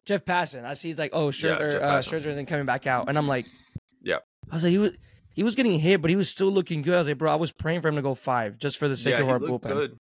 Jeff 0.07 0.25
Passan. 0.25 0.65
I 0.65 0.73
see 0.75 0.89
he's 0.89 0.99
like, 0.99 1.11
oh, 1.13 1.29
Scherzer, 1.29 1.73
Jeff 1.73 1.83
uh, 1.83 1.99
Scherzer 2.01 2.27
isn't 2.27 2.47
coming 2.47 2.67
back 2.67 2.87
out, 2.87 3.09
and 3.09 3.17
I'm 3.17 3.29
like, 3.29 3.47
Yeah. 4.03 4.19
I 4.51 4.55
was 4.55 4.65
like, 4.65 4.73
he 4.73 4.79
was 4.79 4.93
he 5.35 5.43
was 5.43 5.55
getting 5.55 5.79
hit, 5.79 6.01
but 6.01 6.11
he 6.11 6.17
was 6.17 6.29
still 6.29 6.51
looking 6.51 6.83
good. 6.83 6.95
I 6.95 6.99
was 6.99 7.09
like, 7.09 7.19
bro, 7.19 7.31
I 7.33 7.37
was 7.37 7.53
praying 7.53 7.81
for 7.83 7.89
him 7.89 7.97
to 7.97 8.03
go 8.03 8.15
five 8.15 8.59
just 8.59 8.79
for 8.79 8.89
the 8.89 8.97
sake 8.97 9.13
Yeah, 9.13 9.21
of 9.21 9.27
he 9.27 9.33
our 9.33 9.39
bullpen. 9.39 9.69
good. 9.69 9.97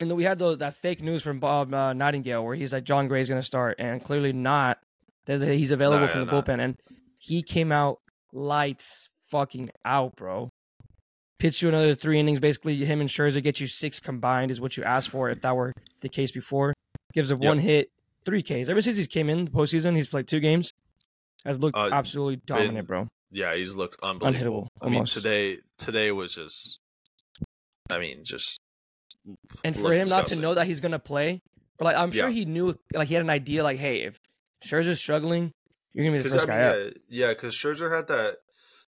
And 0.00 0.10
then 0.10 0.16
we 0.16 0.24
had 0.24 0.38
the, 0.38 0.56
that 0.56 0.74
fake 0.76 1.02
news 1.02 1.22
from 1.22 1.40
Bob 1.40 1.74
uh, 1.74 1.92
Nightingale 1.92 2.42
where 2.44 2.54
he's 2.54 2.72
like, 2.72 2.84
Jon 2.84 3.06
Gray's 3.06 3.28
going 3.28 3.40
to 3.40 3.46
start, 3.46 3.76
and 3.78 4.02
clearly 4.02 4.32
not. 4.32 4.78
He's 5.26 5.70
available 5.70 6.06
yeah, 6.06 6.24
the 6.24 6.26
bullpen, 6.26 6.58
and 6.60 6.76
he 7.18 7.42
came 7.42 7.70
out 7.70 7.98
lights 8.32 9.10
fucking 9.30 9.70
out, 9.84 10.16
bro. 10.16 10.48
pitch 11.38 11.62
you 11.62 11.68
another 11.68 11.94
three 11.94 12.18
innings. 12.18 12.40
Basically, 12.40 12.76
him 12.84 13.00
and 13.00 13.08
Scherzer 13.10 13.42
get 13.42 13.60
you 13.60 13.66
six 13.66 14.00
combined 14.00 14.50
is 14.50 14.60
what 14.60 14.76
you 14.76 14.82
asked 14.84 15.10
for. 15.10 15.30
If 15.30 15.42
that 15.42 15.54
were 15.54 15.72
the 16.00 16.08
case 16.08 16.32
before, 16.32 16.72
gives 17.12 17.30
a 17.30 17.34
Yep. 17.36 17.44
one 17.44 17.58
hit, 17.58 17.90
three 18.24 18.42
Ks. 18.42 18.68
Ever 18.68 18.80
since 18.82 18.96
he's 18.96 19.06
came 19.06 19.28
in 19.30 19.44
the 19.44 19.50
postseason, 19.50 19.94
he's 19.94 20.08
played 20.08 20.26
two 20.26 20.40
games. 20.40 20.72
Has 21.44 21.58
looked 21.58 21.76
Uh, 21.76 21.88
absolutely 21.92 22.36
dominant, 22.44 22.74
been 22.74 22.84
bro. 22.86 23.08
Yeah, 23.30 23.54
he's 23.54 23.74
looked 23.74 23.96
unbelievable. 24.02 24.68
Unhittable, 24.82 24.86
I 24.86 24.90
mean, 24.90 25.04
today 25.06 25.58
today 25.78 26.12
was 26.12 26.34
just. 26.34 26.78
I 27.88 27.98
mean, 27.98 28.22
just 28.24 28.60
And 29.64 29.76
for 29.76 29.92
him 29.92 30.08
not 30.08 30.26
to 30.26 30.40
know 30.40 30.54
that 30.54 30.66
he's 30.66 30.80
gonna 30.80 30.98
play, 30.98 31.40
or 31.78 31.84
like 31.84 31.96
I'm 31.96 32.12
sure 32.12 32.28
Yeah. 32.28 32.34
he 32.34 32.44
knew, 32.44 32.74
like 32.94 33.08
he 33.08 33.14
had 33.14 33.22
an 33.22 33.30
idea, 33.30 33.62
like, 33.62 33.78
hey, 33.78 34.02
if 34.02 34.18
Scherzer's 34.64 35.00
struggling, 35.00 35.52
you're 35.92 36.04
gonna 36.04 36.18
be 36.18 36.22
the 36.22 36.28
first 36.28 36.48
I 36.48 36.50
guy 36.50 36.62
up. 36.64 36.76
yeah, 36.76 36.90
yeah, 37.26 37.28
because 37.34 37.54
Scherzer 37.56 37.94
had 37.94 38.06
that 38.08 38.36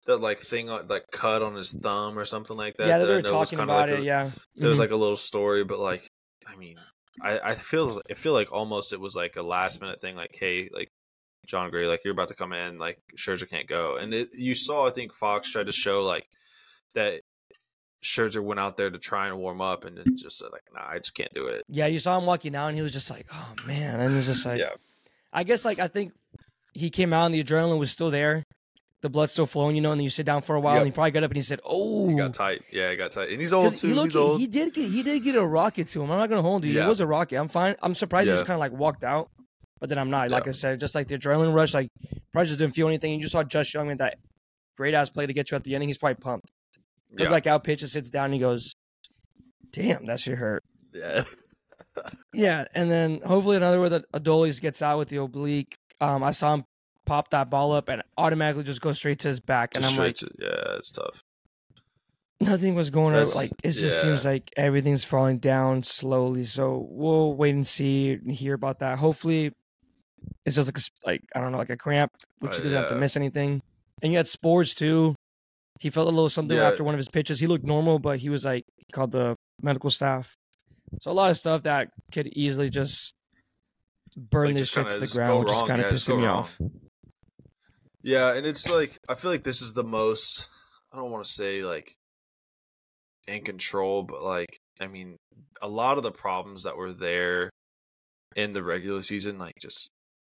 that 0.06 0.16
like 0.18 0.38
thing 0.38 0.68
on 0.70 0.86
like 0.88 1.04
cut 1.12 1.42
on 1.42 1.54
his 1.54 1.72
thumb 1.72 2.18
or 2.18 2.24
something 2.24 2.56
like 2.56 2.76
that. 2.78 2.88
yeah, 2.88 2.98
that 2.98 3.06
they 3.06 3.14
were 3.14 3.22
talking 3.22 3.60
about 3.60 3.88
like 3.88 3.98
it. 3.98 4.00
a- 4.00 4.04
yeah, 4.04 4.30
It 4.56 4.66
was 4.66 4.78
Mhm. 4.78 4.80
like 4.80 4.90
a 4.90 4.96
little 4.96 5.16
story, 5.16 5.62
but 5.64 5.78
like, 5.78 6.06
I 6.46 6.56
mean, 6.56 6.76
I 7.20 7.38
I 7.50 7.54
feel 7.54 8.00
I 8.10 8.14
feel 8.14 8.32
like 8.32 8.50
almost 8.52 8.92
it 8.92 9.00
was 9.00 9.14
like 9.14 9.36
a 9.36 9.42
last 9.42 9.80
minute 9.80 10.00
thing. 10.00 10.16
Like, 10.16 10.34
hey, 10.38 10.68
like 10.72 10.88
Jon 11.46 11.70
Gray, 11.70 11.86
like 11.86 12.00
you're 12.04 12.12
about 12.12 12.28
to 12.28 12.34
come 12.34 12.52
in, 12.52 12.78
like 12.78 13.00
Scherzer 13.16 13.48
can't 13.48 13.66
go, 13.66 13.96
and 13.96 14.12
it, 14.14 14.28
you 14.34 14.54
saw 14.54 14.86
I 14.86 14.90
think 14.90 15.12
Fox 15.12 15.50
tried 15.50 15.66
to 15.66 15.72
show 15.72 16.02
like 16.02 16.26
that 16.94 17.22
Scherzer 18.02 18.42
went 18.42 18.60
out 18.60 18.76
there 18.76 18.90
to 18.90 18.98
try 18.98 19.26
and 19.26 19.38
warm 19.38 19.60
up, 19.60 19.84
and 19.84 19.98
it 19.98 20.06
just 20.16 20.38
said 20.38 20.48
like, 20.52 20.62
nah, 20.72 20.88
I 20.88 20.98
just 20.98 21.14
can't 21.14 21.32
do 21.34 21.44
it. 21.44 21.64
yeah. 21.68 21.86
You 21.86 21.98
saw 21.98 22.18
him 22.18 22.26
walking 22.26 22.54
out, 22.54 22.68
and 22.68 22.76
he 22.76 22.82
was 22.82 22.92
just 22.92 23.10
like, 23.10 23.26
oh 23.32 23.54
man, 23.66 24.00
and 24.00 24.16
it's 24.16 24.26
just 24.26 24.46
like, 24.46 24.58
yeah, 24.60 24.70
I 25.32 25.44
guess 25.44 25.64
like 25.64 25.78
I 25.78 25.88
think 25.88 26.12
he 26.72 26.88
came 26.90 27.12
out 27.12 27.26
and 27.26 27.34
the 27.34 27.42
adrenaline 27.42 27.78
was 27.78 27.90
still 27.90 28.10
there, 28.10 28.44
the 29.02 29.08
blood's 29.10 29.32
still 29.32 29.46
flowing, 29.46 29.76
you 29.76 29.82
know, 29.82 29.92
and 29.92 29.98
then 29.98 30.04
you 30.04 30.10
sit 30.10 30.24
down 30.24 30.42
for 30.42 30.54
a 30.54 30.60
while, 30.60 30.74
Yep. 30.74 30.80
and 30.82 30.86
he 30.86 30.92
probably 30.92 31.10
got 31.10 31.24
up 31.24 31.30
and 31.30 31.36
he 31.36 31.42
said, 31.42 31.60
oh, 31.64 32.08
he 32.08 32.14
got 32.14 32.28
oh. 32.30 32.32
tight. 32.32 32.62
Yeah, 32.72 32.90
he 32.90 32.96
got 32.96 33.10
tight, 33.10 33.30
and 33.30 33.40
he's 33.40 33.52
old 33.52 33.76
too. 33.76 33.88
he, 33.88 33.92
looked, 33.94 34.12
he's 34.12 34.16
old. 34.16 34.40
he 34.40 34.46
did 34.46 34.72
get 34.72 34.90
he 34.90 35.02
did 35.02 35.22
get 35.24 35.34
a 35.36 35.44
rocket 35.44 35.88
to 35.88 36.02
him. 36.02 36.10
I'm 36.10 36.18
not 36.18 36.28
gonna 36.28 36.42
hold 36.42 36.64
you. 36.64 36.72
Yeah. 36.72 36.82
He 36.82 36.88
was 36.88 37.00
a 37.00 37.06
rocket. 37.06 37.36
I'm 37.36 37.48
fine. 37.48 37.76
I'm 37.82 37.94
surprised 37.94 38.28
he 38.28 38.34
just 38.34 38.46
kind 38.46 38.54
of 38.54 38.60
like 38.60 38.72
walked 38.72 39.04
out, 39.04 39.30
but 39.80 39.88
then 39.88 39.98
I'm 39.98 40.10
not. 40.10 40.30
Like. 40.30 40.46
I 40.46 40.50
said, 40.50 40.78
just 40.78 40.94
like 40.94 41.08
the 41.08 41.18
adrenaline 41.18 41.54
rush, 41.54 41.74
like 41.74 41.88
probably 42.32 42.48
just 42.48 42.58
didn't 42.58 42.74
feel 42.74 42.86
anything. 42.86 43.12
You 43.14 43.20
just 43.20 43.32
saw 43.32 43.42
Josh 43.42 43.74
Jung 43.74 43.88
with 43.88 43.98
that 43.98 44.18
great 44.76 44.94
ass 44.94 45.10
play 45.10 45.26
to 45.26 45.32
get 45.32 45.50
you 45.50 45.56
at 45.56 45.64
the 45.64 45.74
ending. 45.74 45.88
He's 45.88 45.98
probably 45.98 46.16
pumped. 46.16 46.50
Comes 47.16 47.26
yeah, 47.26 47.30
like 47.30 47.46
out 47.46 47.64
pitches, 47.64 47.92
sits 47.92 48.10
down, 48.10 48.26
and 48.26 48.34
he 48.34 48.40
goes, 48.40 48.76
"Damn, 49.72 50.06
that 50.06 50.20
shit 50.20 50.38
hurt." 50.38 50.62
yeah, 50.94 51.24
Yeah, 52.32 52.64
and 52.74 52.90
then 52.90 53.20
hopefully 53.24 53.56
another 53.56 53.80
with 53.80 54.04
Adolis 54.12 54.60
gets 54.60 54.82
out 54.82 54.98
with 54.98 55.08
the 55.08 55.16
oblique. 55.18 55.76
Um, 56.00 56.22
I 56.22 56.30
saw 56.30 56.54
him 56.54 56.64
pop 57.04 57.30
that 57.30 57.50
ball 57.50 57.72
up 57.72 57.88
and 57.88 58.02
automatically 58.16 58.62
just 58.62 58.80
go 58.80 58.92
straight 58.92 59.18
to 59.20 59.28
his 59.28 59.40
back, 59.40 59.74
and 59.74 59.82
Just 59.82 59.92
I'm 59.92 59.96
straight 59.96 60.22
like, 60.22 60.36
to, 60.38 60.44
yeah, 60.44 60.76
it's 60.76 60.92
tough. 60.92 61.22
nothing 62.40 62.74
was 62.74 62.90
going 62.90 63.14
on. 63.14 63.26
Like 63.34 63.50
it 63.62 63.72
just 63.72 63.96
yeah. 63.96 64.02
seems 64.02 64.24
like 64.24 64.50
everything's 64.56 65.04
falling 65.04 65.38
down 65.38 65.82
slowly. 65.82 66.44
So 66.44 66.86
we'll 66.88 67.34
wait 67.34 67.54
and 67.54 67.66
see 67.66 68.12
and 68.12 68.30
hear 68.30 68.54
about 68.54 68.78
that. 68.78 68.98
Hopefully, 68.98 69.52
it's 70.44 70.56
just 70.56 70.68
like 70.68 70.78
a, 70.78 71.06
like 71.06 71.20
I 71.34 71.40
don't 71.40 71.52
know, 71.52 71.58
like 71.58 71.70
a 71.70 71.76
cramp, 71.76 72.12
which 72.40 72.56
he 72.56 72.60
Uh, 72.60 72.64
doesn't 72.64 72.78
have 72.78 72.88
to 72.88 72.94
miss 72.96 73.16
anything. 73.16 73.60
And 74.02 74.12
you 74.12 74.16
had 74.18 74.26
Sborz 74.26 74.74
too. 74.74 75.14
He 75.78 75.90
felt 75.90 76.06
a 76.08 76.10
little 76.10 76.28
something 76.28 76.56
Yeah. 76.56 76.68
after 76.68 76.84
one 76.84 76.94
of 76.94 76.98
his 76.98 77.08
pitches. 77.08 77.40
He 77.40 77.46
looked 77.46 77.64
normal, 77.64 77.98
but 77.98 78.18
he 78.20 78.28
was 78.28 78.44
like 78.44 78.64
he 78.76 78.84
called 78.92 79.12
the 79.12 79.36
medical 79.62 79.90
staff. 79.90 80.36
So 81.00 81.10
a 81.10 81.12
lot 81.12 81.30
of 81.30 81.36
stuff 81.36 81.62
that 81.62 81.88
could 82.12 82.26
easily 82.36 82.68
just 82.68 83.14
burn 84.16 84.48
Like, 84.48 84.56
this 84.58 84.70
shit 84.70 84.90
to 84.90 84.98
the 84.98 85.06
ground, 85.06 85.40
which 85.40 85.52
is 85.52 85.62
kind 85.62 85.80
of 85.80 85.86
Yeah, 85.86 85.92
pissing 85.92 86.18
me 86.18 86.24
wrong. 86.26 86.38
off. 86.38 86.58
Yeah, 88.02 88.34
and 88.34 88.46
it's 88.46 88.68
like 88.68 88.98
I 89.08 89.14
feel 89.14 89.30
like 89.30 89.44
this 89.44 89.60
is 89.62 89.74
the 89.74 89.84
most 89.84 90.48
I 90.92 90.96
don't 90.96 91.10
want 91.10 91.24
to 91.24 91.30
say 91.30 91.62
like 91.62 91.94
in 93.28 93.42
control, 93.44 94.02
but 94.02 94.22
like 94.22 94.58
I 94.80 94.86
mean 94.86 95.16
a 95.62 95.68
lot 95.68 95.96
of 95.98 96.02
the 96.02 96.12
problems 96.12 96.62
that 96.64 96.76
were 96.76 96.92
there 96.92 97.50
in 98.36 98.52
the 98.52 98.62
regular 98.62 99.02
season 99.02 99.38
like 99.38 99.54
just 99.60 99.90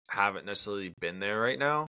haven't 0.10 0.46
necessarily 0.46 0.94
been 1.00 1.20
there 1.20 1.39
right 1.39 1.58
now. 1.60 1.88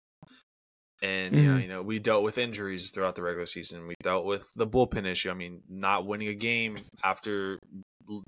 And 1.02 1.36
you 1.36 1.44
know, 1.44 1.58
Mhm. 1.58 1.62
you 1.62 1.68
know, 1.68 1.82
we 1.84 2.00
dealt 2.00 2.24
with 2.24 2.38
injuries 2.40 2.90
throughout 2.90 3.14
the 3.16 3.22
regular 3.22 3.46
season. 3.46 3.86
We 3.88 3.94
dealt 4.02 4.26
with 4.26 4.52
the 4.56 4.66
bullpen 4.66 5.06
issue. 5.06 5.30
I 5.30 5.36
mean, 5.36 5.62
not 5.70 6.06
winning 6.08 6.28
a 6.30 6.34
game 6.34 6.80
after 7.04 7.60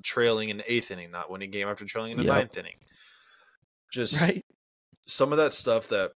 trailing 0.04 0.50
in 0.50 0.58
the 0.58 0.72
eighth 0.72 0.90
inning, 0.90 1.10
not 1.10 1.30
winning 1.30 1.48
a 1.48 1.52
game 1.52 1.66
after 1.66 1.84
trailing 1.84 2.12
in 2.12 2.18
the 2.18 2.24
Yep. 2.24 2.34
ninth 2.34 2.56
inning. 2.58 2.76
Just 3.92 4.20
Right? 4.20 4.42
some 5.06 5.32
of 5.32 5.38
that 5.38 5.52
stuff 5.52 5.88
that 5.88 6.12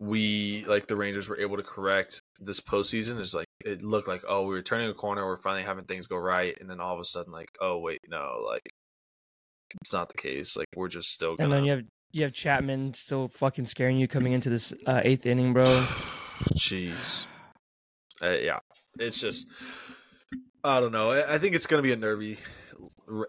we 0.00 0.64
like 0.66 0.86
the 0.88 0.96
Rangers 0.96 1.28
were 1.28 1.38
able 1.40 1.56
to 1.56 1.62
correct 1.62 2.20
this 2.40 2.60
postseason 2.60 3.20
is 3.20 3.34
like 3.34 3.46
it 3.64 3.82
looked 3.82 4.08
like 4.08 4.22
oh 4.26 4.42
we 4.42 4.48
were 4.54 4.62
turning 4.62 4.90
a 4.90 4.94
corner 4.94 5.24
we're 5.24 5.36
finally 5.40 5.62
having 5.62 5.84
things 5.84 6.06
go 6.08 6.16
right 6.16 6.56
and 6.60 6.68
then 6.68 6.80
all 6.80 6.92
of 6.92 7.00
a 7.00 7.04
sudden 7.04 7.32
like 7.32 7.48
oh 7.60 7.78
wait 7.78 8.00
no 8.08 8.42
like 8.44 8.68
it's 9.80 9.92
not 9.92 10.08
the 10.08 10.18
case 10.18 10.56
like 10.56 10.66
we're 10.74 10.88
just 10.88 11.08
still 11.10 11.36
gonna 11.36 11.44
And 11.50 11.52
then 11.58 11.64
you 11.64 11.70
have 11.70 11.84
you 12.12 12.22
have 12.24 12.32
Chapman 12.32 12.94
still 12.94 13.28
fucking 13.28 13.64
scaring 13.64 13.96
you 13.96 14.06
coming 14.06 14.32
into 14.32 14.50
this 14.50 14.72
uh, 14.86 15.00
eighth 15.02 15.26
inning, 15.26 15.52
bro. 15.52 15.64
jeez. 16.54 17.26
Uh, 18.22 18.30
yeah. 18.30 18.58
It's 18.98 19.20
just 19.20 19.48
I 20.62 20.78
don't 20.80 20.92
know. 20.92 21.10
I, 21.10 21.38
think 21.38 21.54
it's 21.54 21.66
gonna 21.66 21.82
be 21.82 21.92
a 21.92 21.96
nervy 21.96 22.38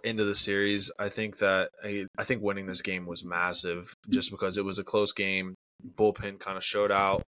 end 0.03 0.19
of 0.19 0.27
the 0.27 0.35
series. 0.35 0.91
I 0.99 1.09
think 1.09 1.37
that 1.37 1.71
I, 1.83 2.05
I 2.17 2.23
think 2.25 2.43
winning 2.43 2.67
this 2.67 2.81
game 2.81 3.05
was 3.05 3.25
massive 3.25 3.95
just 4.09 4.29
because 4.29 4.57
it 4.57 4.65
was 4.65 4.77
a 4.77 4.83
close 4.83 5.11
game. 5.13 5.55
Bullpen 5.95 6.39
kind 6.39 6.57
of 6.57 6.63
showed 6.63 6.91
out. 6.91 7.23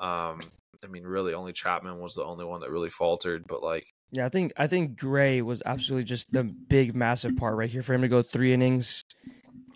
Um 0.00 0.50
I 0.84 0.86
mean, 0.86 1.02
really, 1.02 1.34
only 1.34 1.52
Chapman 1.52 1.98
was 1.98 2.14
the 2.14 2.24
only 2.24 2.44
one 2.44 2.60
that 2.60 2.70
really 2.70 2.90
faltered. 2.90 3.44
But 3.48 3.62
like, 3.62 3.84
Yeah, 4.12 4.26
I 4.26 4.28
think 4.28 4.52
I 4.56 4.66
think 4.66 4.98
Gray 4.98 5.42
was 5.42 5.62
absolutely 5.66 6.04
just 6.04 6.32
the 6.32 6.44
big 6.44 6.94
massive 6.94 7.36
part 7.36 7.56
right 7.56 7.70
here 7.70 7.82
for 7.82 7.94
him 7.94 8.02
to 8.02 8.08
go 8.08 8.22
three 8.22 8.54
innings. 8.54 9.04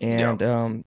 And 0.01 0.41
um 0.41 0.83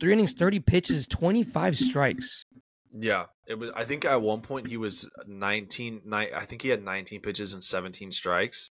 three 0.00 0.12
innings, 0.12 0.32
thirty 0.32 0.60
pitches, 0.60 1.06
twenty 1.06 1.42
five 1.42 1.76
strikes. 1.78 2.44
yeah, 2.92 3.26
it 3.46 3.58
was. 3.58 3.70
I 3.70 3.84
think 3.84 4.04
at 4.04 4.20
one 4.22 4.40
point 4.40 4.68
he 4.68 4.76
was 4.76 5.08
19. 5.26 6.02
Ni- 6.04 6.32
I 6.34 6.44
think 6.44 6.62
he 6.62 6.68
had 6.68 6.82
19 6.84 7.20
pitches 7.20 7.52
and 7.54 7.62
17 7.64 8.10
strikes. 8.10 8.70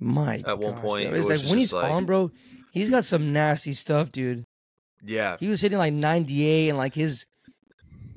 My 0.00 0.42
At 0.46 0.58
one 0.58 0.74
gosh, 0.74 0.82
point, 0.82 1.04
it 1.06 1.14
it's 1.14 1.28
was 1.28 1.42
like 1.42 1.50
when 1.50 1.58
he's 1.60 1.72
like- 1.72 1.90
on, 1.90 2.04
bro, 2.04 2.30
he's 2.72 2.90
got 2.90 3.04
some 3.04 3.32
nasty 3.32 3.72
stuff, 3.72 4.10
dude. 4.10 4.44
Yeah, 5.06 5.36
He 5.38 5.46
was 5.48 5.60
hitting 5.60 5.78
like 5.78 5.92
ninety 5.92 6.44
eight 6.46 6.70
and 6.70 6.78
like 6.78 6.94
his 6.94 7.26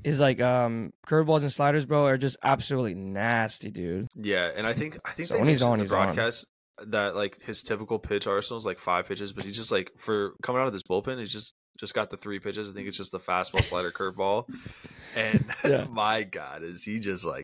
his 0.03 0.19
like 0.21 0.39
um 0.41 0.91
curveballs 1.05 1.41
and 1.41 1.51
sliders, 1.51 1.85
bro, 1.85 2.05
are 2.05 2.17
just 2.17 2.37
absolutely 2.43 2.95
nasty, 2.95 3.69
dude. 3.69 4.07
yeah, 4.15 4.49
and 4.55 4.65
I 4.65 4.73
think 4.73 4.97
I 5.05 5.11
think 5.11 5.27
So 5.27 5.37
when 5.39 5.49
he's 5.49 5.61
on, 5.61 5.79
he's 5.79 5.91
on. 5.91 6.15
that 6.87 7.15
like 7.15 7.41
his 7.41 7.61
typical 7.61 7.99
pitch 7.99 8.25
arsenal 8.25 8.57
is 8.57 8.65
like 8.65 8.79
five 8.79 9.05
pitches, 9.07 9.33
but 9.33 9.43
he's 9.43 9.55
just 9.57 9.71
like 9.71 9.91
for 9.97 10.31
coming 10.41 10.61
out 10.61 10.67
of 10.67 10.73
this 10.73 10.83
bullpen, 10.83 11.19
he's 11.19 11.33
just 11.33 11.53
just 11.77 11.93
got 11.93 12.09
the 12.09 12.17
three 12.17 12.39
pitches. 12.39 12.69
I 12.69 12.73
think 12.73 12.87
it's 12.87 12.97
just 12.97 13.11
the 13.11 13.19
fastball, 13.19 13.63
slider, 13.63 13.91
curveball, 13.91 14.45
and 15.15 15.45
Yeah. 15.69 15.85
my 15.89 16.23
God, 16.23 16.63
is 16.63 16.83
he 16.83 16.99
just 16.99 17.25
like 17.25 17.43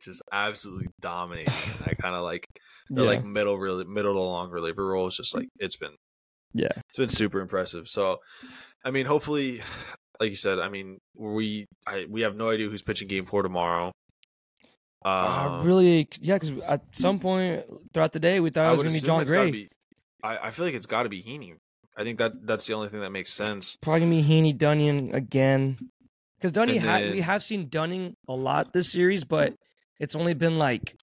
just 0.00 0.22
absolutely 0.32 0.88
dominating? 1.00 1.52
And 1.78 1.84
I 1.86 1.94
kind 1.94 2.14
of 2.14 2.24
like 2.24 2.44
the 2.90 3.02
Yeah. 3.02 3.08
like 3.08 3.24
middle 3.24 3.58
really 3.58 3.84
middle 3.84 4.14
to 4.14 4.20
long 4.20 4.50
reliever 4.50 4.86
role 4.86 5.06
is 5.06 5.16
just 5.16 5.34
like 5.34 5.48
it's 5.58 5.76
been 5.76 5.94
Yeah. 6.52 6.68
it's 6.88 6.98
been 6.98 7.08
super 7.08 7.40
impressive. 7.40 7.88
So, 7.88 8.18
I 8.84 8.90
mean, 8.90 9.06
hopefully, 9.06 9.60
like 10.20 10.30
you 10.30 10.36
said, 10.36 10.58
I 10.58 10.68
mean, 10.68 10.98
we 11.16 11.66
I, 11.86 12.06
we 12.08 12.22
have 12.22 12.36
no 12.36 12.50
idea 12.50 12.68
who's 12.68 12.82
pitching 12.82 13.08
Game 13.08 13.24
Four 13.26 13.42
tomorrow. 13.42 13.92
Uh, 15.04 15.58
Um, 15.60 15.66
really, 15.66 16.08
yeah, 16.20 16.34
because 16.38 16.50
at 16.66 16.80
some 16.92 17.18
point 17.18 17.64
throughout 17.92 18.12
the 18.12 18.20
day 18.20 18.40
we 18.40 18.50
thought 18.50 18.64
I 18.64 18.68
it 18.68 18.72
was 18.72 18.82
gonna 18.82 18.94
be 18.94 19.00
Jon 19.00 19.24
Gray. 19.24 19.50
Be, 19.50 19.68
I, 20.22 20.48
I 20.48 20.50
feel 20.50 20.64
like 20.64 20.74
it's 20.74 20.86
got 20.86 21.02
to 21.02 21.08
be 21.10 21.22
Heaney. 21.22 21.56
I 21.96 22.02
think 22.02 22.18
that 22.18 22.46
that's 22.46 22.66
the 22.66 22.74
only 22.74 22.88
thing 22.88 23.00
that 23.00 23.10
makes 23.10 23.32
sense. 23.32 23.76
Probably 23.76 24.00
gonna 24.00 24.10
be 24.10 24.22
Heaney 24.22 24.56
Dunning 24.56 25.14
again. 25.14 25.78
Because 26.36 26.52
Dunning, 26.52 26.80
ha- 26.80 26.98
we 27.12 27.20
have 27.20 27.42
seen 27.42 27.68
Dunning 27.68 28.16
a 28.28 28.34
lot 28.34 28.72
this 28.72 28.90
series, 28.92 29.24
but 29.24 29.54
it's 30.00 30.14
only 30.14 30.34
been 30.34 30.58
like, 30.58 30.96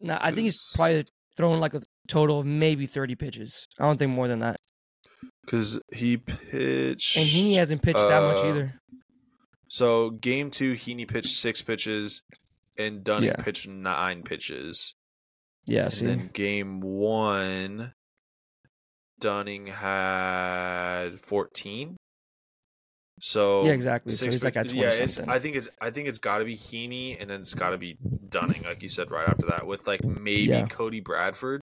nah, 0.00 0.18
I 0.20 0.30
think 0.32 0.44
he's 0.46 0.70
probably 0.74 1.04
thrown 1.36 1.60
like 1.60 1.74
a 1.74 1.82
total 2.08 2.40
of 2.40 2.46
maybe 2.46 2.86
thirty 2.86 3.14
pitches. 3.14 3.66
I 3.78 3.84
don't 3.84 3.98
think 3.98 4.10
more 4.12 4.28
than 4.28 4.40
that. 4.40 4.58
Because 5.44 5.80
he 5.92 6.16
pitched. 6.16 7.16
And 7.16 7.26
Heaney 7.26 7.56
hasn't 7.56 7.82
pitched 7.82 7.98
that 7.98 8.22
much 8.22 8.44
uh, 8.44 8.48
either. 8.48 8.74
So 9.68 10.10
game 10.10 10.50
two, 10.50 10.74
Heaney 10.74 11.06
pitched 11.08 11.34
six 11.36 11.62
pitches, 11.62 12.22
and 12.78 13.04
Dunning 13.04 13.30
Yeah. 13.30 13.42
pitched 13.42 13.68
nine 13.68 14.22
pitches. 14.22 14.94
Yeah, 15.66 15.84
And 15.84 15.92
see, 15.92 16.06
then 16.06 16.30
game 16.32 16.80
one, 16.80 17.94
Dunning 19.22 19.68
had 19.68 21.20
fourteen. 21.20 21.96
So 23.20 23.64
yeah, 23.64 23.70
exactly. 23.72 24.12
So 24.12 24.24
six 24.24 24.34
he's 24.34 24.44
like 24.44 24.56
at 24.56 24.72
yeah, 24.72 24.90
something. 24.90 25.30
I 25.32 25.38
think 25.38 25.54
it's 25.54 25.68
I 25.80 25.90
think 25.90 26.08
it's 26.08 26.18
got 26.18 26.38
to 26.38 26.44
be 26.44 26.56
Heaney, 26.56 27.16
and 27.20 27.30
then 27.30 27.40
it's 27.40 27.54
got 27.54 27.70
to 27.70 27.78
be 27.78 27.96
Dunning, 28.28 28.62
like 28.64 28.82
you 28.82 28.88
said 28.88 29.10
right 29.12 29.28
after 29.28 29.46
that, 29.46 29.64
with 29.66 29.86
like 29.86 30.04
maybe 30.04 30.46
Yeah. 30.48 30.66
Cody 30.66 31.00
Bradford. 31.00 31.60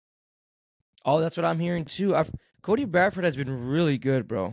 oh, 1.06 1.18
that's 1.20 1.36
what 1.36 1.46
I'm 1.46 1.58
hearing 1.58 1.86
too. 1.86 2.14
I've, 2.14 2.30
Cody 2.62 2.84
Bradford 2.84 3.24
has 3.24 3.36
been 3.36 3.68
really 3.68 3.96
good, 3.96 4.28
bro. 4.28 4.52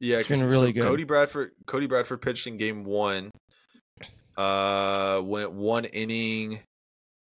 Yeah, 0.00 0.18
It's 0.18 0.28
been 0.28 0.40
really 0.44 0.68
so 0.68 0.72
good. 0.72 0.82
Cody 0.82 1.04
Bradford 1.04 1.52
Cody 1.66 1.86
Bradford 1.86 2.20
pitched 2.20 2.46
in 2.46 2.56
game 2.58 2.84
one. 2.84 3.30
Uh, 4.36 5.20
went 5.24 5.52
one 5.52 5.84
inning, 5.86 6.60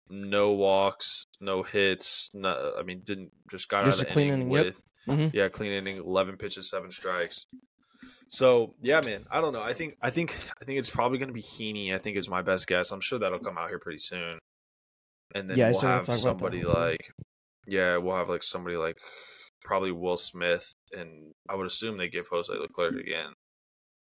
no 0.10 0.52
walks, 0.54 1.26
no 1.40 1.64
hits. 1.64 2.30
No, 2.34 2.74
I 2.78 2.84
mean, 2.84 3.02
didn't 3.04 3.32
just 3.50 3.70
got 3.70 3.86
Just 3.86 3.98
out 4.00 4.04
of 4.04 4.08
the 4.08 4.14
clean 4.14 4.28
inning 4.28 4.42
inning, 4.52 4.54
yep. 4.54 4.66
with 4.66 4.84
Mhm. 5.08 5.32
yeah, 5.34 5.48
clean 5.50 5.72
inning, 5.72 5.98
eleven 5.98 6.38
pitches, 6.38 6.70
seven 6.70 6.92
strikes. 6.92 7.46
So 8.30 8.76
yeah, 8.82 9.00
man, 9.02 9.26
I 9.32 9.40
don't 9.42 9.54
know. 9.54 9.62
I 9.62 9.74
think 9.74 9.96
I 10.02 10.10
think 10.10 10.32
I 10.62 10.66
think 10.66 10.80
it's 10.80 10.90
probably 10.90 11.18
going 11.18 11.30
to 11.30 11.34
be 11.34 11.42
Heaney. 11.42 11.94
I 11.94 11.98
think 11.98 12.18
is 12.18 12.30
my 12.30 12.42
best 12.42 12.68
guess. 12.68 12.92
I'm 12.92 13.00
sure 13.02 13.20
that'll 13.20 13.40
come 13.40 13.58
out 13.58 13.70
here 13.70 13.80
pretty 13.80 14.00
soon, 14.00 14.40
and 15.34 15.50
then 15.50 15.58
Yeah, 15.58 15.72
we'll 15.72 15.80
have 15.82 15.82
talk 15.82 16.04
about 16.06 16.14
that 16.14 16.18
somebody 16.20 16.64
like 16.64 17.12
yeah, 17.68 17.98
we'll 17.98 18.16
have 18.18 18.30
like 18.30 18.44
somebody 18.44 18.76
like 18.78 18.98
probably 19.64 19.92
Will 19.92 20.18
Smith, 20.18 20.74
and 20.98 21.34
I 21.50 21.56
would 21.56 21.68
assume 21.68 21.98
they 21.98 22.10
give 22.10 22.28
Jose 22.30 22.52
Leclerc 22.54 22.96
again. 22.96 23.34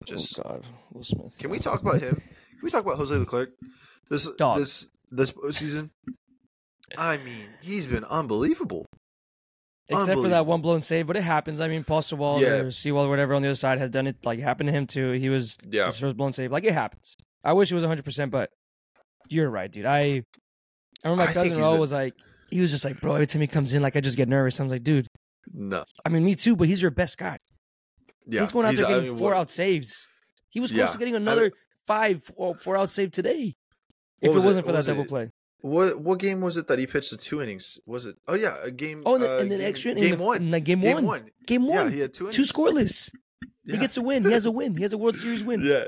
Just 0.05 0.39
oh 0.41 0.43
God, 0.43 0.67
Will 0.93 1.05
Smith. 1.05 1.39
can 1.39 1.51
we 1.51 1.59
talk 1.61 1.81
about 1.83 2.01
him? 2.01 2.21
Can 2.59 2.65
we 2.65 2.71
talk 2.71 2.85
about 2.85 2.97
Jose 2.97 3.15
Leclerc? 3.15 3.51
This 4.11 4.29
Dog. 4.37 4.59
this 4.59 4.89
this 5.11 5.33
season. 5.51 5.91
I 6.97 7.19
mean, 7.19 7.47
he's 7.63 7.87
been 7.87 8.05
unbelievable. 8.05 8.87
Except 9.91 10.21
for 10.21 10.29
that 10.29 10.45
one 10.45 10.61
blown 10.61 10.83
save, 10.83 11.07
but 11.07 11.17
it 11.17 11.23
happens. 11.23 11.61
I 11.61 11.69
mean, 11.69 11.83
Paul 11.83 12.03
Sewald 12.03 12.43
Yeah. 12.43 12.57
or 12.57 12.65
Seawald 12.67 13.07
or 13.07 13.09
whatever 13.11 13.35
on 13.35 13.41
the 13.43 13.49
other 13.49 13.55
side 13.55 13.79
has 13.79 13.89
done 13.91 14.07
it. 14.07 14.17
Like 14.25 14.39
happened 14.39 14.67
to 14.67 14.73
him 14.73 14.87
too. 14.87 15.13
He 15.13 15.29
was 15.31 15.57
Yeah, 15.67 15.87
his 15.87 15.99
first 15.99 16.17
blown 16.17 16.33
save. 16.35 16.53
Like 16.53 16.65
it 16.65 16.75
happens. 16.75 17.17
I 17.43 17.53
wish 17.55 17.71
it 17.71 17.75
was 17.75 17.85
100, 17.85 18.05
percent 18.05 18.31
but 18.31 18.51
you're 19.29 19.49
right, 19.49 19.71
dude. 19.71 19.87
I 19.87 19.99
I 21.05 21.09
remember 21.09 21.25
my 21.25 21.27
think 21.27 21.35
cousin 21.37 21.57
he's 21.59 21.65
Raul 21.67 21.71
been- 21.73 21.81
was 21.81 21.93
like, 21.93 22.15
he 22.51 22.61
was 22.61 22.71
just 22.71 22.85
like, 22.85 23.01
bro, 23.01 23.15
every 23.15 23.27
time 23.27 23.41
he 23.41 23.47
comes 23.47 23.73
in, 23.73 23.81
like 23.83 23.97
I 23.97 24.01
just 24.01 24.17
get 24.17 24.29
nervous. 24.29 24.59
I 24.61 24.65
was 24.65 24.73
like, 24.73 24.83
dude. 24.83 25.07
no, 25.53 25.85
I 26.05 26.09
mean, 26.11 26.25
me 26.25 26.35
too, 26.35 26.55
but 26.57 26.69
he's 26.69 26.83
your 26.83 26.91
best 26.91 27.17
guy. 27.17 27.39
yeah. 28.27 28.43
he's 28.43 28.53
going 28.53 28.67
out 28.67 28.75
there 28.75 28.87
I 28.87 28.89
getting 28.91 29.09
mean, 29.11 29.19
four 29.19 29.31
what- 29.31 29.39
out 29.39 29.51
saves. 29.51 30.07
He 30.51 30.61
was 30.61 30.71
close 30.71 30.79
Yeah. 30.89 30.93
to 30.93 30.99
getting 30.99 31.15
I 31.15 31.19
another 31.19 31.51
five 31.89 32.23
four, 32.37 32.55
four 32.55 32.77
out 32.77 32.91
save 32.91 33.11
today. 33.11 33.57
If 34.21 34.29
What 34.29 34.31
it 34.31 34.35
was 34.35 34.45
it? 34.45 34.49
wasn't 34.49 34.67
for 34.67 34.69
What 34.69 34.73
that 34.73 34.79
was 34.79 34.87
double 34.87 35.03
it? 35.03 35.09
play. 35.09 35.31
What 35.61 36.01
what 36.01 36.19
game 36.21 36.41
was 36.41 36.57
it 36.57 36.69
that 36.69 36.79
he 36.79 36.87
pitched 36.87 37.11
the 37.11 37.17
two 37.17 37.43
innings? 37.43 37.81
Was 37.87 38.07
it? 38.07 38.15
Oh 38.29 38.35
yeah, 38.35 38.57
a 38.63 38.71
game. 38.71 39.03
Oh, 39.05 39.17
and, 39.17 39.25
uh, 39.25 39.39
and 39.39 39.51
then 39.51 39.59
game, 39.59 39.69
extra 39.69 39.95
game 39.95 40.17
the, 40.17 40.23
one. 40.25 40.51
the 40.51 40.61
game, 40.61 40.81
Game 40.81 40.95
one. 40.95 41.05
one. 41.07 41.31
Game 41.47 41.65
Yeah, 41.65 41.89
he 41.91 41.99
had 42.01 42.13
two 42.13 42.31
two 42.31 42.43
innings. 42.43 42.53
scoreless. 42.53 43.11
He 43.65 43.77
gets 43.77 43.97
a 43.97 44.03
win. 44.03 44.25
He 44.25 44.33
has 44.33 44.47
a 44.47 44.51
win. 44.53 44.77
He 44.77 44.83
has 44.83 44.93
a 44.93 44.99
World 44.99 45.17
Series 45.17 45.43
win. 45.43 45.61
Yeah, 45.63 45.85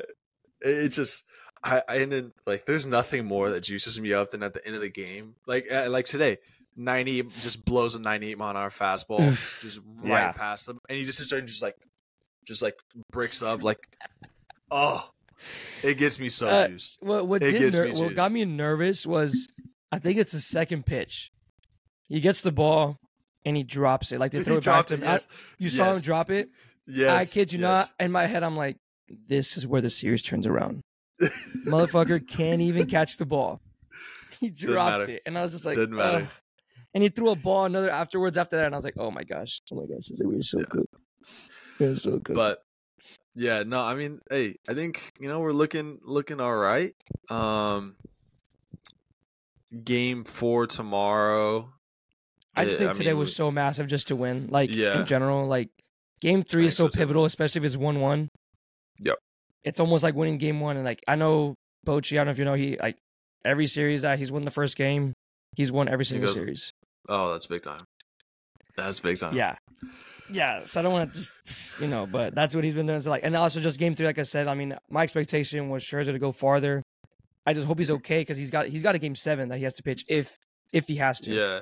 it's 0.61 0.97
just 0.97 1.25
I, 1.63 1.83
I 1.89 1.97
and 1.99 2.11
then 2.13 2.33
like 2.47 2.67
there's 2.67 2.85
nothing 2.87 3.25
more 3.27 3.49
that 3.51 3.61
juices 3.63 4.01
me 4.01 4.13
up 4.13 4.33
than 4.33 4.43
at 4.43 4.53
the 4.55 4.67
end 4.67 4.75
of 4.75 4.83
the 4.83 4.91
game. 4.91 5.37
Like 5.47 5.67
uh, 5.73 5.89
like 5.89 6.05
today, 6.05 6.39
ninety 6.77 7.23
just 7.41 7.65
blows 7.65 7.95
a 7.95 8.01
ninety 8.01 8.31
eight 8.31 8.39
mile 8.39 8.51
an 8.51 8.57
hour 8.57 8.71
fastball 8.71 9.21
just 9.63 9.81
right 10.03 10.21
Yeah. 10.27 10.33
past 10.33 10.69
him, 10.69 10.79
and 10.89 10.99
he 10.99 11.05
just 11.05 11.33
and 11.33 11.47
just 11.47 11.63
like 11.63 11.77
just 12.45 12.61
like 12.61 12.75
bricks 13.13 13.41
up 13.43 13.63
like 13.63 13.79
oh, 14.71 15.09
it 15.83 15.95
gets 15.99 16.19
me 16.19 16.29
so 16.29 16.49
Uh, 16.49 16.69
juiced. 16.69 16.99
What 17.03 17.27
what 17.29 17.43
It 17.43 17.53
did 17.53 17.75
ner- 17.75 17.93
what 18.05 18.15
got 18.15 18.33
me 18.33 18.45
nervous 18.45 19.07
was 19.07 19.49
I 19.93 19.99
think 19.99 20.19
it's 20.19 20.33
the 20.33 20.41
second 20.41 20.87
pitch. 20.87 21.31
He 22.09 22.21
gets 22.21 22.43
the 22.43 22.53
ball 22.53 22.99
and 23.45 23.57
he 23.57 23.63
drops 23.63 24.13
it. 24.13 24.19
Like 24.19 24.33
they 24.33 24.39
He 24.45 24.45
throw 24.45 24.57
it 24.57 24.65
back 24.65 24.87
to 24.87 24.95
it. 24.95 25.01
him. 25.01 25.09
I- 25.09 25.13
Yes, 25.13 25.29
you 25.59 25.69
saw 25.71 25.93
him 25.95 26.01
drop 26.01 26.31
it. 26.31 26.49
yes. 26.87 27.11
I 27.11 27.25
kid 27.33 27.53
you 27.53 27.59
not. 27.59 27.91
In 27.99 28.11
my 28.13 28.27
head, 28.27 28.43
I'm 28.43 28.57
like, 28.57 28.77
this 29.29 29.57
is 29.57 29.67
where 29.67 29.81
the 29.81 29.91
series 29.91 30.23
turns 30.23 30.47
around. 30.47 30.83
Motherfucker 31.67 32.27
can't 32.39 32.61
even 32.63 32.87
catch 32.87 33.17
the 33.17 33.27
ball. 33.27 33.61
He 34.41 34.49
dropped 34.49 35.11
it, 35.11 35.21
and 35.27 35.37
I 35.37 35.43
was 35.43 35.53
just 35.53 35.67
like, 35.67 35.77
Didn't 35.77 35.97
matter. 35.97 36.19
"Ugh." 36.25 36.29
And 36.95 37.03
he 37.03 37.11
threw 37.11 37.29
a 37.29 37.37
ball 37.37 37.67
another 37.67 37.91
afterwards 37.91 38.39
after 38.39 38.57
that, 38.57 38.65
and 38.65 38.75
I 38.75 38.79
was 38.79 38.87
like, 38.87 38.97
oh 38.99 39.11
my 39.11 39.23
gosh, 39.23 39.61
oh 39.71 39.77
my 39.77 39.83
gosh, 39.83 40.09
I 40.09 40.13
was 40.13 40.23
we 40.25 40.37
were 40.37 40.43
so 40.43 40.59
Yeah. 40.61 40.65
good. 40.71 40.87
We 41.79 41.87
were 41.89 41.97
so 41.97 42.19
good. 42.19 42.35
but 42.37 42.63
yeah 43.37 43.63
no 43.65 43.81
i 43.83 43.95
mean 43.95 44.21
hey 44.31 44.57
i 44.69 44.75
think 44.75 45.13
you 45.21 45.29
know 45.29 45.39
we're 45.41 45.53
looking 45.53 45.99
looking 46.03 46.41
all 46.41 46.55
right 46.57 46.95
um 47.31 47.95
game 49.85 50.25
four 50.25 50.67
tomorrow 50.67 51.73
I 52.57 52.65
just 52.65 52.81
eh, 52.81 52.85
think 52.85 52.97
today 52.97 53.11
mean, 53.11 53.19
was 53.19 53.35
so 53.37 53.51
massive 53.53 53.87
just 53.87 54.09
to 54.09 54.17
win. 54.17 54.49
Like 54.51 54.71
Yeah. 54.73 54.99
in 55.01 55.07
general, 55.07 55.47
like 55.47 55.69
game 56.21 56.43
three 56.43 56.67
is 56.67 56.77
so 56.77 56.89
so, 56.89 56.99
pivotal, 56.99 57.25
especially 57.25 57.61
if 57.61 57.65
it's 57.65 57.77
one 57.77 58.01
one. 58.01 58.29
Yep. 59.03 59.17
It's 59.63 59.79
almost 59.79 60.03
like 60.03 60.17
winning 60.17 60.37
game 60.37 60.59
one. 60.59 60.75
And 60.77 60.85
like 60.85 61.01
I 61.07 61.15
know 61.15 61.55
Bochy, 61.87 62.15
I 62.15 62.17
don't 62.17 62.27
know 62.27 62.33
if 62.33 62.39
you 62.39 62.45
know 62.45 62.55
he 62.55 62.77
like 62.77 62.97
every 63.45 63.69
series 63.69 64.03
that 64.03 64.19
he's 64.19 64.33
won 64.33 64.45
the 64.45 64.51
first 64.51 64.77
game, 64.77 65.15
he's 65.57 65.71
won 65.71 65.89
every 65.89 66.05
single 66.05 66.27
goes- 66.27 66.35
series. 66.37 66.73
oh 67.09 67.33
that's 67.33 67.47
big 67.47 67.63
time 67.63 67.85
that's 68.77 68.99
big 68.99 69.17
time 69.17 69.37
Yeah. 69.37 69.55
Yeah. 70.33 70.65
So 70.65 70.81
I 70.81 70.83
don't 70.83 70.93
want 70.93 71.11
to 71.11 71.17
just 71.17 71.33
you 71.81 71.89
know, 71.89 72.07
but 72.07 72.35
that's 72.35 72.55
what 72.55 72.65
he's 72.65 72.75
been 72.75 72.87
doing. 72.87 73.01
So 73.01 73.11
like 73.11 73.23
and 73.25 73.37
also 73.37 73.61
just 73.61 73.79
game 73.79 73.95
three, 73.95 74.07
like 74.07 74.19
I 74.19 74.23
said, 74.23 74.49
I 74.49 74.55
mean 74.55 74.77
my 74.89 75.03
expectation 75.03 75.69
was 75.69 75.83
Scherzer 75.85 76.13
to 76.13 76.19
go 76.19 76.33
farther. 76.33 76.83
I 77.47 77.55
just 77.55 77.67
hope 77.67 77.79
he's 77.79 77.91
okay 77.91 78.21
because 78.21 78.37
he's 78.37 78.51
got 78.51 78.67
he's 78.69 78.83
got 78.83 78.95
a 78.95 78.99
game 78.99 79.17
seven 79.17 79.49
that 79.49 79.59
he 79.59 79.65
has 79.65 79.75
to 79.75 79.83
pitch 79.83 80.05
if 80.09 80.37
if 80.73 80.87
he 80.87 80.97
has 80.97 81.19
to. 81.21 81.33
yeah 81.35 81.61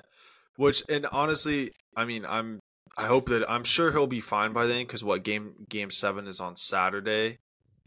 which 0.57 0.83
and 0.89 1.07
honestly 1.13 1.71
i 1.97 2.05
mean 2.05 2.27
i'm 2.29 2.61
i 2.99 3.07
hope 3.07 3.29
that 3.29 3.49
i'm 3.51 3.65
sure 3.65 3.93
he'll 3.93 4.07
be 4.07 4.21
fine 4.21 4.53
by 4.53 4.67
then 4.67 4.85
because 4.85 5.03
what 5.03 5.23
game 5.23 5.55
game 5.69 5.91
seven 5.91 6.27
is 6.27 6.41
on 6.41 6.57
saturday 6.57 7.39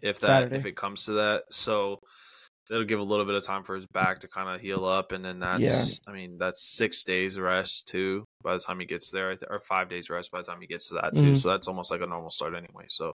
if 0.01 0.19
that 0.19 0.27
Saturday. 0.27 0.55
if 0.55 0.65
it 0.65 0.75
comes 0.75 1.05
to 1.05 1.11
that 1.11 1.43
so 1.51 1.99
it'll 2.71 2.85
give 2.85 2.99
a 2.99 3.03
little 3.03 3.25
bit 3.25 3.35
of 3.35 3.43
time 3.45 3.63
for 3.63 3.75
his 3.75 3.85
back 3.87 4.19
to 4.19 4.27
kind 4.27 4.49
of 4.49 4.61
heal 4.61 4.85
up 4.85 5.11
and 5.11 5.23
then 5.25 5.39
that's 5.39 5.99
i 6.07 6.11
mean 6.13 6.37
that's 6.39 6.63
six 6.63 7.03
days 7.03 7.37
rest 7.37 7.87
too 7.87 8.23
by 8.43 8.53
the 8.53 8.59
time 8.59 8.79
he 8.79 8.85
gets 8.85 9.11
there 9.11 9.35
or 9.49 9.59
five 9.59 9.89
days 9.89 10.09
rest 10.09 10.31
by 10.31 10.37
the 10.39 10.45
time 10.45 10.61
he 10.61 10.67
gets 10.67 10.87
to 10.87 10.93
that 10.95 11.13
too 11.15 11.31
Mhm. 11.31 11.37
so 11.37 11.49
that's 11.49 11.67
almost 11.67 11.91
like 11.91 12.01
a 12.01 12.07
normal 12.07 12.29
start 12.29 12.55
anyway 12.55 12.85
so 12.87 13.13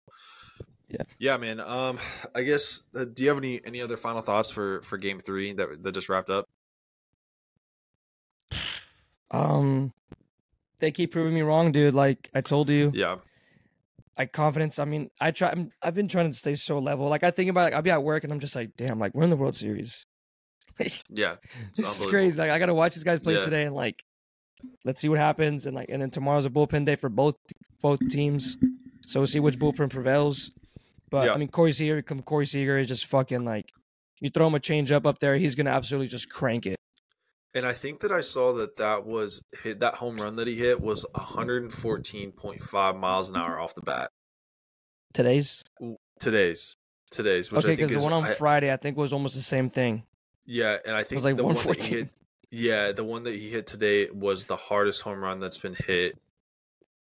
Yeah. 0.88 1.02
yeah 1.18 1.36
man 1.36 1.60
um 1.60 1.98
i 2.34 2.42
guess 2.42 2.82
uh, 2.96 3.04
do 3.04 3.22
you 3.22 3.28
have 3.28 3.38
any 3.38 3.64
any 3.64 3.80
other 3.80 3.96
final 3.96 4.20
thoughts 4.22 4.50
for 4.50 4.82
for 4.82 4.96
game 4.98 5.20
three 5.20 5.52
that 5.54 5.82
that 5.82 5.92
just 5.92 6.08
wrapped 6.08 6.30
up 6.30 6.46
Um 9.30 9.92
they 10.80 10.90
keep 10.90 11.12
proving 11.12 11.34
me 11.34 11.40
wrong, 11.40 11.72
dude. 11.72 11.94
Like 11.94 12.28
I 12.34 12.40
told 12.40 12.68
you. 12.68 12.90
yeah 12.94 13.16
like 14.18 14.32
confidence. 14.32 14.78
I 14.78 14.84
mean, 14.84 15.10
I 15.20 15.30
try. 15.30 15.50
I'm, 15.50 15.70
I've 15.82 15.94
been 15.94 16.08
trying 16.08 16.30
to 16.30 16.36
stay 16.36 16.54
so 16.54 16.78
level. 16.78 17.08
Like 17.08 17.24
I 17.24 17.30
think 17.30 17.50
about, 17.50 17.64
like 17.64 17.74
I'll 17.74 17.82
be 17.82 17.90
at 17.90 18.02
work 18.02 18.24
and 18.24 18.32
I'm 18.32 18.40
just 18.40 18.54
like, 18.54 18.70
damn, 18.76 18.98
like 18.98 19.14
we're 19.14 19.24
in 19.24 19.30
the 19.30 19.36
World 19.36 19.54
Series. 19.54 20.06
yeah 21.08 21.36
this 21.76 22.00
is 22.00 22.06
crazy. 22.06 22.36
Like 22.36 22.50
I 22.50 22.58
gotta 22.58 22.74
watch 22.74 22.94
these 22.94 23.04
guys 23.04 23.20
play 23.20 23.34
Yeah. 23.34 23.40
today 23.42 23.62
and 23.64 23.74
like, 23.76 24.02
let's 24.84 25.00
see 25.00 25.08
what 25.08 25.18
happens. 25.18 25.66
And 25.66 25.74
like, 25.76 25.88
and 25.88 26.02
then 26.02 26.10
tomorrow's 26.10 26.46
a 26.46 26.50
bullpen 26.50 26.84
day 26.84 26.96
for 26.96 27.08
both 27.08 27.36
both 27.80 28.00
teams, 28.08 28.56
so 29.06 29.20
we'll 29.20 29.26
see 29.28 29.40
which 29.40 29.58
bullpen 29.58 29.90
prevails. 29.90 30.50
But 31.10 31.26
Yeah. 31.26 31.34
I 31.34 31.36
mean, 31.36 31.48
Corey 31.48 31.70
Seager, 31.72 32.02
come 32.02 32.22
Corey 32.22 32.46
Seager 32.46 32.78
is 32.78 32.88
just 32.88 33.06
fucking 33.06 33.44
like, 33.44 33.66
you 34.20 34.30
throw 34.30 34.46
him 34.48 34.54
a 34.54 34.60
change 34.60 34.90
up 34.90 35.06
up 35.06 35.20
there, 35.20 35.36
he's 35.36 35.54
gonna 35.54 35.70
absolutely 35.70 36.08
just 36.08 36.28
crank 36.28 36.66
it. 36.66 36.76
And 37.54 37.64
I 37.64 37.72
think 37.72 38.00
that 38.00 38.10
I 38.10 38.20
saw 38.20 38.52
that 38.54 38.76
that 38.76 39.06
was 39.06 39.40
hit 39.62 39.78
that 39.80 39.94
home 39.96 40.20
run 40.20 40.36
that 40.36 40.48
he 40.48 40.56
hit 40.56 40.80
was 40.80 41.06
114.5 41.14 42.98
miles 42.98 43.28
an 43.30 43.36
hour 43.36 43.58
off 43.60 43.74
the 43.74 43.80
bat. 43.82 44.10
Today's 45.12 45.62
Today's 46.18 46.76
today's, 47.10 47.52
which 47.52 47.64
okay 47.64 47.74
I 47.74 47.76
think 47.76 47.88
because 47.90 48.02
is 48.02 48.08
the 48.08 48.12
one 48.12 48.24
on 48.24 48.30
I- 48.30 48.34
Friday 48.34 48.72
I 48.72 48.76
think 48.76 48.96
was 48.96 49.12
almost 49.12 49.34
the 49.36 49.40
same 49.42 49.68
thing. 49.68 50.02
yeah, 50.46 50.78
and 50.84 50.96
I 50.96 51.04
think 51.04 51.22
like 51.22 51.36
the 51.36 51.44
one 51.44 51.54
that 51.54 51.62
he 51.62 51.68
114. 51.68 51.98
hit, 51.98 52.08
yeah, 52.50 52.90
the 52.92 53.04
one 53.04 53.22
that 53.24 53.34
he 53.34 53.50
hit 53.50 53.66
today 53.68 54.08
was 54.10 54.46
the 54.46 54.56
hardest 54.56 55.02
home 55.02 55.20
run 55.20 55.38
that's 55.38 55.58
been 55.58 55.76
hit 55.86 56.18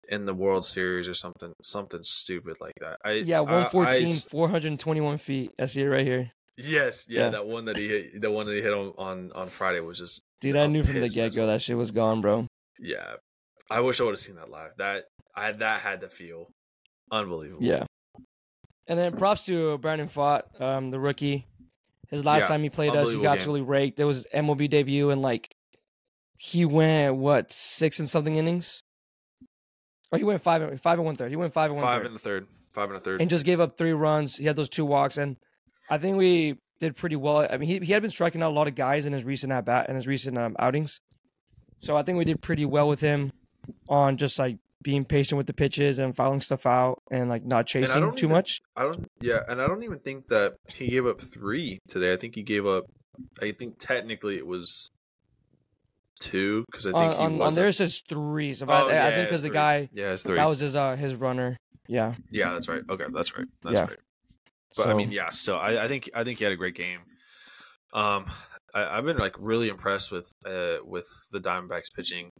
in 0.08 0.24
the 0.24 0.32
World 0.32 0.64
Series 0.64 1.06
or 1.08 1.14
something, 1.14 1.52
something 1.62 2.02
stupid 2.02 2.56
like 2.60 2.76
that. 2.80 2.98
I 3.04 3.12
Yeah, 3.12 3.42
I- 3.42 3.66
I 3.66 4.04
421 4.30 5.18
feet. 5.18 5.52
I 5.58 5.66
see 5.66 5.82
it 5.82 5.86
right 5.88 6.06
here. 6.06 6.32
Yes, 6.60 7.06
yeah, 7.08 7.20
Yeah. 7.26 7.30
that 7.30 7.46
one 7.46 7.66
that 7.66 7.76
he 7.76 7.88
hit, 7.88 8.20
the 8.20 8.30
one 8.30 8.46
that 8.46 8.52
he 8.54 8.60
hit 8.62 8.72
on 8.74 8.92
on, 8.98 9.32
on 9.32 9.48
Friday 9.48 9.80
was 9.80 9.98
just 9.98 10.24
Dude, 10.40 10.56
I 10.56 10.66
knew 10.66 10.82
from 10.82 10.94
the 11.00 11.08
get 11.08 11.34
go 11.34 11.46
that 11.46 11.62
shit 11.62 11.76
was 11.76 11.90
gone, 11.92 12.20
bro. 12.20 12.46
Yeah, 12.80 13.14
I 13.70 13.80
wish 13.80 14.00
I 14.00 14.04
would 14.04 14.10
have 14.12 14.18
seen 14.18 14.36
that 14.36 14.50
live. 14.50 14.72
That 14.78 15.04
I 15.36 15.52
that 15.52 15.80
had 15.80 16.00
to 16.00 16.08
feel 16.08 16.48
unbelievable. 17.10 17.64
Yeah. 17.64 17.84
And 18.86 18.98
then 18.98 19.16
props 19.16 19.44
to 19.46 19.78
Brandon 19.78 20.08
Pfaadt, 20.08 20.60
um, 20.60 20.90
the 20.90 20.98
rookie. 20.98 21.46
His 22.08 22.24
last 22.24 22.42
Yeah, 22.42 22.48
time 22.48 22.62
he 22.62 22.70
played 22.70 22.96
us, 22.96 23.10
he 23.10 23.16
got 23.16 23.22
game. 23.22 23.30
absolutely 23.32 23.66
raked. 23.68 24.00
It 24.00 24.04
was 24.04 24.26
MLB 24.34 24.68
debut, 24.70 25.10
and 25.10 25.20
like 25.20 25.54
he 26.38 26.64
went 26.64 27.16
what 27.16 27.52
six 27.52 27.98
and 27.98 28.08
something 28.08 28.36
innings, 28.36 28.80
or 30.10 30.18
he 30.18 30.24
went 30.24 30.40
five 30.40 30.62
and 30.62 30.80
five 30.80 30.98
and 30.98 31.04
one 31.04 31.14
third. 31.14 31.30
He 31.30 31.36
went 31.36 31.52
five 31.52 31.70
and 31.70 31.76
one 31.76 31.84
five 31.84 31.98
third, 32.00 32.06
in 32.06 32.12
the 32.14 32.18
third, 32.18 32.46
five 32.72 32.88
and 32.90 32.96
the 32.96 33.00
third. 33.04 33.20
and 33.20 33.28
just 33.28 33.44
gave 33.44 33.60
up 33.60 33.76
three 33.76 33.92
runs. 33.92 34.36
He 34.38 34.46
had 34.46 34.56
those 34.56 34.70
two 34.70 34.86
walks, 34.86 35.18
and 35.18 35.36
I 35.90 35.98
think 35.98 36.16
we 36.16 36.56
did 36.80 36.96
pretty 36.96 37.16
well. 37.16 37.46
I 37.50 37.56
mean, 37.56 37.68
he 37.68 37.78
he 37.86 37.92
had 37.92 38.02
been 38.02 38.10
striking 38.10 38.42
out 38.42 38.50
a 38.50 38.54
lot 38.54 38.68
of 38.68 38.74
guys 38.74 39.06
in 39.06 39.12
his 39.12 39.24
recent 39.24 39.52
at 39.52 39.64
bat 39.64 39.86
and 39.88 39.96
his 39.96 40.06
recent 40.06 40.36
um, 40.38 40.54
outings, 40.58 41.00
so 41.78 41.96
I 41.96 42.02
think 42.02 42.18
we 42.18 42.24
did 42.24 42.40
pretty 42.40 42.64
well 42.64 42.88
with 42.88 43.00
him 43.00 43.30
on 43.88 44.16
just 44.16 44.38
like 44.38 44.58
being 44.82 45.04
patient 45.04 45.36
with 45.36 45.46
the 45.48 45.52
pitches 45.52 45.98
and 45.98 46.14
fouling 46.14 46.40
stuff 46.40 46.64
out 46.66 47.02
and 47.10 47.28
like 47.28 47.44
not 47.44 47.66
chasing 47.66 48.12
too 48.12 48.26
even- 48.26 48.30
much. 48.30 48.60
I 48.76 48.84
don't. 48.84 49.10
Yeah, 49.20 49.40
and 49.48 49.60
I 49.60 49.66
don't 49.66 49.82
even 49.82 49.98
think 49.98 50.28
that 50.28 50.54
he 50.68 50.88
gave 50.88 51.06
up 51.06 51.20
three 51.20 51.78
today. 51.88 52.12
I 52.12 52.16
think 52.16 52.34
he 52.36 52.42
gave 52.42 52.64
up. 52.66 52.84
I 53.42 53.50
think 53.50 53.78
technically 53.78 54.36
it 54.36 54.46
was 54.46 54.90
two 56.20 56.64
because 56.70 56.86
I 56.86 56.92
think 56.92 57.18
on, 57.20 57.30
he 57.32 57.40
on, 57.40 57.42
on 57.48 57.54
there 57.54 57.68
it 57.68 57.72
says 57.74 58.02
three. 58.08 58.52
So 58.54 58.66
Oh, 58.68 58.88
I, 58.88 59.06
I 59.08 59.10
think 59.14 59.28
because 59.28 59.42
the 59.42 59.50
guy 59.50 59.88
Yeah, 59.92 60.12
it's 60.12 60.22
three. 60.22 60.36
that 60.36 60.48
was 60.48 60.60
his 60.60 60.76
uh 60.76 60.96
his 60.96 61.14
runner. 61.14 61.56
Yeah. 61.88 62.14
yeah, 62.30 62.52
that's 62.52 62.68
right. 62.68 62.82
Okay, 62.88 63.04
that's 63.12 63.36
right. 63.36 63.46
That's 63.62 63.74
Yeah. 63.74 63.84
right. 63.86 63.98
But 64.76 64.88
I 64.88 64.94
mean, 64.94 65.10
yeah. 65.10 65.30
So 65.30 65.56
I, 65.56 65.84
I 65.84 65.88
think 65.88 66.10
I 66.14 66.24
think 66.24 66.38
he 66.38 66.44
had 66.44 66.52
a 66.52 66.56
great 66.56 66.74
game. 66.74 67.00
Um, 67.92 68.26
I, 68.74 68.98
I've 68.98 69.04
been 69.04 69.16
like 69.16 69.34
really 69.38 69.68
impressed 69.68 70.12
with 70.12 70.32
uh 70.46 70.76
with 70.84 71.08
the 71.32 71.40
Diamondbacks 71.40 71.92
pitching 71.94 72.30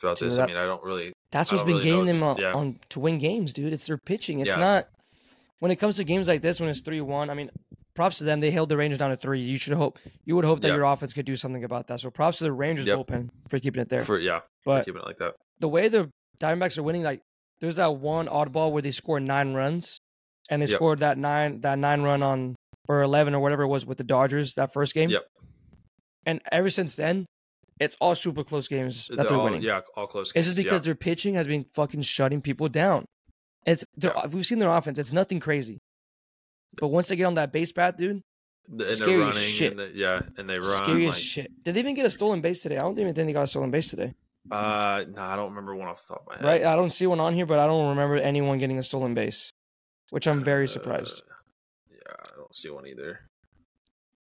throughout 0.00 0.18
Dude, 0.18 0.30
this. 0.30 0.38
I 0.38 0.46
mean, 0.46 0.56
I 0.56 0.64
don't 0.66 0.82
really. 0.82 1.12
That's 1.30 1.52
what's 1.52 1.64
been 1.64 1.74
really 1.74 1.84
getting 1.84 2.06
them 2.06 2.22
on, 2.22 2.36
yeah. 2.38 2.52
on 2.54 2.78
to 2.90 3.00
win 3.00 3.18
games, 3.18 3.52
dude. 3.52 3.72
It's 3.72 3.86
their 3.86 3.98
pitching. 3.98 4.40
It's 4.40 4.50
Yeah. 4.50 4.56
not 4.56 4.88
when 5.58 5.70
it 5.70 5.76
comes 5.76 5.96
to 5.96 6.04
games 6.04 6.28
like 6.28 6.40
this 6.42 6.60
when 6.60 6.68
it's 6.68 6.80
three 6.80 7.00
one. 7.00 7.28
I 7.30 7.34
mean, 7.34 7.50
props 7.94 8.18
to 8.18 8.24
them. 8.24 8.40
They 8.40 8.50
held 8.50 8.68
the 8.68 8.76
Rangers 8.76 8.98
down 8.98 9.10
to 9.10 9.16
three. 9.16 9.40
You 9.40 9.58
should 9.58 9.74
hope 9.74 9.98
you 10.24 10.36
would 10.36 10.44
hope 10.44 10.60
that 10.60 10.68
Yeah. 10.68 10.76
your 10.76 10.84
offense 10.84 11.12
could 11.12 11.26
do 11.26 11.36
something 11.36 11.64
about 11.64 11.88
that. 11.88 12.00
So 12.00 12.10
props 12.10 12.38
to 12.38 12.44
the 12.44 12.52
Rangers 12.52 12.86
Yep. 12.86 12.98
bullpen 12.98 13.28
for 13.48 13.58
keeping 13.58 13.82
it 13.82 13.88
there. 13.88 14.02
For 14.02 14.18
yeah, 14.18 14.40
for 14.62 14.74
but 14.74 14.84
keeping 14.86 15.02
it 15.02 15.06
like 15.06 15.18
that. 15.18 15.34
the 15.60 15.68
way 15.68 15.88
the 15.88 16.10
Diamondbacks 16.40 16.78
are 16.78 16.82
winning, 16.82 17.02
like 17.02 17.20
there's 17.60 17.76
that 17.76 17.96
one 17.96 18.26
oddball 18.28 18.72
where 18.72 18.82
they 18.82 18.90
score 18.90 19.18
nine 19.20 19.54
runs, 19.54 20.00
and 20.50 20.62
they 20.62 20.66
Yep. 20.66 20.76
scored 20.76 20.98
that 21.00 21.18
nine 21.18 21.60
that 21.62 21.78
nine 21.78 22.02
run 22.02 22.22
on 22.22 22.56
or 22.88 23.02
eleven 23.02 23.34
or 23.34 23.40
whatever 23.40 23.62
it 23.64 23.68
was 23.68 23.84
with 23.86 23.98
the 23.98 24.04
Dodgers 24.04 24.54
that 24.54 24.72
first 24.72 24.94
game. 24.94 25.10
Yep. 25.10 25.26
And 26.24 26.40
ever 26.50 26.70
since 26.70 26.96
then, 26.96 27.26
it's 27.78 27.96
all 28.00 28.14
super 28.14 28.42
close 28.44 28.68
games 28.68 29.06
that 29.08 29.16
They're 29.16 29.26
they're 29.26 29.36
all, 29.38 29.44
winning. 29.44 29.62
Yeah, 29.62 29.80
all 29.96 30.06
close. 30.06 30.32
It's 30.34 30.46
just 30.46 30.56
yeah. 30.58 30.64
because 30.64 30.82
their 30.82 30.94
pitching 30.94 31.34
has 31.34 31.46
been 31.46 31.64
fucking 31.74 32.02
shutting 32.02 32.40
people 32.40 32.68
down. 32.68 33.04
It's 33.64 33.84
Yeah. 33.96 34.26
we've 34.26 34.46
seen 34.46 34.58
their 34.60 34.70
offense. 34.70 34.98
It's 34.98 35.12
nothing 35.12 35.40
crazy, 35.40 35.78
but 36.80 36.88
once 36.88 37.08
they 37.08 37.16
get 37.16 37.24
on 37.24 37.34
that 37.34 37.52
base 37.52 37.72
path, 37.72 37.96
dude, 37.96 38.22
The- 38.68 38.86
scary 38.86 39.16
running, 39.18 39.34
shit. 39.34 39.72
And 39.72 39.80
they, 39.80 39.90
yeah, 39.94 40.20
and 40.38 40.48
they 40.48 40.54
run. 40.54 40.62
scary 40.62 41.06
like, 41.06 41.14
shit. 41.16 41.62
Did 41.64 41.74
they 41.74 41.80
even 41.80 41.94
get 41.94 42.06
a 42.06 42.10
stolen 42.10 42.40
base 42.40 42.62
today? 42.62 42.76
I 42.76 42.80
don't 42.80 42.98
even 42.98 43.14
think 43.14 43.26
they 43.26 43.32
got 43.32 43.42
a 43.42 43.46
stolen 43.46 43.70
base 43.70 43.90
today. 43.90 44.14
Uh, 44.50 45.04
no, 45.08 45.22
I 45.22 45.34
don't 45.36 45.48
remember 45.50 45.74
one 45.74 45.88
off 45.88 46.06
the 46.06 46.14
top 46.14 46.22
of 46.22 46.28
my 46.28 46.36
head. 46.36 46.44
Right? 46.44 46.64
I 46.64 46.76
don't 46.76 46.92
see 46.92 47.06
one 47.06 47.18
on 47.18 47.34
here, 47.34 47.46
but 47.46 47.58
I 47.58 47.66
don't 47.66 47.88
remember 47.90 48.16
anyone 48.16 48.58
getting 48.58 48.78
a 48.78 48.82
stolen 48.84 49.12
base, 49.14 49.50
which 50.10 50.26
I'm 50.26 50.42
very 50.42 50.68
surprised. 50.68 51.22
Uh, 51.28 51.34
yeah, 51.90 52.14
I 52.18 52.36
don't 52.36 52.54
see 52.54 52.70
one 52.70 52.86
either. 52.86 53.20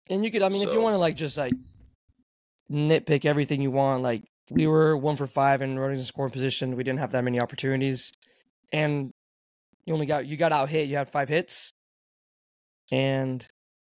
And 0.09 0.25
you 0.25 0.31
could, 0.31 0.43
I 0.43 0.49
mean, 0.49 0.67
if 0.67 0.73
you 0.73 0.81
want 0.81 0.95
to 0.95 0.99
like 0.99 1.17
just 1.17 1.37
like 1.37 1.53
nitpick 2.71 3.25
everything 3.25 3.61
you 3.61 3.71
want, 3.71 4.03
like 4.03 4.25
we 4.51 4.67
were 4.67 4.97
one 4.97 5.17
for 5.17 5.27
five 5.27 5.63
in 5.63 5.79
running 5.79 5.99
the 5.99 6.05
scoring 6.05 6.31
position. 6.31 6.77
We 6.77 6.85
didn't 6.85 7.01
have 7.01 7.13
that 7.13 7.25
many 7.25 7.41
opportunities, 7.41 8.13
and 8.73 9.13
you 9.85 9.95
only 9.95 10.07
got 10.07 10.27
you 10.27 10.37
got 10.37 10.53
out 10.53 10.69
hit. 10.69 10.89
You 10.89 10.97
had 10.97 11.11
five 11.11 11.29
hits, 11.29 11.73
and 12.93 13.47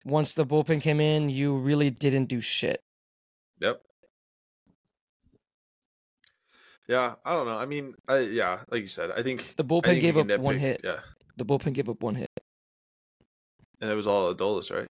once 0.05 0.35
the 0.35 0.45
bullpen 0.45 0.83
came 0.83 1.01
in, 1.01 1.29
you 1.29 1.57
really 1.57 1.91
didn't 1.91 2.27
do 2.27 2.41
shit. 2.41 2.83
Yep. 3.61 3.81
Yeah, 6.89 7.15
I 7.25 7.33
don't 7.33 7.47
know. 7.47 7.57
I 7.57 7.65
mean, 7.65 7.95
I 8.09 8.19
yeah, 8.19 8.61
like 8.71 8.81
you 8.81 8.87
said, 8.87 9.13
I 9.13 9.23
think 9.23 9.55
The 9.57 9.65
bullpen 9.65 9.85
think 9.85 10.01
gave 10.01 10.19
up 10.19 10.29
can 10.29 10.43
one 10.43 10.59
hit. 10.59 10.81
Yeah, 10.85 10.99
The 11.37 11.45
bullpen 11.45 11.73
gave 11.75 11.89
up 11.89 12.03
one 12.03 12.15
hit. 12.17 12.31
and 13.81 13.91
it 13.91 13.95
was 13.95 14.07
all 14.07 14.33
Adolis, 14.35 14.71
right? 14.75 14.87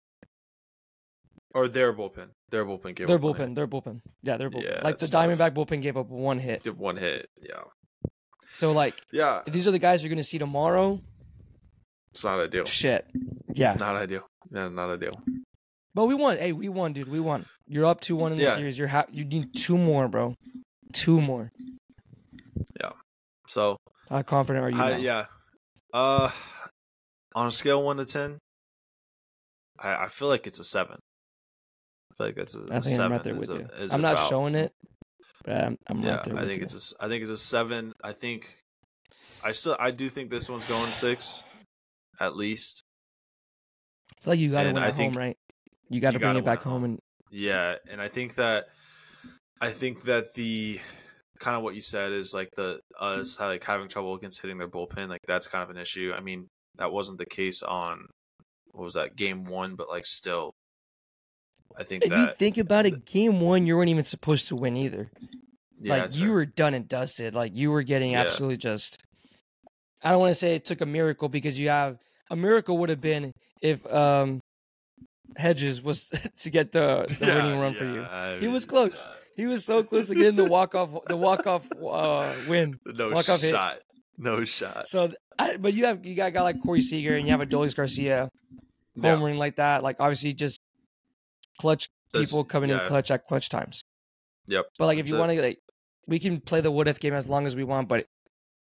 Or 1.54 1.68
their 1.68 1.92
bullpen. 1.92 2.28
Their 2.50 2.64
bullpen 2.64 2.94
gave 2.94 3.06
Their 3.06 3.16
up 3.16 3.22
one 3.22 3.34
bullpen, 3.34 3.54
their 3.54 3.66
bullpen, 3.68 4.00
yeah, 4.22 4.36
their 4.36 4.50
bullpen. 4.50 4.64
Yeah, 4.64 4.80
like 4.82 4.98
the 4.98 5.06
tough. 5.06 5.26
Diamondback 5.26 5.50
bullpen 5.54 5.82
gave 5.82 5.96
up 5.96 6.08
one 6.08 6.38
hit. 6.38 6.62
Did 6.62 6.78
one 6.78 6.96
hit. 6.96 7.28
Yeah, 7.40 7.62
So 8.52 8.72
like, 8.72 8.94
yeah. 9.12 9.42
if 9.46 9.52
these 9.52 9.66
are 9.68 9.70
the 9.72 9.78
guys 9.78 10.02
you're 10.02 10.10
gonna 10.10 10.22
see 10.24 10.38
tomorrow, 10.38 11.00
It's 12.12 12.24
not 12.24 12.40
ideal. 12.40 12.64
shit, 12.64 13.06
yeah. 13.54 13.74
Not 13.78 13.96
ideal. 13.96 14.26
Yeah, 14.52 14.68
not 14.68 14.90
ideal. 14.90 15.20
But 15.94 16.06
we 16.06 16.14
won. 16.14 16.36
Hey, 16.38 16.52
we 16.52 16.68
won, 16.68 16.92
dude. 16.92 17.08
We 17.08 17.18
won. 17.20 17.46
You're 17.66 17.86
up 17.86 18.00
two 18.00 18.14
one 18.16 18.32
in 18.32 18.38
the 18.38 18.44
Yeah. 18.44 18.54
series. 18.54 18.78
You're 18.78 18.88
ha- 18.88 19.06
you 19.10 19.24
need 19.24 19.54
two 19.56 19.76
more, 19.76 20.06
bro. 20.08 20.34
Two 20.92 21.20
more. 21.20 21.50
Yeah. 22.80 22.92
So 23.48 23.76
How 24.08 24.22
confident 24.22 24.64
are 24.64 24.70
you? 24.70 24.76
How, 24.76 24.88
yeah. 24.88 25.26
Uh, 25.92 26.30
on 27.34 27.46
a 27.46 27.50
scale 27.50 27.82
one 27.82 27.96
to 27.98 28.04
ten, 28.04 28.38
I, 29.78 30.04
I 30.04 30.08
feel 30.08 30.28
like 30.28 30.46
it's 30.46 30.60
a 30.60 30.64
seven. 30.64 30.98
I 32.12 32.14
feel 32.16 32.26
like 32.28 32.36
that's 32.36 32.54
a, 32.54 32.62
I 32.70 32.80
think 32.80 32.84
7 32.96 33.00
I'm 33.06 33.12
right 33.12 33.22
there 33.24 33.34
with 33.34 33.50
a- 33.50 33.54
you. 33.54 33.68
I'm 33.90 34.00
not 34.00 34.14
about- 34.14 34.28
showing 34.28 34.54
it, 34.54 34.72
but 35.44 35.56
I'm, 35.56 35.76
I'm 35.88 36.02
Yeah, 36.02 36.16
right 36.16 36.24
there 36.24 36.36
I 36.38 36.44
think 36.46 36.58
you. 36.58 36.62
it's 36.64 36.94
a, 36.98 37.04
I 37.04 37.08
think 37.08 37.22
it's 37.22 37.30
a 37.30 37.36
seven. 37.36 37.92
I 38.04 38.12
think, 38.12 38.56
I 39.42 39.52
still 39.52 39.76
I 39.78 39.90
do 39.90 40.08
think 40.08 40.30
this 40.30 40.48
one's 40.48 40.64
going 40.64 40.92
six, 40.92 41.42
at 42.20 42.36
least. 42.36 42.82
I 44.18 44.22
feel 44.22 44.32
like 44.32 44.40
you 44.40 44.50
got 44.50 44.62
to 44.64 44.72
win 44.72 44.78
I 44.82 44.88
at 44.88 44.94
home, 44.96 45.14
right? 45.14 45.36
You 45.88 46.00
got 46.00 46.12
to 46.12 46.18
bring 46.18 46.36
it 46.36 46.44
back 46.44 46.62
home, 46.62 46.72
home. 46.72 46.84
and 46.84 46.98
Yeah, 47.30 47.76
and 47.90 48.00
I 48.02 48.08
think 48.08 48.34
that, 48.34 48.66
I 49.60 49.70
think 49.70 50.02
that 50.02 50.34
the 50.34 50.78
kind 51.40 51.56
of 51.56 51.62
what 51.62 51.74
you 51.74 51.80
said 51.80 52.12
is 52.12 52.32
like 52.34 52.50
the 52.56 52.80
us 53.00 53.40
like 53.40 53.64
having 53.64 53.88
trouble 53.88 54.14
against 54.14 54.42
hitting 54.42 54.58
their 54.58 54.68
bullpen. 54.68 55.08
Like 55.08 55.22
that's 55.26 55.46
kind 55.48 55.62
of 55.64 55.70
an 55.70 55.78
issue. 55.78 56.12
I 56.16 56.20
mean, 56.20 56.46
that 56.76 56.92
wasn't 56.92 57.18
the 57.18 57.26
case 57.26 57.62
on 57.62 58.06
what 58.72 58.84
was 58.84 58.94
that 58.94 59.16
game 59.16 59.44
one, 59.44 59.74
but 59.74 59.88
like 59.88 60.06
still, 60.06 60.52
I 61.76 61.82
think 61.84 62.04
if 62.04 62.12
you 62.12 62.28
think 62.38 62.58
about 62.58 62.86
it, 62.86 63.04
game 63.04 63.40
one 63.40 63.66
you 63.66 63.76
weren't 63.76 63.88
even 63.90 64.04
supposed 64.04 64.48
to 64.48 64.56
win 64.56 64.76
either. 64.76 65.10
yeah, 65.80 65.96
like 65.96 66.14
you 66.16 66.26
fair. 66.26 66.32
were 66.32 66.46
done 66.46 66.74
and 66.74 66.86
dusted. 66.88 67.34
Like 67.34 67.56
you 67.56 67.70
were 67.70 67.82
getting 67.82 68.12
Yeah. 68.12 68.20
absolutely 68.20 68.58
just. 68.58 69.02
I 70.02 70.10
don't 70.10 70.20
want 70.20 70.30
to 70.30 70.34
say 70.34 70.54
it 70.54 70.64
took 70.64 70.80
a 70.80 70.86
miracle 70.86 71.28
because 71.28 71.58
you 71.58 71.68
have 71.68 71.98
a 72.30 72.36
miracle 72.36 72.78
would 72.78 72.88
have 72.90 73.00
been 73.00 73.32
if 73.60 73.84
um 73.92 74.40
Hedges 75.36 75.82
was 75.82 76.08
to 76.38 76.50
get 76.50 76.72
the, 76.72 77.06
the 77.18 77.26
Yeah, 77.26 77.34
winning 77.36 77.58
run 77.60 77.74
for 77.74 77.84
you. 77.84 78.00
yeah, 78.02 78.08
I 78.10 78.38
He 78.38 78.48
was 78.48 78.64
close. 78.66 79.04
uh, 79.04 79.14
He 79.40 79.46
was 79.46 79.64
so 79.64 79.82
close 79.82 80.08
to 80.08 80.14
getting 80.14 80.36
the 80.36 80.44
walk 80.44 80.74
off 80.74 80.90
the 81.06 81.16
walk 81.16 81.46
off 81.46 81.66
uh, 81.72 82.30
win. 82.46 82.78
no 82.86 83.08
Walk-off 83.08 83.40
hit. 83.40 83.50
shot, 83.50 83.78
no 84.18 84.44
shot. 84.44 84.86
So, 84.86 85.12
I, 85.38 85.56
but 85.56 85.72
you 85.72 85.86
have 85.86 86.04
you 86.04 86.14
got 86.14 86.26
a 86.26 86.30
guy 86.30 86.42
like 86.42 86.62
Corey 86.62 86.82
Seager 86.82 87.14
and 87.14 87.26
you 87.26 87.32
have 87.32 87.40
Adolis 87.40 87.74
Garcia 87.74 88.30
Yeah, 88.94 89.16
homering 89.16 89.38
like 89.38 89.56
that. 89.56 89.82
Like 89.82 89.96
obviously 89.98 90.34
just 90.34 90.60
clutch 91.58 91.88
that's- 92.12 92.30
people 92.30 92.44
coming 92.44 92.68
in 92.68 92.78
clutch 92.80 93.10
at 93.10 93.24
clutch 93.24 93.48
times. 93.48 93.82
Yep. 94.46 94.66
But 94.78 94.86
like 94.86 94.98
if 94.98 95.08
you 95.08 95.16
want 95.16 95.32
to 95.32 95.40
like, 95.40 95.58
we 96.06 96.18
can 96.18 96.38
play 96.40 96.60
the 96.60 96.70
what 96.70 96.86
if 96.86 97.00
game 97.00 97.14
as 97.14 97.26
long 97.26 97.46
as 97.46 97.56
we 97.56 97.64
want. 97.64 97.88
But 97.88 98.06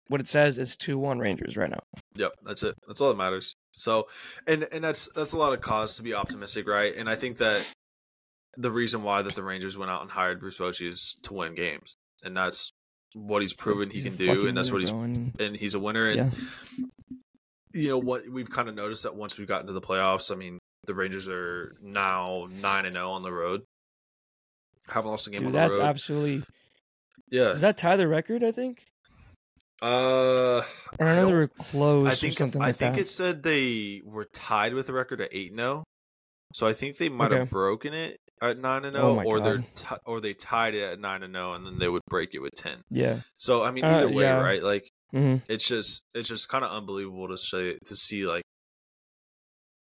what 0.09 0.21
it 0.21 0.27
says 0.27 0.59
is 0.59 0.75
two 0.75 0.99
one 0.99 1.17
Rangers 1.17 1.57
right 1.57 1.71
now. 1.71 1.79
Yep, 2.15 2.33
that's 2.45 2.61
it. 2.61 2.75
That's 2.85 3.01
all 3.01 3.09
that 3.09 3.17
matters. 3.17 3.55
So, 3.75 4.07
and 4.45 4.67
and 4.71 4.83
that's 4.83 5.11
that's 5.13 5.33
a 5.33 5.37
lot 5.39 5.53
of 5.53 5.61
cause 5.61 5.95
to 5.97 6.03
be 6.03 6.13
optimistic, 6.13 6.67
right? 6.67 6.95
And 6.95 7.09
I 7.09 7.15
think 7.15 7.37
that 7.37 7.65
the 8.57 8.71
reason 8.71 9.03
why 9.03 9.21
that 9.21 9.35
the 9.35 9.43
Rangers 9.43 9.77
went 9.77 9.91
out 9.91 10.01
and 10.01 10.11
hired 10.11 10.39
Bruce 10.39 10.57
Bochy 10.57 10.87
is 10.89 11.17
to 11.23 11.33
win 11.33 11.53
games, 11.55 11.95
and 12.23 12.35
that's 12.35 12.71
what 13.13 13.41
he's 13.41 13.53
proven 13.53 13.89
he 13.89 13.97
He's 13.99 14.05
a 14.07 14.09
can 14.09 14.17
do, 14.17 14.47
and 14.47 14.57
that's 14.57 14.71
what 14.71 14.81
he's 14.81 14.91
bro, 14.91 15.01
and- 15.03 15.55
he's 15.55 15.73
a 15.75 15.79
winner. 15.79 16.07
And 16.07 16.33
Yeah. 16.77 16.85
you 17.73 17.89
know 17.89 17.97
what 17.99 18.27
we've 18.29 18.49
kind 18.49 18.67
of 18.67 18.75
noticed 18.75 19.03
that 19.03 19.15
once 19.15 19.37
we've 19.37 19.47
gotten 19.47 19.67
to 19.67 19.73
the 19.73 19.81
playoffs, 19.81 20.31
I 20.31 20.35
mean, 20.35 20.59
the 20.85 20.93
Rangers 20.95 21.27
are 21.27 21.75
now 21.81 22.47
nine 22.51 22.85
and 22.85 22.95
zero 22.95 23.11
on 23.11 23.23
the 23.23 23.31
road. 23.31 23.61
Haven't 24.89 25.11
lost 25.11 25.27
a 25.27 25.29
game 25.31 25.39
Dude, 25.39 25.47
on 25.47 25.51
the 25.53 25.57
that's 25.59 25.77
road. 25.77 25.85
absolutely. 25.85 26.43
yeah. 27.29 27.49
Does 27.49 27.61
that 27.61 27.77
tie 27.77 27.95
the 27.97 28.07
record? 28.07 28.43
I 28.43 28.51
think. 28.51 28.83
Uh, 29.81 30.61
I 30.99 31.03
I 31.03 31.15
know 31.17 31.27
they 31.27 31.33
were 31.33 31.47
close 31.49 32.07
I 32.07 32.15
think 32.15 32.33
something 32.33 32.61
I 32.61 32.67
like 32.67 32.77
think 32.77 32.95
that. 32.95 33.01
it 33.01 33.09
said 33.09 33.43
they 33.43 34.01
were 34.03 34.25
tied 34.25 34.73
with 34.73 34.87
the 34.87 34.93
record 34.93 35.21
at 35.21 35.29
eight 35.31 35.53
zero. 35.55 35.83
So 36.53 36.65
I 36.65 36.73
think 36.73 36.97
they 36.97 37.09
might 37.09 37.31
have 37.31 37.49
broken 37.51 37.93
it 37.93 38.17
at 38.41 38.57
nine 38.59 38.85
and 38.85 38.95
Oh 38.95 38.99
zero, 38.99 39.15
my 39.15 39.23
or 39.23 39.39
they're 39.39 39.57
God. 39.57 39.65
ti 39.75 39.95
or 40.05 40.21
they 40.21 40.33
tied 40.33 40.75
it 40.75 40.83
at 40.83 40.99
nine 40.99 41.23
and 41.23 41.33
zero, 41.33 41.53
and 41.53 41.65
then 41.65 41.79
they 41.79 41.89
would 41.89 42.03
break 42.09 42.33
it 42.33 42.39
with 42.39 42.53
ten. 42.55 42.81
yeah. 42.89 43.21
So 43.37 43.63
I 43.63 43.71
mean, 43.71 43.83
Uh, 43.85 43.95
either 43.95 44.09
way, 44.09 44.23
yeah. 44.25 44.37
right? 44.39 44.61
Like 44.63 44.89
hmm 45.11 45.37
it's 45.47 45.65
just 45.67 46.03
it's 46.13 46.27
just 46.29 46.49
kind 46.49 46.63
of 46.65 46.71
unbelievable 46.71 47.27
to 47.29 47.37
say 47.37 47.77
to 47.85 47.95
see 47.95 48.25
like 48.27 48.43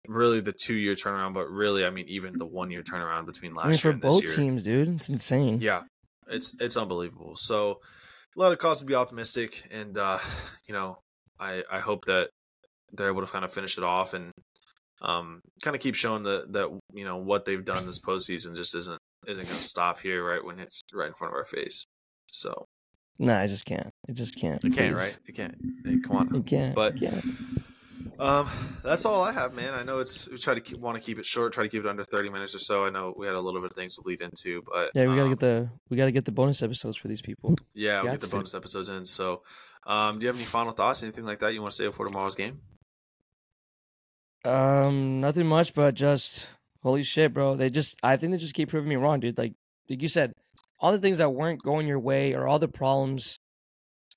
really 0.06 0.40
the 0.40 0.52
two 0.52 0.74
year 0.74 0.94
turnaround, 0.94 1.34
but 1.34 1.48
really, 1.50 1.84
I 1.84 1.90
mean, 1.90 2.06
even 2.08 2.38
the 2.38 2.46
one 2.46 2.70
year 2.70 2.82
turnaround 2.82 3.26
between 3.26 3.54
last 3.54 3.64
I 3.64 3.68
mean, 3.68 3.72
year 3.74 3.78
for 3.80 3.90
and 3.90 4.02
this 4.02 4.14
both 4.14 4.22
year. 4.24 4.34
teams, 4.36 4.62
dude, 4.62 4.88
it's 4.88 5.08
insane. 5.08 5.60
Yeah, 5.60 5.82
it's 6.28 6.54
it's 6.60 6.76
unbelievable. 6.76 7.34
So 7.36 7.80
a 8.36 8.40
lot 8.40 8.52
of 8.52 8.58
cause 8.58 8.80
to 8.80 8.86
be 8.86 8.94
optimistic, 8.94 9.66
and 9.70 9.96
uh, 9.98 10.18
you 10.66 10.74
know, 10.74 10.98
I 11.38 11.62
I 11.70 11.80
hope 11.80 12.04
that 12.06 12.30
they're 12.92 13.08
able 13.08 13.20
to 13.24 13.30
kind 13.30 13.44
of 13.44 13.52
finish 13.52 13.76
it 13.76 13.84
off 13.84 14.14
and 14.14 14.30
um 15.02 15.40
kind 15.62 15.74
of 15.76 15.80
keep 15.82 15.94
showing 15.94 16.24
that 16.24 16.52
that 16.52 16.68
you 16.92 17.04
know 17.04 17.16
what 17.16 17.44
they've 17.44 17.64
done 17.64 17.86
this 17.86 18.00
postseason 18.00 18.56
just 18.56 18.74
isn't 18.74 18.98
isn't 19.26 19.44
going 19.44 19.56
to 19.58 19.62
stop 19.62 20.00
here 20.00 20.24
right 20.24 20.44
when 20.44 20.58
it's 20.58 20.82
right 20.94 21.08
in 21.08 21.14
front 21.14 21.32
of 21.32 21.36
our 21.38 21.44
face. 21.44 21.84
So 22.30 22.66
Nah, 23.20 23.40
I 23.40 23.46
just 23.48 23.66
can't. 23.66 23.90
It 24.08 24.12
just 24.14 24.38
can't. 24.38 24.62
you 24.62 24.70
can't, 24.70 24.94
right? 24.94 25.18
You 25.26 25.34
can't. 25.34 25.56
Hey, 25.84 25.98
come 26.06 26.16
on. 26.16 26.32
You 26.34 26.42
can't. 26.42 26.72
But- 26.74 26.98
yeah. 27.00 27.20
Um, 28.18 28.48
that's 28.82 29.04
all 29.04 29.22
I 29.22 29.30
have, 29.32 29.54
man. 29.54 29.74
I 29.74 29.84
know 29.84 29.98
it's 30.00 30.28
we 30.28 30.38
try 30.38 30.54
to 30.54 30.60
keep, 30.60 30.78
want 30.78 30.96
to 30.96 31.00
keep 31.00 31.18
it 31.20 31.24
short, 31.26 31.52
try 31.52 31.62
to 31.62 31.68
keep 31.68 31.84
it 31.84 31.88
under 31.88 32.02
thirty 32.02 32.28
minutes 32.30 32.52
or 32.52 32.58
so. 32.58 32.84
I 32.84 32.90
know 32.90 33.14
we 33.16 33.26
had 33.26 33.36
a 33.36 33.40
little 33.40 33.60
bit 33.60 33.70
of 33.70 33.76
things 33.76 33.94
to 33.96 34.02
lead 34.04 34.20
into, 34.20 34.62
but 34.72 34.90
Yeah, 34.94 35.02
we 35.06 35.10
gotta 35.14 35.22
um, 35.22 35.28
get 35.30 35.38
the 35.38 35.70
we 35.88 35.96
gotta 35.96 36.10
get 36.10 36.24
the 36.24 36.32
bonus 36.32 36.60
episodes 36.62 36.96
for 36.96 37.06
these 37.06 37.22
people. 37.22 37.54
Yeah, 37.74 38.02
we'll 38.02 38.10
get 38.12 38.20
the 38.20 38.26
to. 38.26 38.34
bonus 38.36 38.54
episodes 38.54 38.88
in. 38.88 39.04
So, 39.04 39.42
um, 39.86 40.18
do 40.18 40.24
you 40.24 40.28
have 40.28 40.36
any 40.36 40.44
final 40.46 40.72
thoughts, 40.72 41.02
anything 41.04 41.24
like 41.24 41.38
that 41.40 41.54
you 41.54 41.62
want 41.62 41.70
to 41.72 41.76
say 41.76 41.86
before 41.86 42.06
tomorrow's 42.06 42.34
game? 42.34 42.60
Um, 44.48 45.20
nothing 45.20 45.46
much, 45.46 45.74
but 45.74 45.94
just 45.94 46.48
holy 46.82 47.02
shit, 47.02 47.34
bro. 47.34 47.56
They 47.56 47.68
just 47.68 47.98
I 48.02 48.16
think 48.16 48.32
they 48.32 48.38
just 48.38 48.54
keep 48.54 48.70
proving 48.70 48.88
me 48.88 48.96
wrong, 48.96 49.20
dude. 49.20 49.36
Like 49.36 49.52
like 49.88 50.00
you 50.00 50.08
said, 50.08 50.32
all 50.80 50.92
the 50.92 50.98
things 50.98 51.18
that 51.18 51.30
weren't 51.30 51.62
going 51.62 51.86
your 51.86 51.98
way 51.98 52.34
or 52.34 52.46
all 52.46 52.58
the 52.58 52.68
problems 52.68 53.38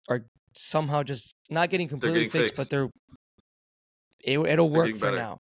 are 0.08 0.26
somehow 0.54 1.04
just 1.04 1.36
not 1.50 1.70
getting 1.70 1.88
completely 1.88 2.26
getting 2.26 2.32
fixed, 2.32 2.56
but 2.56 2.70
they're 2.70 2.90
it, 4.24 4.40
it'll 4.40 4.70
They're 4.70 4.80
work 4.80 4.94
for 4.94 5.08
better. 5.08 5.18
now. 5.18 5.38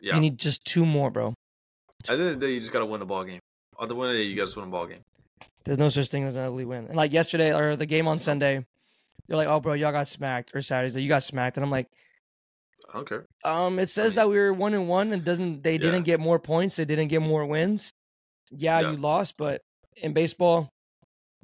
Yeah, 0.00 0.14
You 0.14 0.20
need 0.20 0.38
just 0.38 0.64
two 0.64 0.84
more, 0.84 1.10
bro. 1.10 1.28
At 1.28 2.06
the 2.06 2.12
end 2.12 2.22
of 2.22 2.40
the 2.40 2.46
day, 2.46 2.52
you 2.52 2.60
just 2.60 2.72
got 2.72 2.80
to 2.80 2.86
win 2.86 3.00
the 3.00 3.06
ball 3.06 3.24
game. 3.24 3.40
On 3.78 3.88
the 3.88 3.94
win 3.94 4.10
of 4.10 4.16
the 4.16 4.22
day, 4.22 4.28
you 4.28 4.36
got 4.36 4.48
to 4.48 4.58
win 4.58 4.68
a 4.68 4.70
ball 4.70 4.86
game. 4.86 5.00
There's 5.64 5.78
no 5.78 5.88
such 5.88 6.08
thing 6.08 6.24
as 6.24 6.36
an 6.36 6.44
ugly 6.44 6.64
win. 6.64 6.86
And 6.86 6.96
like 6.96 7.12
yesterday 7.12 7.52
or 7.54 7.76
the 7.76 7.86
game 7.86 8.06
on 8.06 8.18
Sunday, 8.18 8.64
they're 9.26 9.36
like, 9.36 9.48
"Oh, 9.48 9.60
bro, 9.60 9.72
y'all 9.74 9.92
got 9.92 10.06
smacked." 10.08 10.54
Or 10.54 10.62
Saturday, 10.62 11.02
you 11.02 11.08
got 11.08 11.22
smacked, 11.22 11.56
and 11.56 11.64
I'm 11.64 11.70
like, 11.70 11.88
I 12.88 12.92
don't 12.94 13.08
care. 13.08 13.26
Um, 13.44 13.78
it 13.78 13.90
says 13.90 14.12
mean- 14.12 14.16
that 14.16 14.28
we 14.30 14.38
were 14.38 14.52
one 14.52 14.74
and 14.74 14.88
one, 14.88 15.12
and 15.12 15.24
doesn't 15.24 15.62
they 15.62 15.72
Yeah. 15.72 15.78
didn't 15.78 16.04
get 16.04 16.20
more 16.20 16.38
points? 16.38 16.76
They 16.76 16.84
didn't 16.84 17.08
get 17.08 17.20
more 17.22 17.44
wins. 17.46 17.92
Yeah, 18.50 18.80
Yeah. 18.80 18.90
you 18.92 18.96
lost, 18.96 19.34
but 19.36 19.60
in 19.96 20.12
baseball, 20.12 20.68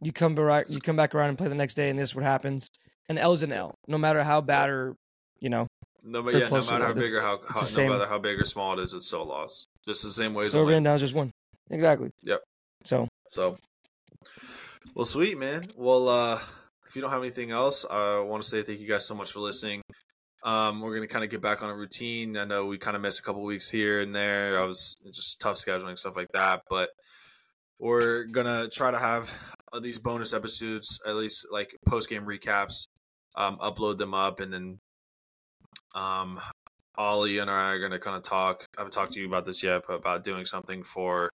you 0.01 0.13
come 0.13 0.35
back, 0.35 0.67
you 0.69 0.79
come 0.79 0.97
back 0.97 1.15
around 1.15 1.31
and 1.31 1.39
play 1.39 1.49
the 1.49 1.55
next 1.55 1.75
day, 1.75 1.91
and 1.91 1.99
this 1.99 2.11
is 2.11 2.15
what 2.15 2.25
happens. 2.25 2.69
An 3.09 3.19
L's 3.19 3.43
an 3.43 3.53
L, 3.53 3.75
no 3.89 3.99
matter 3.99 4.23
how 4.23 4.41
bad 4.41 4.69
or 4.71 4.95
you 5.41 5.49
know. 5.51 5.67
No, 6.05 6.23
but 6.23 6.35
yeah, 6.35 6.49
no 6.49 6.57
matter 6.61 6.85
how 6.85 6.93
big 6.93 7.13
or 7.13 7.21
how, 7.21 7.41
how 7.49 7.61
no 7.61 7.67
same. 7.67 7.89
matter 7.91 8.07
how 8.07 8.19
big 8.19 8.41
or 8.41 8.45
small 8.45 8.79
it 8.79 8.83
is, 8.83 8.95
it's 8.95 9.07
still 9.07 9.23
a 9.23 9.25
loss. 9.25 9.67
Just 9.87 10.03
the 10.03 10.11
same 10.11 10.35
way 10.35 10.43
as 10.43 10.49
a 10.49 10.51
Silver 10.53 10.67
win. 10.67 10.77
and 10.77 10.85
down 10.85 10.99
just 10.99 11.15
one. 11.15 11.31
Exactly. 11.71 12.11
Yep. 12.23 12.41
So 12.85 13.09
So, 13.29 13.57
well, 14.95 15.05
sweet 15.05 15.39
man. 15.39 15.73
Well, 15.77 16.09
uh, 16.09 16.41
if 16.87 16.95
you 16.97 17.03
don't 17.03 17.11
have 17.11 17.23
anything 17.23 17.51
else, 17.51 17.85
I 17.89 18.21
want 18.21 18.43
to 18.43 18.49
say 18.49 18.63
thank 18.63 18.81
you 18.81 18.89
guys 18.89 19.07
so 19.07 19.15
much 19.15 19.33
for 19.33 19.41
listening. 19.41 19.83
Um, 20.45 20.81
we're 20.81 20.95
gonna 20.95 21.07
kind 21.07 21.25
of 21.25 21.31
get 21.31 21.41
back 21.41 21.63
on 21.63 21.71
a 21.71 21.75
routine. 21.77 22.37
I 22.37 22.45
know 22.45 22.67
we 22.67 22.79
kind 22.79 22.97
of 22.97 23.03
missed 23.03 23.21
a 23.21 23.23
couple 23.23 23.45
weeks 23.45 23.71
here 23.71 24.01
and 24.01 24.15
there. 24.15 24.59
I 24.59 24.65
was 24.65 24.97
just 25.13 25.41
tough 25.41 25.57
scheduling 25.57 25.99
stuff 25.99 26.17
like 26.17 26.33
that, 26.33 26.63
but 26.69 26.91
we're 27.79 28.25
gonna 28.25 28.69
try 28.69 28.91
to 28.91 28.99
have 28.99 29.33
these 29.81 29.99
bonus 29.99 30.35
episodes, 30.35 31.01
at 31.07 31.15
least 31.15 31.47
like 31.53 31.77
post 31.89 32.09
game 32.09 32.27
recaps, 32.27 32.89
um, 33.37 33.57
upload 33.59 33.99
them 33.99 34.15
up, 34.15 34.41
and 34.41 34.53
then 34.53 34.79
um, 35.95 36.41
Oli 36.99 37.39
and 37.39 37.51
I 37.51 37.71
are 37.71 37.79
gonna 37.79 37.99
kind 38.01 38.17
of 38.17 38.23
talk. 38.23 38.67
I 38.77 38.81
haven't 38.81 38.93
talked 38.93 39.13
to 39.13 39.21
you 39.21 39.27
about 39.27 39.45
this 39.45 39.63
yet, 39.63 39.83
but 39.87 39.95
about 39.95 40.25
doing 40.25 40.45
something 40.45 40.83
for 40.83 41.31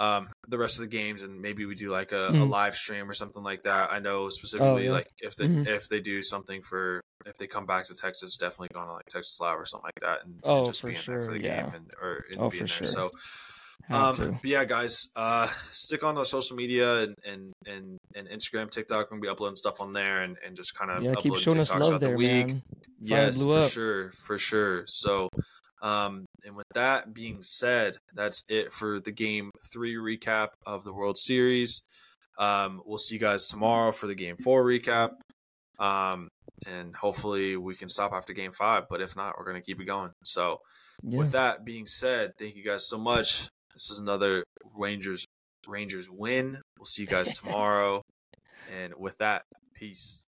um 0.00 0.28
the 0.48 0.58
rest 0.58 0.76
of 0.78 0.80
the 0.82 0.88
games 0.96 1.22
and 1.22 1.40
maybe 1.40 1.64
we 1.66 1.74
do 1.74 1.90
like 1.90 2.10
a, 2.10 2.28
a 2.28 2.32
Mhm. 2.32 2.48
live 2.48 2.74
stream 2.74 3.08
or 3.08 3.12
something 3.14 3.42
like 3.42 3.62
that 3.64 3.92
i 3.92 3.98
know 4.00 4.28
specifically 4.30 4.86
yeah. 4.86 4.92
like 4.92 5.06
if 5.20 5.36
they 5.36 5.46
Mhm. 5.46 5.66
if 5.66 5.88
they 5.88 6.00
do 6.00 6.22
something 6.22 6.62
for 6.62 7.00
if 7.26 7.36
they 7.36 7.46
come 7.46 7.66
back 7.66 7.84
to 7.84 7.94
texas 7.94 8.36
definitely 8.36 8.68
going 8.72 8.86
to 8.86 8.94
like 8.94 9.06
texas 9.06 9.38
live 9.40 9.58
or 9.58 9.66
something 9.66 9.86
like 9.94 10.00
that 10.00 10.24
and, 10.24 10.34
and 10.34 10.40
Oh, 10.42 10.66
just 10.66 10.80
for 10.80 10.86
being 10.88 11.00
there 11.06 11.20
for 11.20 11.32
the 11.34 11.42
yeah. 11.42 11.62
game 11.64 11.74
and 11.74 11.90
or 12.02 12.24
and 12.30 12.40
Oh, 12.40 12.48
being 12.50 12.66
for 12.66 12.82
there 12.82 12.90
sure. 12.90 13.10
so 13.10 13.10
um 13.90 14.38
but 14.42 14.44
yeah 14.44 14.64
guys 14.64 15.08
uh 15.16 15.46
stick 15.72 16.02
on 16.04 16.14
the 16.14 16.24
social 16.24 16.56
media 16.56 17.00
and 17.02 17.14
and 17.24 17.52
and, 17.66 17.98
and 18.14 18.28
instagram 18.28 18.70
tiktok 18.70 19.06
we're 19.06 19.10
gonna 19.18 19.22
be 19.22 19.28
uploading 19.28 19.56
stuff 19.56 19.80
on 19.80 19.92
there 19.92 20.22
and, 20.22 20.36
and 20.46 20.56
just 20.56 20.74
kind 20.74 20.90
of 20.90 21.02
Yeah, 21.02 21.10
keep 21.16 21.32
uploading 21.32 21.42
showing 21.42 21.60
us 21.60 21.70
love 21.70 21.82
throughout 21.86 22.00
there, 22.00 22.10
the 22.10 22.16
week 22.16 22.46
man. 22.46 22.62
Yes, 23.02 23.40
for 23.42 23.58
up. 23.58 23.70
sure, 23.70 24.12
for 24.12 24.36
sure. 24.36 24.84
So, 24.86 25.30
um, 25.82 26.26
and 26.44 26.54
with 26.56 26.66
that 26.74 27.14
being 27.14 27.42
said, 27.42 27.96
that's 28.14 28.44
it 28.48 28.72
for 28.72 29.00
the 29.00 29.12
game 29.12 29.50
three 29.72 29.94
recap 29.96 30.48
of 30.66 30.84
the 30.84 30.92
World 30.92 31.18
Series. 31.18 31.82
Um, 32.38 32.80
we'll 32.86 32.98
see 32.98 33.14
you 33.16 33.20
guys 33.20 33.48
tomorrow 33.48 33.92
for 33.92 34.06
the 34.06 34.14
game 34.14 34.36
four 34.42 34.64
recap. 34.64 35.10
Um, 35.78 36.28
and 36.66 36.94
hopefully 36.94 37.56
we 37.56 37.74
can 37.74 37.88
stop 37.88 38.12
after 38.12 38.32
game 38.34 38.52
five, 38.52 38.84
but 38.90 39.00
if 39.00 39.16
not, 39.16 39.34
we're 39.38 39.46
gonna 39.46 39.62
keep 39.62 39.80
it 39.80 39.86
going. 39.86 40.10
So, 40.24 40.60
Yeah. 41.02 41.18
with 41.18 41.32
that 41.32 41.64
being 41.64 41.86
said, 41.86 42.32
thank 42.38 42.54
you 42.56 42.62
guys 42.64 42.86
so 42.86 42.98
much. 42.98 43.48
This 43.72 43.90
is 43.90 43.98
another 43.98 44.44
Rangers 44.74 45.24
Rangers 45.66 46.08
win. 46.10 46.60
We'll 46.78 46.84
see 46.86 47.02
you 47.02 47.08
guys 47.08 47.32
tomorrow. 47.38 48.02
and 48.70 48.94
with 48.96 49.16
that, 49.18 49.42
peace. 49.74 50.24